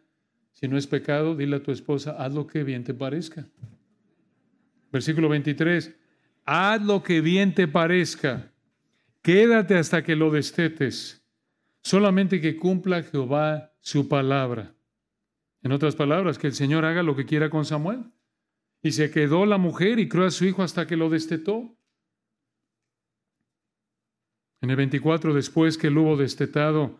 Si 0.53 0.67
no 0.67 0.77
es 0.77 0.87
pecado, 0.87 1.35
dile 1.35 1.57
a 1.57 1.63
tu 1.63 1.71
esposa, 1.71 2.15
haz 2.17 2.33
lo 2.33 2.47
que 2.47 2.63
bien 2.63 2.83
te 2.83 2.93
parezca. 2.93 3.45
Versículo 4.91 5.27
23, 5.27 5.95
haz 6.45 6.81
lo 6.81 7.03
que 7.03 7.19
bien 7.21 7.53
te 7.53 7.67
parezca, 7.67 8.53
quédate 9.21 9.75
hasta 9.75 10.03
que 10.03 10.15
lo 10.15 10.31
destetes, 10.31 11.25
solamente 11.81 12.39
que 12.39 12.55
cumpla 12.55 13.03
Jehová 13.03 13.73
su 13.79 14.07
palabra. 14.07 14.75
En 15.63 15.71
otras 15.71 15.95
palabras, 15.95 16.37
que 16.37 16.47
el 16.47 16.53
Señor 16.53 16.85
haga 16.85 17.03
lo 17.03 17.15
que 17.15 17.25
quiera 17.25 17.49
con 17.49 17.65
Samuel. 17.65 18.03
Y 18.81 18.91
se 18.91 19.09
quedó 19.11 19.45
la 19.45 19.57
mujer 19.57 19.97
y 19.97 20.09
crió 20.09 20.25
a 20.25 20.31
su 20.31 20.43
hijo 20.45 20.61
hasta 20.61 20.85
que 20.85 20.97
lo 20.97 21.09
destetó. 21.09 21.77
En 24.63 24.69
el 24.69 24.77
24, 24.77 25.33
después 25.33 25.77
que 25.77 25.89
lo 25.89 26.03
hubo 26.03 26.15
destetado, 26.15 26.97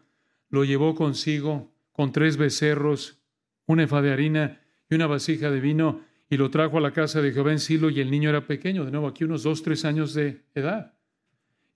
lo 0.49 0.65
llevó 0.65 0.95
consigo 0.95 1.73
con 1.93 2.11
tres 2.11 2.35
becerros, 2.35 3.21
una 3.65 3.83
efa 3.83 4.01
de 4.01 4.11
harina 4.11 4.59
y 4.89 4.95
una 4.95 5.07
vasija 5.07 5.49
de 5.49 5.61
vino, 5.61 6.01
y 6.29 6.35
lo 6.35 6.51
trajo 6.51 6.77
a 6.77 6.81
la 6.81 6.91
casa 6.91 7.21
de 7.21 7.31
Jehová 7.31 7.53
en 7.53 7.59
Silo, 7.59 7.89
y 7.89 8.01
el 8.01 8.11
niño 8.11 8.29
era 8.29 8.47
pequeño, 8.47 8.83
de 8.83 8.91
nuevo 8.91 9.07
aquí 9.07 9.23
unos 9.23 9.43
dos, 9.43 9.63
tres 9.63 9.85
años 9.85 10.13
de 10.13 10.41
edad. 10.53 10.95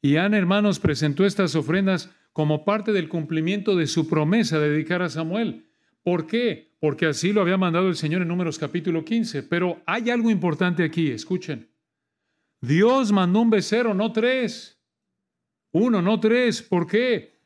Y 0.01 0.17
Ana, 0.17 0.37
hermanos, 0.37 0.81
presentó 0.81 1.25
estas 1.25 1.55
ofrendas 1.55 2.13
como 2.33 2.65
parte 2.65 2.91
del 2.91 3.07
cumplimiento 3.07 3.77
de 3.77 3.87
su 3.87 4.09
promesa 4.09 4.59
de 4.59 4.71
dedicar 4.71 5.01
a 5.01 5.09
Samuel. 5.09 5.67
¿Por 6.03 6.27
qué? 6.27 6.75
Porque 6.81 7.05
así 7.05 7.31
lo 7.31 7.39
había 7.39 7.55
mandado 7.55 7.87
el 7.87 7.95
Señor 7.95 8.23
en 8.23 8.27
Números 8.27 8.59
capítulo 8.59 9.05
15. 9.05 9.43
Pero 9.43 9.81
hay 9.85 10.09
algo 10.09 10.29
importante 10.29 10.83
aquí, 10.83 11.11
escuchen. 11.11 11.69
Dios 12.59 13.13
mandó 13.13 13.39
un 13.39 13.51
becerro, 13.51 13.93
no 13.93 14.11
tres. 14.11 14.76
Uno, 15.77 16.01
no 16.01 16.19
tres. 16.19 16.61
¿Por 16.61 16.87
qué? 16.87 17.37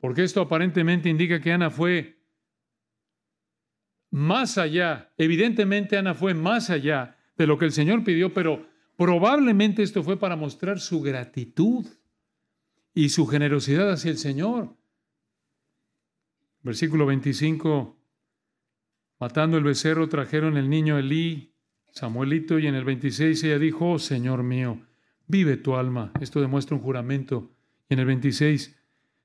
Porque 0.00 0.24
esto 0.24 0.40
aparentemente 0.40 1.08
indica 1.08 1.40
que 1.40 1.52
Ana 1.52 1.70
fue 1.70 2.18
más 4.10 4.58
allá. 4.58 5.12
Evidentemente 5.16 5.96
Ana 5.96 6.14
fue 6.14 6.34
más 6.34 6.70
allá 6.70 7.18
de 7.36 7.46
lo 7.46 7.58
que 7.58 7.66
el 7.66 7.72
Señor 7.72 8.02
pidió, 8.02 8.32
pero 8.32 8.66
probablemente 8.96 9.82
esto 9.82 10.02
fue 10.02 10.18
para 10.18 10.36
mostrar 10.36 10.80
su 10.80 11.00
gratitud 11.00 11.86
y 12.94 13.10
su 13.10 13.26
generosidad 13.26 13.90
hacia 13.90 14.10
el 14.10 14.18
Señor. 14.18 14.76
Versículo 16.62 17.06
25, 17.06 17.96
matando 19.18 19.56
el 19.56 19.64
becerro, 19.64 20.08
trajeron 20.08 20.56
el 20.56 20.68
niño 20.68 20.98
Elí, 20.98 21.54
Samuelito, 21.92 22.58
y 22.58 22.66
en 22.66 22.74
el 22.74 22.84
26 22.84 23.44
ella 23.44 23.58
dijo, 23.58 23.92
oh, 23.92 23.98
Señor 23.98 24.42
mío, 24.42 24.78
vive 25.30 25.56
tu 25.56 25.76
alma. 25.76 26.12
Esto 26.20 26.40
demuestra 26.40 26.76
un 26.76 26.82
juramento. 26.82 27.50
Y 27.88 27.94
en 27.94 28.00
el 28.00 28.06
26, 28.06 28.76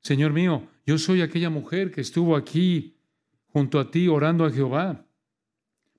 Señor 0.02 0.34
mío, 0.34 0.68
yo 0.86 0.98
soy 0.98 1.22
aquella 1.22 1.50
mujer 1.50 1.92
que 1.92 2.02
estuvo 2.02 2.36
aquí 2.36 2.98
junto 3.48 3.80
a 3.80 3.90
ti 3.90 4.08
orando 4.08 4.46
a 4.46 4.52
Jehová. 4.52 5.06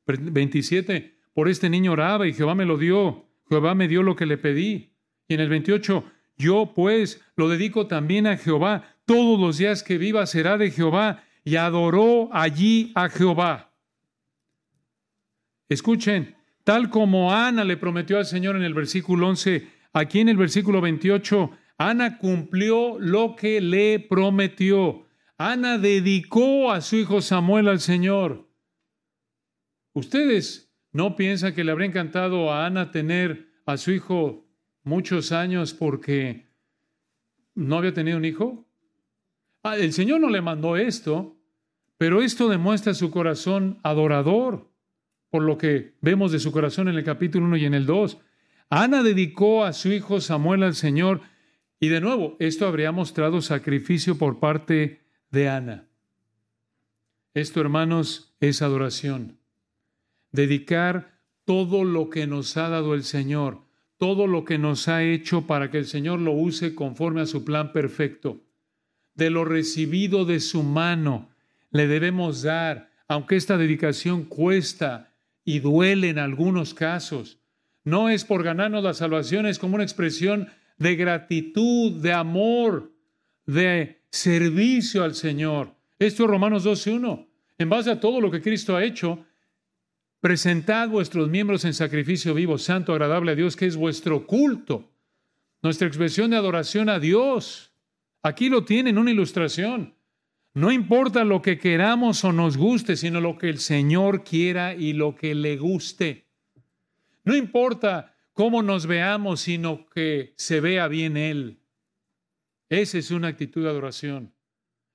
27, 0.06 1.18
por 1.32 1.48
este 1.48 1.68
niño 1.68 1.92
oraba 1.92 2.26
y 2.26 2.32
Jehová 2.32 2.54
me 2.54 2.64
lo 2.64 2.78
dio. 2.78 3.26
Jehová 3.48 3.74
me 3.74 3.88
dio 3.88 4.02
lo 4.02 4.14
que 4.16 4.26
le 4.26 4.38
pedí. 4.38 4.92
Y 5.28 5.34
en 5.34 5.40
el 5.40 5.48
28, 5.48 6.04
yo 6.36 6.72
pues 6.74 7.22
lo 7.34 7.48
dedico 7.48 7.86
también 7.86 8.26
a 8.26 8.36
Jehová. 8.36 8.96
Todos 9.04 9.40
los 9.40 9.58
días 9.58 9.82
que 9.82 9.98
viva 9.98 10.26
será 10.26 10.56
de 10.58 10.70
Jehová 10.70 11.24
y 11.44 11.56
adoró 11.56 12.28
allí 12.32 12.92
a 12.94 13.08
Jehová. 13.08 13.72
Escuchen, 15.68 16.36
tal 16.64 16.90
como 16.90 17.32
Ana 17.32 17.64
le 17.64 17.76
prometió 17.76 18.18
al 18.18 18.26
Señor 18.26 18.56
en 18.56 18.62
el 18.62 18.74
versículo 18.74 19.28
11, 19.28 19.75
aquí 19.96 20.20
en 20.20 20.28
el 20.28 20.36
versículo 20.36 20.80
28, 20.80 21.50
Ana 21.78 22.18
cumplió 22.18 22.98
lo 22.98 23.34
que 23.34 23.60
le 23.60 23.98
prometió. 23.98 25.06
Ana 25.38 25.78
dedicó 25.78 26.70
a 26.70 26.80
su 26.80 26.96
hijo 26.96 27.20
Samuel 27.20 27.68
al 27.68 27.80
Señor. 27.80 28.48
¿Ustedes 29.94 30.70
no 30.92 31.16
piensan 31.16 31.54
que 31.54 31.64
le 31.64 31.72
habría 31.72 31.88
encantado 31.88 32.52
a 32.52 32.66
Ana 32.66 32.90
tener 32.90 33.48
a 33.64 33.76
su 33.78 33.90
hijo 33.90 34.46
muchos 34.82 35.32
años 35.32 35.72
porque 35.72 36.46
no 37.54 37.78
había 37.78 37.94
tenido 37.94 38.18
un 38.18 38.24
hijo? 38.26 38.68
Ah, 39.62 39.76
el 39.76 39.92
Señor 39.92 40.20
no 40.20 40.28
le 40.28 40.42
mandó 40.42 40.76
esto. 40.76 41.36
Pero 41.98 42.20
esto 42.20 42.50
demuestra 42.50 42.92
su 42.92 43.10
corazón 43.10 43.80
adorador, 43.82 44.70
por 45.30 45.42
lo 45.42 45.56
que 45.56 45.94
vemos 46.02 46.30
de 46.30 46.38
su 46.38 46.52
corazón 46.52 46.88
en 46.88 46.96
el 46.96 47.04
capítulo 47.04 47.46
1 47.46 47.56
y 47.56 47.64
en 47.64 47.72
el 47.72 47.86
2. 47.86 48.18
Ana 48.68 49.02
dedicó 49.02 49.64
a 49.64 49.72
su 49.72 49.92
hijo 49.92 50.20
Samuel 50.20 50.64
al 50.64 50.74
Señor 50.74 51.20
y 51.78 51.88
de 51.88 52.00
nuevo, 52.00 52.36
esto 52.40 52.66
habría 52.66 52.90
mostrado 52.90 53.40
sacrificio 53.42 54.18
por 54.18 54.40
parte 54.40 55.02
de 55.30 55.48
Ana. 55.48 55.88
Esto, 57.34 57.60
hermanos, 57.60 58.34
es 58.40 58.62
adoración. 58.62 59.38
Dedicar 60.32 61.20
todo 61.44 61.84
lo 61.84 62.10
que 62.10 62.26
nos 62.26 62.56
ha 62.56 62.68
dado 62.68 62.94
el 62.94 63.04
Señor, 63.04 63.60
todo 63.98 64.26
lo 64.26 64.44
que 64.44 64.58
nos 64.58 64.88
ha 64.88 65.02
hecho 65.02 65.46
para 65.46 65.70
que 65.70 65.78
el 65.78 65.86
Señor 65.86 66.18
lo 66.18 66.32
use 66.32 66.74
conforme 66.74 67.20
a 67.20 67.26
su 67.26 67.44
plan 67.44 67.72
perfecto. 67.72 68.42
De 69.14 69.30
lo 69.30 69.44
recibido 69.44 70.24
de 70.24 70.40
su 70.40 70.62
mano, 70.62 71.28
le 71.70 71.86
debemos 71.86 72.42
dar, 72.42 72.90
aunque 73.06 73.36
esta 73.36 73.56
dedicación 73.56 74.24
cuesta 74.24 75.14
y 75.44 75.60
duele 75.60 76.08
en 76.08 76.18
algunos 76.18 76.74
casos. 76.74 77.38
No 77.86 78.08
es 78.08 78.24
por 78.24 78.42
ganarnos 78.42 78.82
la 78.82 78.94
salvación, 78.94 79.46
es 79.46 79.60
como 79.60 79.76
una 79.76 79.84
expresión 79.84 80.48
de 80.76 80.96
gratitud, 80.96 81.92
de 82.02 82.12
amor, 82.12 82.92
de 83.46 84.02
servicio 84.10 85.04
al 85.04 85.14
Señor. 85.14 85.72
Esto 86.00 86.24
es 86.24 86.30
Romanos 86.30 86.66
12.1. 86.66 87.28
En 87.58 87.68
base 87.68 87.92
a 87.92 88.00
todo 88.00 88.20
lo 88.20 88.28
que 88.28 88.42
Cristo 88.42 88.74
ha 88.74 88.82
hecho, 88.82 89.24
presentad 90.18 90.88
vuestros 90.88 91.28
miembros 91.28 91.64
en 91.64 91.74
sacrificio 91.74 92.34
vivo, 92.34 92.58
santo, 92.58 92.90
agradable 92.90 93.30
a 93.30 93.36
Dios, 93.36 93.54
que 93.54 93.66
es 93.66 93.76
vuestro 93.76 94.26
culto, 94.26 94.90
nuestra 95.62 95.86
expresión 95.86 96.32
de 96.32 96.38
adoración 96.38 96.88
a 96.88 96.98
Dios. 96.98 97.72
Aquí 98.20 98.48
lo 98.48 98.64
tienen, 98.64 98.98
una 98.98 99.12
ilustración. 99.12 99.94
No 100.54 100.72
importa 100.72 101.22
lo 101.22 101.40
que 101.40 101.56
queramos 101.56 102.24
o 102.24 102.32
nos 102.32 102.56
guste, 102.56 102.96
sino 102.96 103.20
lo 103.20 103.38
que 103.38 103.48
el 103.48 103.60
Señor 103.60 104.24
quiera 104.24 104.74
y 104.74 104.92
lo 104.92 105.14
que 105.14 105.36
le 105.36 105.56
guste. 105.56 106.25
No 107.26 107.36
importa 107.36 108.16
cómo 108.32 108.62
nos 108.62 108.86
veamos, 108.86 109.40
sino 109.40 109.90
que 109.90 110.32
se 110.36 110.60
vea 110.60 110.86
bien 110.86 111.16
Él. 111.16 111.60
Esa 112.68 112.98
es 112.98 113.10
una 113.10 113.28
actitud 113.28 113.64
de 113.64 113.68
adoración. 113.68 114.32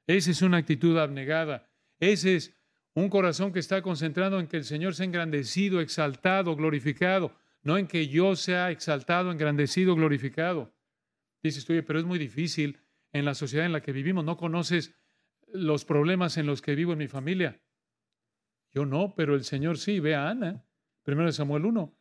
Esa 0.08 0.32
es 0.32 0.42
una 0.42 0.58
actitud 0.58 0.98
abnegada. 0.98 1.70
Ese 2.00 2.38
es 2.38 2.56
un 2.94 3.10
corazón 3.10 3.52
que 3.52 3.60
está 3.60 3.82
concentrado 3.82 4.40
en 4.40 4.48
que 4.48 4.58
el 4.58 4.64
Señor 4.64 4.96
sea 4.96 5.06
engrandecido, 5.06 5.82
exaltado, 5.82 6.56
glorificado, 6.56 7.36
no 7.64 7.78
en 7.78 7.86
que 7.86 8.08
yo 8.08 8.38
sea 8.38 8.72
exaltado, 8.72 9.30
engrandecido, 9.30 9.94
glorificado. 9.94 10.74
Dices, 11.44 11.70
oye, 11.70 11.84
pero 11.84 12.00
es 12.00 12.06
muy 12.06 12.18
difícil 12.18 12.80
en 13.12 13.26
la 13.26 13.36
sociedad 13.36 13.66
en 13.66 13.74
la 13.74 13.82
que 13.82 13.92
vivimos. 13.92 14.24
No 14.24 14.38
conoces 14.38 14.96
los 15.48 15.84
problemas 15.84 16.38
en 16.38 16.46
los 16.46 16.62
que 16.62 16.76
vivo 16.76 16.94
en 16.94 17.00
mi 17.00 17.10
familia. 17.10 17.62
Yo 18.74 18.86
no, 18.86 19.16
pero 19.16 19.36
el 19.36 19.44
Señor 19.44 19.78
sí. 19.78 20.00
Ve 20.00 20.16
a 20.16 20.30
Ana, 20.30 20.66
primero 21.04 21.28
de 21.28 21.34
Samuel 21.34 21.66
1. 21.66 22.01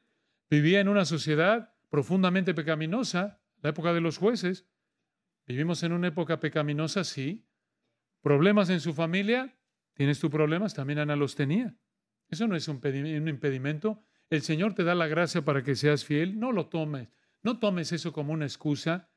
Vivía 0.50 0.80
en 0.80 0.88
una 0.88 1.04
sociedad 1.04 1.76
profundamente 1.90 2.54
pecaminosa, 2.54 3.40
la 3.62 3.70
época 3.70 3.92
de 3.92 4.00
los 4.00 4.18
jueces. 4.18 4.66
Vivimos 5.46 5.82
en 5.84 5.92
una 5.92 6.08
época 6.08 6.40
pecaminosa, 6.40 7.04
sí. 7.04 7.46
¿Problemas 8.20 8.68
en 8.68 8.80
su 8.80 8.92
familia? 8.92 9.56
¿Tienes 9.94 10.18
tus 10.18 10.30
problemas? 10.30 10.74
También 10.74 10.98
Ana 10.98 11.14
los 11.14 11.36
tenía. 11.36 11.76
Eso 12.28 12.48
no 12.48 12.56
es 12.56 12.66
un 12.66 12.80
impedimento. 13.28 14.02
El 14.28 14.42
Señor 14.42 14.74
te 14.74 14.82
da 14.82 14.94
la 14.94 15.06
gracia 15.06 15.44
para 15.44 15.62
que 15.62 15.76
seas 15.76 16.04
fiel. 16.04 16.38
No 16.38 16.50
lo 16.50 16.66
tomes. 16.66 17.08
No 17.42 17.60
tomes 17.60 17.92
eso 17.92 18.12
como 18.12 18.32
una 18.32 18.44
excusa 18.44 19.08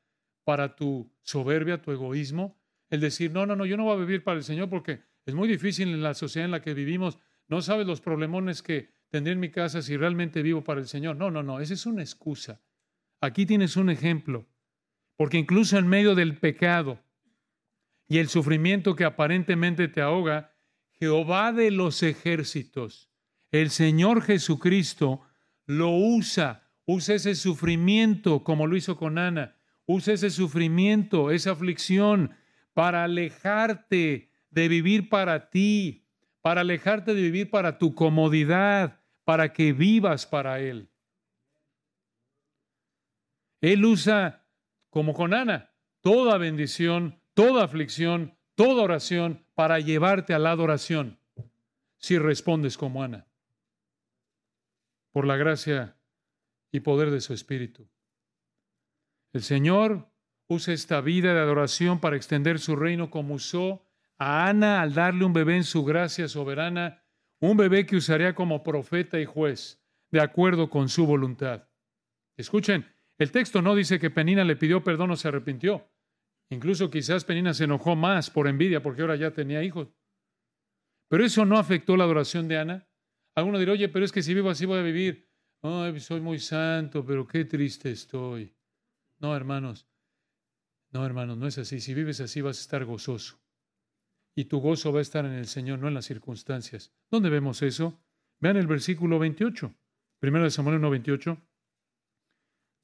para 0.44 0.76
tu 0.76 1.12
soberbia, 1.22 1.82
tu 1.82 1.90
egoísmo. 1.90 2.60
El 2.90 3.00
decir, 3.00 3.32
no, 3.32 3.44
no, 3.44 3.56
no, 3.56 3.66
yo 3.66 3.76
no 3.76 3.84
voy 3.84 3.96
a 3.96 4.00
vivir 4.00 4.22
para 4.22 4.38
el 4.38 4.44
Señor 4.44 4.68
porque 4.68 5.02
es 5.26 5.34
muy 5.34 5.48
difícil 5.48 5.88
en 5.88 6.02
la 6.02 6.14
sociedad 6.14 6.44
en 6.44 6.52
la 6.52 6.62
que 6.62 6.74
vivimos. 6.74 7.18
No 7.48 7.60
sabes 7.60 7.86
los 7.86 8.00
problemones 8.00 8.62
que 8.62 8.93
tendré 9.14 9.32
en 9.32 9.38
mi 9.38 9.50
casa 9.50 9.80
si 9.80 9.96
realmente 9.96 10.42
vivo 10.42 10.64
para 10.64 10.80
el 10.80 10.88
Señor. 10.88 11.14
No, 11.14 11.30
no, 11.30 11.44
no, 11.44 11.60
esa 11.60 11.72
es 11.72 11.86
una 11.86 12.02
excusa. 12.02 12.60
Aquí 13.20 13.46
tienes 13.46 13.76
un 13.76 13.88
ejemplo. 13.88 14.48
Porque 15.16 15.38
incluso 15.38 15.78
en 15.78 15.86
medio 15.86 16.16
del 16.16 16.36
pecado 16.36 16.98
y 18.08 18.18
el 18.18 18.26
sufrimiento 18.28 18.96
que 18.96 19.04
aparentemente 19.04 19.86
te 19.86 20.00
ahoga, 20.00 20.52
Jehová 20.98 21.52
de 21.52 21.70
los 21.70 22.02
ejércitos, 22.02 23.08
el 23.52 23.70
Señor 23.70 24.20
Jesucristo, 24.20 25.22
lo 25.64 25.90
usa, 25.90 26.68
usa 26.84 27.14
ese 27.14 27.36
sufrimiento 27.36 28.42
como 28.42 28.66
lo 28.66 28.76
hizo 28.76 28.96
con 28.96 29.18
Ana, 29.18 29.54
usa 29.86 30.14
ese 30.14 30.30
sufrimiento, 30.30 31.30
esa 31.30 31.52
aflicción, 31.52 32.34
para 32.72 33.04
alejarte 33.04 34.32
de 34.50 34.68
vivir 34.68 35.08
para 35.08 35.50
ti, 35.50 36.08
para 36.42 36.62
alejarte 36.62 37.14
de 37.14 37.22
vivir 37.22 37.48
para 37.48 37.78
tu 37.78 37.94
comodidad, 37.94 39.03
para 39.24 39.52
que 39.52 39.72
vivas 39.72 40.26
para 40.26 40.60
Él. 40.60 40.90
Él 43.60 43.84
usa, 43.84 44.46
como 44.90 45.14
con 45.14 45.32
Ana, 45.32 45.72
toda 46.00 46.36
bendición, 46.38 47.18
toda 47.32 47.64
aflicción, 47.64 48.36
toda 48.54 48.82
oración 48.82 49.46
para 49.54 49.80
llevarte 49.80 50.34
a 50.34 50.38
la 50.38 50.50
adoración, 50.50 51.18
si 51.96 52.18
respondes 52.18 52.76
como 52.76 53.02
Ana, 53.02 53.26
por 55.10 55.26
la 55.26 55.36
gracia 55.36 55.96
y 56.70 56.80
poder 56.80 57.10
de 57.10 57.20
su 57.20 57.32
Espíritu. 57.32 57.88
El 59.32 59.42
Señor 59.42 60.10
usa 60.46 60.74
esta 60.74 61.00
vida 61.00 61.32
de 61.32 61.40
adoración 61.40 62.00
para 62.00 62.16
extender 62.16 62.58
su 62.58 62.76
reino 62.76 63.10
como 63.10 63.34
usó 63.34 63.86
a 64.18 64.48
Ana 64.48 64.82
al 64.82 64.94
darle 64.94 65.24
un 65.24 65.32
bebé 65.32 65.56
en 65.56 65.64
su 65.64 65.84
gracia 65.84 66.28
soberana, 66.28 67.03
un 67.40 67.56
bebé 67.56 67.86
que 67.86 67.96
usaría 67.96 68.34
como 68.34 68.62
profeta 68.62 69.20
y 69.20 69.24
juez, 69.24 69.82
de 70.10 70.20
acuerdo 70.20 70.70
con 70.70 70.88
su 70.88 71.06
voluntad. 71.06 71.68
Escuchen, 72.36 72.86
el 73.18 73.30
texto 73.30 73.62
no 73.62 73.74
dice 73.74 73.98
que 73.98 74.10
Penina 74.10 74.44
le 74.44 74.56
pidió 74.56 74.82
perdón 74.82 75.12
o 75.12 75.16
se 75.16 75.28
arrepintió. 75.28 75.90
Incluso 76.50 76.90
quizás 76.90 77.24
Penina 77.24 77.54
se 77.54 77.64
enojó 77.64 77.96
más 77.96 78.30
por 78.30 78.48
envidia 78.48 78.82
porque 78.82 79.02
ahora 79.02 79.16
ya 79.16 79.32
tenía 79.32 79.62
hijos. 79.62 79.88
Pero 81.08 81.24
eso 81.24 81.44
no 81.44 81.58
afectó 81.58 81.96
la 81.96 82.04
adoración 82.04 82.48
de 82.48 82.58
Ana. 82.58 82.88
Alguno 83.34 83.58
dirá, 83.58 83.72
oye, 83.72 83.88
pero 83.88 84.04
es 84.04 84.12
que 84.12 84.22
si 84.22 84.34
vivo 84.34 84.50
así 84.50 84.66
voy 84.66 84.78
a 84.78 84.82
vivir. 84.82 85.28
Ay, 85.62 85.98
soy 86.00 86.20
muy 86.20 86.38
santo, 86.38 87.04
pero 87.04 87.26
qué 87.26 87.44
triste 87.44 87.90
estoy. 87.90 88.54
No, 89.18 89.34
hermanos, 89.34 89.88
no, 90.90 91.04
hermanos, 91.04 91.38
no 91.38 91.46
es 91.46 91.58
así. 91.58 91.80
Si 91.80 91.94
vives 91.94 92.20
así 92.20 92.40
vas 92.40 92.58
a 92.58 92.60
estar 92.60 92.84
gozoso. 92.84 93.43
Y 94.34 94.46
tu 94.46 94.60
gozo 94.60 94.92
va 94.92 94.98
a 94.98 95.02
estar 95.02 95.24
en 95.24 95.32
el 95.32 95.46
Señor, 95.46 95.78
no 95.78 95.88
en 95.88 95.94
las 95.94 96.06
circunstancias. 96.06 96.92
¿Dónde 97.10 97.30
vemos 97.30 97.62
eso? 97.62 98.00
Vean 98.40 98.56
el 98.56 98.66
versículo 98.66 99.18
28. 99.18 99.72
Primero 100.18 100.44
de 100.44 100.50
Samuel 100.50 100.76
1, 100.76 100.90
28. 100.90 101.38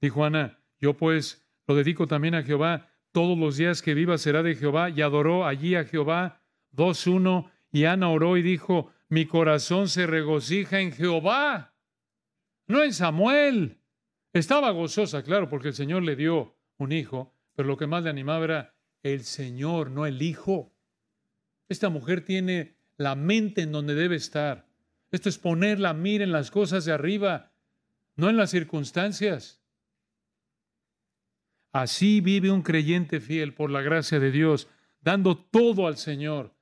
Dijo 0.00 0.24
Ana, 0.24 0.58
yo 0.78 0.96
pues 0.96 1.46
lo 1.66 1.74
dedico 1.74 2.06
también 2.06 2.34
a 2.34 2.42
Jehová, 2.42 2.90
todos 3.12 3.36
los 3.38 3.56
días 3.56 3.82
que 3.82 3.94
viva 3.94 4.18
será 4.18 4.42
de 4.42 4.54
Jehová, 4.54 4.90
y 4.90 5.02
adoró 5.02 5.46
allí 5.46 5.74
a 5.74 5.84
Jehová, 5.84 6.42
2.1, 6.72 7.50
y 7.72 7.84
Ana 7.84 8.08
oró 8.08 8.36
y 8.36 8.42
dijo, 8.42 8.92
mi 9.08 9.26
corazón 9.26 9.88
se 9.88 10.06
regocija 10.06 10.80
en 10.80 10.92
Jehová, 10.92 11.74
no 12.66 12.82
en 12.82 12.92
Samuel. 12.92 13.78
Estaba 14.32 14.70
gozosa, 14.70 15.22
claro, 15.22 15.48
porque 15.48 15.68
el 15.68 15.74
Señor 15.74 16.02
le 16.02 16.16
dio 16.16 16.56
un 16.78 16.92
hijo, 16.92 17.34
pero 17.54 17.68
lo 17.68 17.76
que 17.76 17.86
más 17.86 18.04
le 18.04 18.10
animaba 18.10 18.44
era 18.44 18.74
el 19.02 19.24
Señor, 19.24 19.90
no 19.90 20.06
el 20.06 20.22
hijo. 20.22 20.72
Esta 21.70 21.88
mujer 21.88 22.24
tiene 22.24 22.74
la 22.96 23.14
mente 23.14 23.62
en 23.62 23.70
donde 23.70 23.94
debe 23.94 24.16
estar. 24.16 24.66
Esto 25.12 25.28
es 25.28 25.38
poner 25.38 25.78
la 25.78 25.94
mira 25.94 26.24
en 26.24 26.32
las 26.32 26.50
cosas 26.50 26.84
de 26.84 26.92
arriba, 26.92 27.52
no 28.16 28.28
en 28.28 28.36
las 28.36 28.50
circunstancias. 28.50 29.62
Así 31.72 32.20
vive 32.20 32.50
un 32.50 32.62
creyente 32.62 33.20
fiel 33.20 33.54
por 33.54 33.70
la 33.70 33.82
gracia 33.82 34.18
de 34.18 34.32
Dios, 34.32 34.68
dando 35.00 35.38
todo 35.38 35.86
al 35.86 35.96
Señor, 35.96 36.56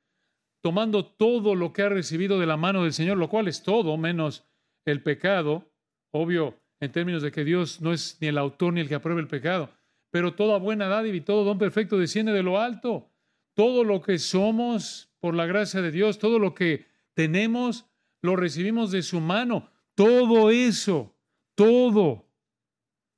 tomando 0.61 1.06
todo 1.06 1.54
lo 1.54 1.72
que 1.72 1.82
ha 1.82 1.88
recibido 1.88 2.38
de 2.38 2.46
la 2.46 2.59
mano 2.59 2.82
del 2.82 2.92
Señor, 2.92 3.16
lo 3.16 3.30
cual 3.30 3.48
es 3.48 3.62
todo 3.62 3.96
menos 3.96 4.44
el 4.84 5.02
pecado, 5.02 5.72
obvio, 6.11 6.61
en 6.80 6.92
términos 6.92 7.22
de 7.22 7.32
que 7.32 7.44
Dios 7.44 7.80
no 7.80 7.94
es 7.94 8.18
ni 8.20 8.28
el 8.28 8.36
autor 8.36 8.74
ni 8.74 8.82
el 8.82 8.88
que 8.88 8.96
aprueba 8.96 9.20
el 9.20 9.26
pecado, 9.26 9.70
pero 10.11 10.34
toda 10.34 10.59
buena 10.59 10.86
dádiva 10.86 11.16
y 11.16 11.22
todo 11.22 11.44
don 11.44 11.59
perfecto 11.59 11.96
desciende 11.96 12.32
de 12.32 12.42
lo 12.42 12.61
alto. 12.61 13.11
Todo 13.59 13.82
lo 13.82 14.00
que 14.00 14.18
somos 14.18 15.11
por 15.18 15.34
la 15.34 15.46
gracia 15.46 15.82
de 15.82 15.90
Dios, 15.90 16.20
todo 16.20 16.38
lo 16.38 16.54
que 16.54 16.86
tenemos, 17.14 17.86
lo 18.22 18.36
recibimos 18.36 18.92
de 18.92 19.02
su 19.02 19.18
mano. 19.18 19.68
Todo 19.96 20.50
eso, 20.52 21.16
todo 21.56 22.28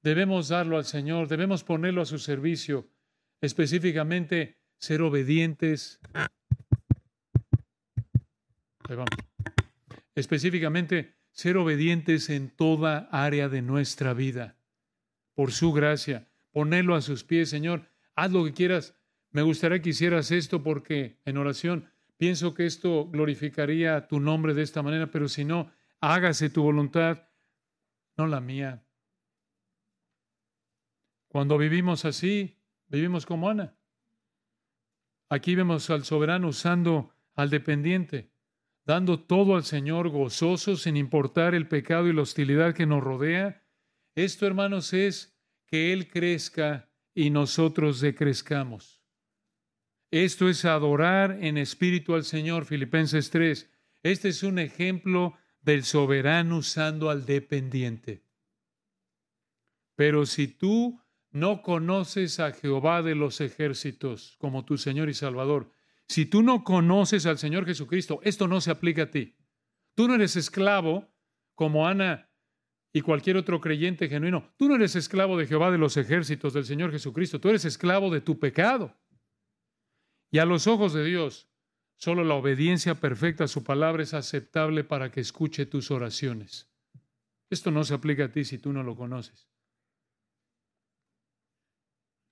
Debemos 0.03 0.49
darlo 0.49 0.79
al 0.79 0.87
Señor, 0.87 1.29
debemos 1.29 1.63
ponerlo 1.63 2.01
a 2.01 2.07
su 2.07 2.19
servicio, 2.19 2.89
específicamente 3.43 4.57
ser 4.79 5.03
obedientes. 5.03 6.01
Específicamente 10.15 11.17
ser 11.33 11.59
obedientes 11.59 12.31
en 12.31 12.49
toda 12.51 13.09
área 13.13 13.49
de 13.49 13.61
nuestra 13.63 14.15
vida, 14.15 14.57
por 15.35 15.53
su 15.53 15.73
gracia, 15.73 16.29
ponerlo 16.51 16.95
a 16.95 17.03
sus 17.03 17.23
pies, 17.23 17.51
Señor, 17.51 17.89
haz 18.17 18.33
lo 18.33 18.45
que 18.45 18.55
quieras. 18.55 18.95
Me 19.33 19.43
gustaría 19.43 19.81
que 19.81 19.91
hicieras 19.91 20.31
esto 20.31 20.63
porque 20.63 21.21
en 21.25 21.37
oración 21.37 21.89
pienso 22.17 22.53
que 22.55 22.67
esto 22.67 23.09
glorificaría 23.09 24.09
tu 24.09 24.21
nombre 24.21 24.55
de 24.55 24.63
esta 24.63 24.83
manera, 24.83 25.11
pero 25.11 25.29
si 25.29 25.45
no, 25.45 25.71
hágase 26.01 26.51
tu 26.51 26.63
voluntad, 26.63 27.29
no 28.17 28.27
la 28.27 28.41
mía. 28.41 28.85
Cuando 31.29 31.57
vivimos 31.59 32.05
así, 32.05 32.59
vivimos 32.89 33.25
como 33.25 33.49
Ana. 33.49 33.77
Aquí 35.29 35.55
vemos 35.55 35.89
al 35.91 36.05
soberano 36.05 36.49
usando 36.49 37.15
al 37.35 37.51
dependiente, 37.51 38.33
dando 38.85 39.21
todo 39.21 39.55
al 39.55 39.63
Señor 39.63 40.09
gozoso 40.09 40.77
sin 40.77 40.97
importar 40.97 41.55
el 41.55 41.69
pecado 41.69 42.09
y 42.09 42.13
la 42.13 42.23
hostilidad 42.23 42.75
que 42.75 42.85
nos 42.85 43.03
rodea. 43.03 43.65
Esto, 44.17 44.45
hermanos, 44.45 44.93
es 44.93 45.41
que 45.67 45.93
Él 45.93 46.09
crezca 46.09 46.91
y 47.15 47.31
nosotros 47.31 48.01
decrezcamos. 48.01 49.00
Esto 50.11 50.49
es 50.49 50.65
adorar 50.65 51.39
en 51.41 51.57
espíritu 51.57 52.15
al 52.15 52.25
Señor, 52.25 52.65
Filipenses 52.65 53.31
3. 53.31 53.71
Este 54.03 54.29
es 54.31 54.43
un 54.43 54.59
ejemplo 54.59 55.35
del 55.61 55.85
soberano 55.85 56.59
usando 56.59 57.11
al 57.11 57.27
dependiente. 57.27 58.25
Pero 59.95 60.27
si 60.27 60.49
tú 60.49 61.01
no 61.31 61.63
conoces 61.63 62.41
a 62.41 62.51
Jehová 62.53 63.03
de 63.03 63.15
los 63.15 63.41
ejércitos 63.41 64.37
como 64.39 64.65
tu 64.65 64.79
Señor 64.79 65.09
y 65.09 65.15
Salvador, 65.15 65.71
si 66.09 66.27
tú 66.27 66.43
no 66.43 66.65
conoces 66.65 67.25
al 67.27 67.39
Señor 67.39 67.65
Jesucristo, 67.65 68.19
esto 68.25 68.49
no 68.49 68.61
se 68.61 68.73
aplica 68.73 69.05
a 69.05 69.11
ti. 69.11 69.37
Tú 69.95 70.09
no 70.09 70.17
eres 70.17 70.35
esclavo 70.35 71.09
como 71.55 71.87
Ana 71.87 72.33
y 72.93 73.03
cualquier 73.03 73.37
otro 73.37 73.61
creyente 73.61 74.09
genuino. 74.09 74.53
Tú 74.57 74.69
no 74.69 74.75
eres 74.75 74.97
esclavo 74.97 75.37
de 75.37 75.47
Jehová 75.47 75.71
de 75.71 75.79
los 75.79 75.97
ejércitos 75.97 76.53
del 76.53 76.65
Señor 76.65 76.91
Jesucristo. 76.91 77.41
Tú 77.41 77.51
eres 77.51 77.65
esclavo 77.65 78.11
de 78.11 78.21
tu 78.21 78.41
pecado. 78.41 79.00
Y 80.31 80.39
a 80.39 80.45
los 80.45 80.67
ojos 80.67 80.93
de 80.93 81.05
Dios, 81.05 81.49
solo 81.97 82.25
la 82.25 82.35
obediencia 82.35 82.95
perfecta 82.95 83.45
a 83.45 83.49
su 83.49 83.65
palabra 83.65 84.03
es 84.03 84.15
aceptable 84.15 84.85
para 84.85 85.11
que 85.11 85.21
escuche 85.21 85.67
tus 85.67 85.91
oraciones. 85.91 86.71
Esto 87.51 87.71
no 87.71 87.85
se 87.85 87.95
aplica 87.95 88.27
a 88.27 88.33
ti 88.33 88.45
si 88.45 88.59
tú 88.59 88.73
no 88.73 88.83
lo 88.83 88.97
conoces. 88.97 89.49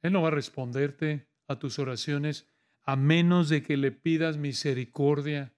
Él 0.02 0.12
no 0.12 0.22
va 0.22 0.28
a 0.28 0.32
responderte 0.32 1.28
a 1.48 1.58
tus 1.58 1.78
oraciones 1.78 2.48
a 2.84 2.96
menos 2.96 3.48
de 3.48 3.62
que 3.62 3.76
le 3.76 3.90
pidas 3.90 4.36
misericordia 4.36 5.54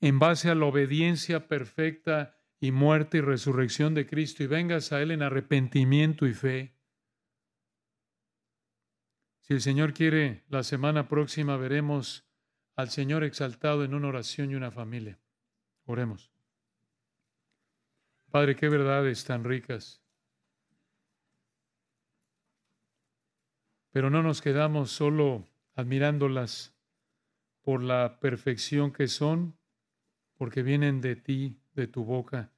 en 0.00 0.18
base 0.18 0.50
a 0.50 0.54
la 0.54 0.66
obediencia 0.66 1.48
perfecta 1.48 2.38
y 2.60 2.72
muerte 2.72 3.18
y 3.18 3.20
resurrección 3.22 3.94
de 3.94 4.06
Cristo 4.06 4.42
y 4.42 4.46
vengas 4.46 4.92
a 4.92 5.00
Él 5.00 5.10
en 5.10 5.22
arrepentimiento 5.22 6.26
y 6.26 6.34
fe. 6.34 6.79
Si 9.50 9.54
el 9.54 9.62
Señor 9.62 9.94
quiere, 9.94 10.44
la 10.48 10.62
semana 10.62 11.08
próxima 11.08 11.56
veremos 11.56 12.24
al 12.76 12.88
Señor 12.88 13.24
exaltado 13.24 13.82
en 13.82 13.94
una 13.94 14.06
oración 14.06 14.52
y 14.52 14.54
una 14.54 14.70
familia. 14.70 15.18
Oremos. 15.86 16.30
Padre, 18.30 18.54
qué 18.54 18.68
verdades 18.68 19.24
tan 19.24 19.42
ricas. 19.42 20.00
Pero 23.90 24.08
no 24.08 24.22
nos 24.22 24.40
quedamos 24.40 24.92
solo 24.92 25.48
admirándolas 25.74 26.72
por 27.62 27.82
la 27.82 28.20
perfección 28.20 28.92
que 28.92 29.08
son, 29.08 29.58
porque 30.36 30.62
vienen 30.62 31.00
de 31.00 31.16
ti, 31.16 31.60
de 31.72 31.88
tu 31.88 32.04
boca, 32.04 32.52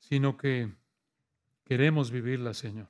sino 0.00 0.36
que 0.36 0.72
queremos 1.64 2.10
vivirlas, 2.10 2.56
Señor. 2.56 2.88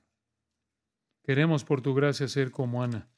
Queremos 1.23 1.65
por 1.65 1.83
tu 1.83 1.95
gracia 1.95 2.27
ser 2.27 2.51
como 2.51 2.83
Ana, 2.83 3.09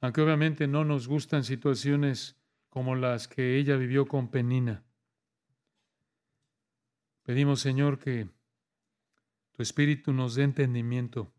aunque 0.00 0.22
obviamente 0.22 0.66
no 0.66 0.84
nos 0.84 1.06
gustan 1.06 1.44
situaciones 1.44 2.40
como 2.70 2.94
las 2.94 3.28
que 3.28 3.58
ella 3.58 3.76
vivió 3.76 4.06
con 4.06 4.30
Penina. 4.30 4.84
Pedimos, 7.22 7.60
Señor, 7.60 7.98
que 7.98 8.28
tu 9.52 9.62
Espíritu 9.62 10.14
nos 10.14 10.34
dé 10.34 10.44
entendimiento 10.44 11.34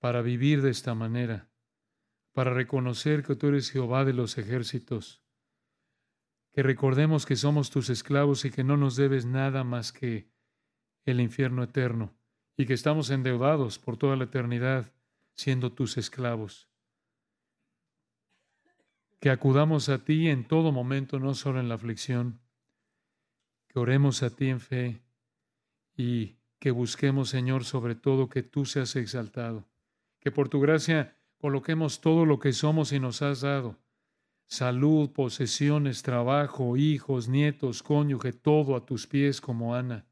para 0.00 0.20
vivir 0.20 0.62
de 0.62 0.70
esta 0.70 0.96
manera, 0.96 1.48
para 2.32 2.52
reconocer 2.52 3.22
que 3.22 3.36
tú 3.36 3.46
eres 3.48 3.70
Jehová 3.70 4.04
de 4.04 4.12
los 4.12 4.36
ejércitos, 4.36 5.22
que 6.52 6.64
recordemos 6.64 7.24
que 7.24 7.36
somos 7.36 7.70
tus 7.70 7.88
esclavos 7.88 8.44
y 8.44 8.50
que 8.50 8.64
no 8.64 8.76
nos 8.76 8.96
debes 8.96 9.26
nada 9.26 9.62
más 9.62 9.92
que 9.92 10.28
el 11.04 11.20
infierno 11.20 11.62
eterno, 11.62 12.17
y 12.58 12.66
que 12.66 12.74
estamos 12.74 13.08
endeudados 13.10 13.78
por 13.78 13.96
toda 13.96 14.16
la 14.16 14.24
eternidad 14.24 14.92
siendo 15.34 15.72
tus 15.72 15.96
esclavos. 15.96 16.68
Que 19.20 19.30
acudamos 19.30 19.88
a 19.88 20.04
ti 20.04 20.28
en 20.28 20.44
todo 20.44 20.72
momento, 20.72 21.20
no 21.20 21.34
solo 21.34 21.60
en 21.60 21.68
la 21.68 21.76
aflicción, 21.76 22.40
que 23.68 23.78
oremos 23.78 24.24
a 24.24 24.30
ti 24.30 24.48
en 24.48 24.58
fe 24.58 25.00
y 25.96 26.34
que 26.58 26.72
busquemos, 26.72 27.28
Señor, 27.28 27.64
sobre 27.64 27.94
todo 27.94 28.28
que 28.28 28.42
tú 28.42 28.64
seas 28.64 28.96
exaltado, 28.96 29.64
que 30.18 30.32
por 30.32 30.48
tu 30.48 30.60
gracia 30.60 31.16
coloquemos 31.40 32.00
todo 32.00 32.26
lo 32.26 32.40
que 32.40 32.52
somos 32.52 32.92
y 32.92 32.98
nos 32.98 33.22
has 33.22 33.42
dado, 33.42 33.76
salud, 34.48 35.10
posesiones, 35.10 36.02
trabajo, 36.02 36.76
hijos, 36.76 37.28
nietos, 37.28 37.84
cónyuge, 37.84 38.32
todo 38.32 38.74
a 38.74 38.84
tus 38.84 39.06
pies 39.06 39.40
como 39.40 39.76
Ana. 39.76 40.07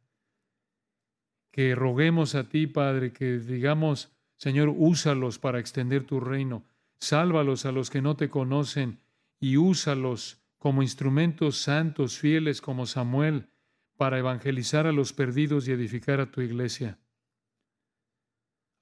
Que 1.57 1.75
roguemos 1.75 2.35
a 2.35 2.51
ti, 2.51 2.67
Padre, 2.67 3.15
que 3.15 3.39
digamos, 3.39 4.13
Señor, 4.37 4.69
úsalos 4.77 5.39
para 5.39 5.59
extender 5.59 6.05
tu 6.05 6.21
reino, 6.21 6.67
sálvalos 6.99 7.65
a 7.65 7.73
los 7.73 7.89
que 7.89 8.03
no 8.03 8.15
te 8.15 8.29
conocen 8.29 9.01
y 9.41 9.57
úsalos 9.57 10.43
como 10.59 10.83
instrumentos 10.83 11.57
santos, 11.57 12.19
fieles 12.19 12.61
como 12.61 12.85
Samuel, 12.85 13.49
para 13.97 14.19
evangelizar 14.19 14.87
a 14.87 14.93
los 14.93 15.15
perdidos 15.15 15.67
y 15.67 15.73
edificar 15.73 16.21
a 16.21 16.31
tu 16.31 16.43
iglesia. 16.43 16.99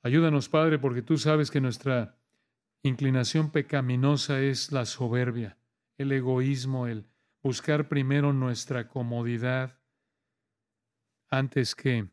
Ayúdanos, 0.03 0.49
Padre, 0.49 0.81
porque 0.81 1.03
tú 1.03 1.16
sabes 1.16 1.53
que 1.53 1.61
nuestra 1.61 2.18
inclinación 2.83 3.53
pecaminosa 3.53 4.41
es 4.41 4.72
la 4.72 4.85
soberbia, 4.85 5.59
el 5.97 6.11
egoísmo, 6.11 6.89
el 6.89 7.07
buscar 7.41 7.87
primero 7.89 8.33
nuestra 8.33 8.89
comodidad 8.89 9.79
antes 11.31 11.77
que 11.77 12.09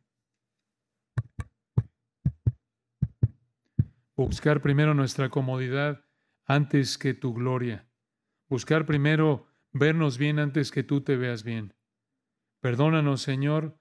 buscar 4.16 4.62
primero 4.62 4.94
nuestra 4.94 5.30
comodidad 5.30 6.06
antes 6.46 6.98
que 6.98 7.14
tu 7.14 7.34
gloria, 7.34 7.88
buscar 8.50 8.86
primero 8.86 9.48
vernos 9.72 10.18
bien 10.18 10.40
antes 10.40 10.72
que 10.72 10.84
tú 10.84 11.02
te 11.02 11.16
veas 11.16 11.44
bien. 11.44 11.74
Perdónanos, 12.62 13.22
Señor, 13.22 13.80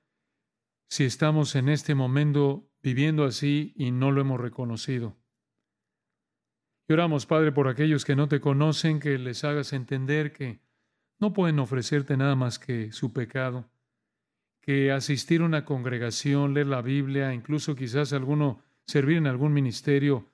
si 0.89 1.05
estamos 1.05 1.55
en 1.55 1.68
este 1.68 1.95
momento 1.95 2.70
viviendo 2.83 3.24
así 3.24 3.74
y 3.76 3.91
no 3.91 4.11
lo 4.11 4.20
hemos 4.20 4.41
reconocido. 4.41 5.18
Y 6.89 6.93
oramos, 6.93 7.26
Padre, 7.26 7.53
por 7.53 7.68
aquellos 7.68 8.05
que 8.05 8.16
no 8.16 8.28
te 8.28 8.41
conocen, 8.41 8.99
que 8.99 9.18
les 9.18 9.45
hagas 9.45 9.72
entender 9.72 10.33
que 10.33 10.61
no 11.20 11.33
pueden 11.33 11.59
ofrecerte 11.59 12.16
nada 12.16 12.35
más 12.35 12.59
que 12.59 12.91
su 12.93 13.12
pecado, 13.12 13.70
que 14.61 14.91
asistir 14.91 15.43
a 15.43 15.45
una 15.45 15.64
congregación, 15.64 16.55
leer 16.55 16.66
la 16.66 16.83
Biblia, 16.83 17.33
incluso 17.33 17.76
quizás 17.76 18.12
alguno 18.12 18.64
servir 18.91 19.16
en 19.16 19.26
algún 19.26 19.53
ministerio, 19.53 20.26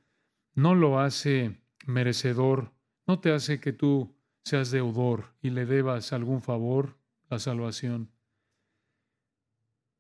no 0.54 0.74
lo 0.74 0.98
hace 0.98 1.61
merecedor, 1.86 2.72
no 3.07 3.20
te 3.20 3.32
hace 3.32 3.61
que 3.61 3.72
tú 3.72 4.16
seas 4.44 4.70
deudor 4.70 5.34
y 5.42 5.50
le 5.50 5.66
debas 5.66 6.12
algún 6.12 6.40
favor, 6.40 6.96
la 7.28 7.38
salvación. 7.38 8.11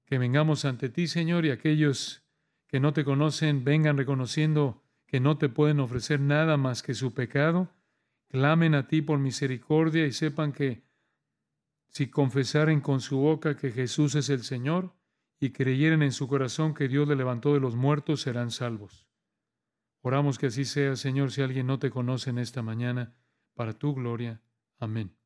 Que 0.06 0.18
vengamos 0.18 0.64
ante 0.64 0.88
ti, 0.88 1.06
Señor, 1.06 1.44
y 1.44 1.50
aquellos 1.50 2.24
que 2.66 2.80
no 2.80 2.92
te 2.92 3.04
conocen 3.04 3.64
vengan 3.64 3.98
reconociendo 3.98 4.82
que 5.06 5.20
no 5.20 5.36
te 5.36 5.48
pueden 5.48 5.80
ofrecer 5.80 6.20
nada 6.20 6.56
más 6.56 6.82
que 6.82 6.94
su 6.94 7.12
pecado, 7.12 7.70
clamen 8.28 8.74
a 8.74 8.88
ti 8.88 9.02
por 9.02 9.18
misericordia 9.18 10.06
y 10.06 10.12
sepan 10.12 10.52
que 10.52 10.82
si 11.88 12.08
confesaren 12.08 12.80
con 12.80 13.00
su 13.00 13.18
boca 13.18 13.56
que 13.56 13.70
Jesús 13.70 14.14
es 14.14 14.28
el 14.30 14.42
Señor 14.42 14.94
y 15.38 15.50
creyeren 15.50 16.02
en 16.02 16.12
su 16.12 16.28
corazón 16.28 16.74
que 16.74 16.88
Dios 16.88 17.06
le 17.06 17.16
levantó 17.16 17.52
de 17.54 17.60
los 17.60 17.76
muertos, 17.76 18.22
serán 18.22 18.50
salvos. 18.50 19.06
Oramos 20.00 20.38
que 20.38 20.46
así 20.46 20.64
sea, 20.64 20.96
Señor, 20.96 21.32
si 21.32 21.42
alguien 21.42 21.66
no 21.66 21.78
te 21.78 21.90
conoce 21.90 22.30
en 22.30 22.38
esta 22.38 22.62
mañana, 22.62 23.14
para 23.54 23.72
tu 23.72 23.94
gloria. 23.94 24.40
Amén. 24.78 25.16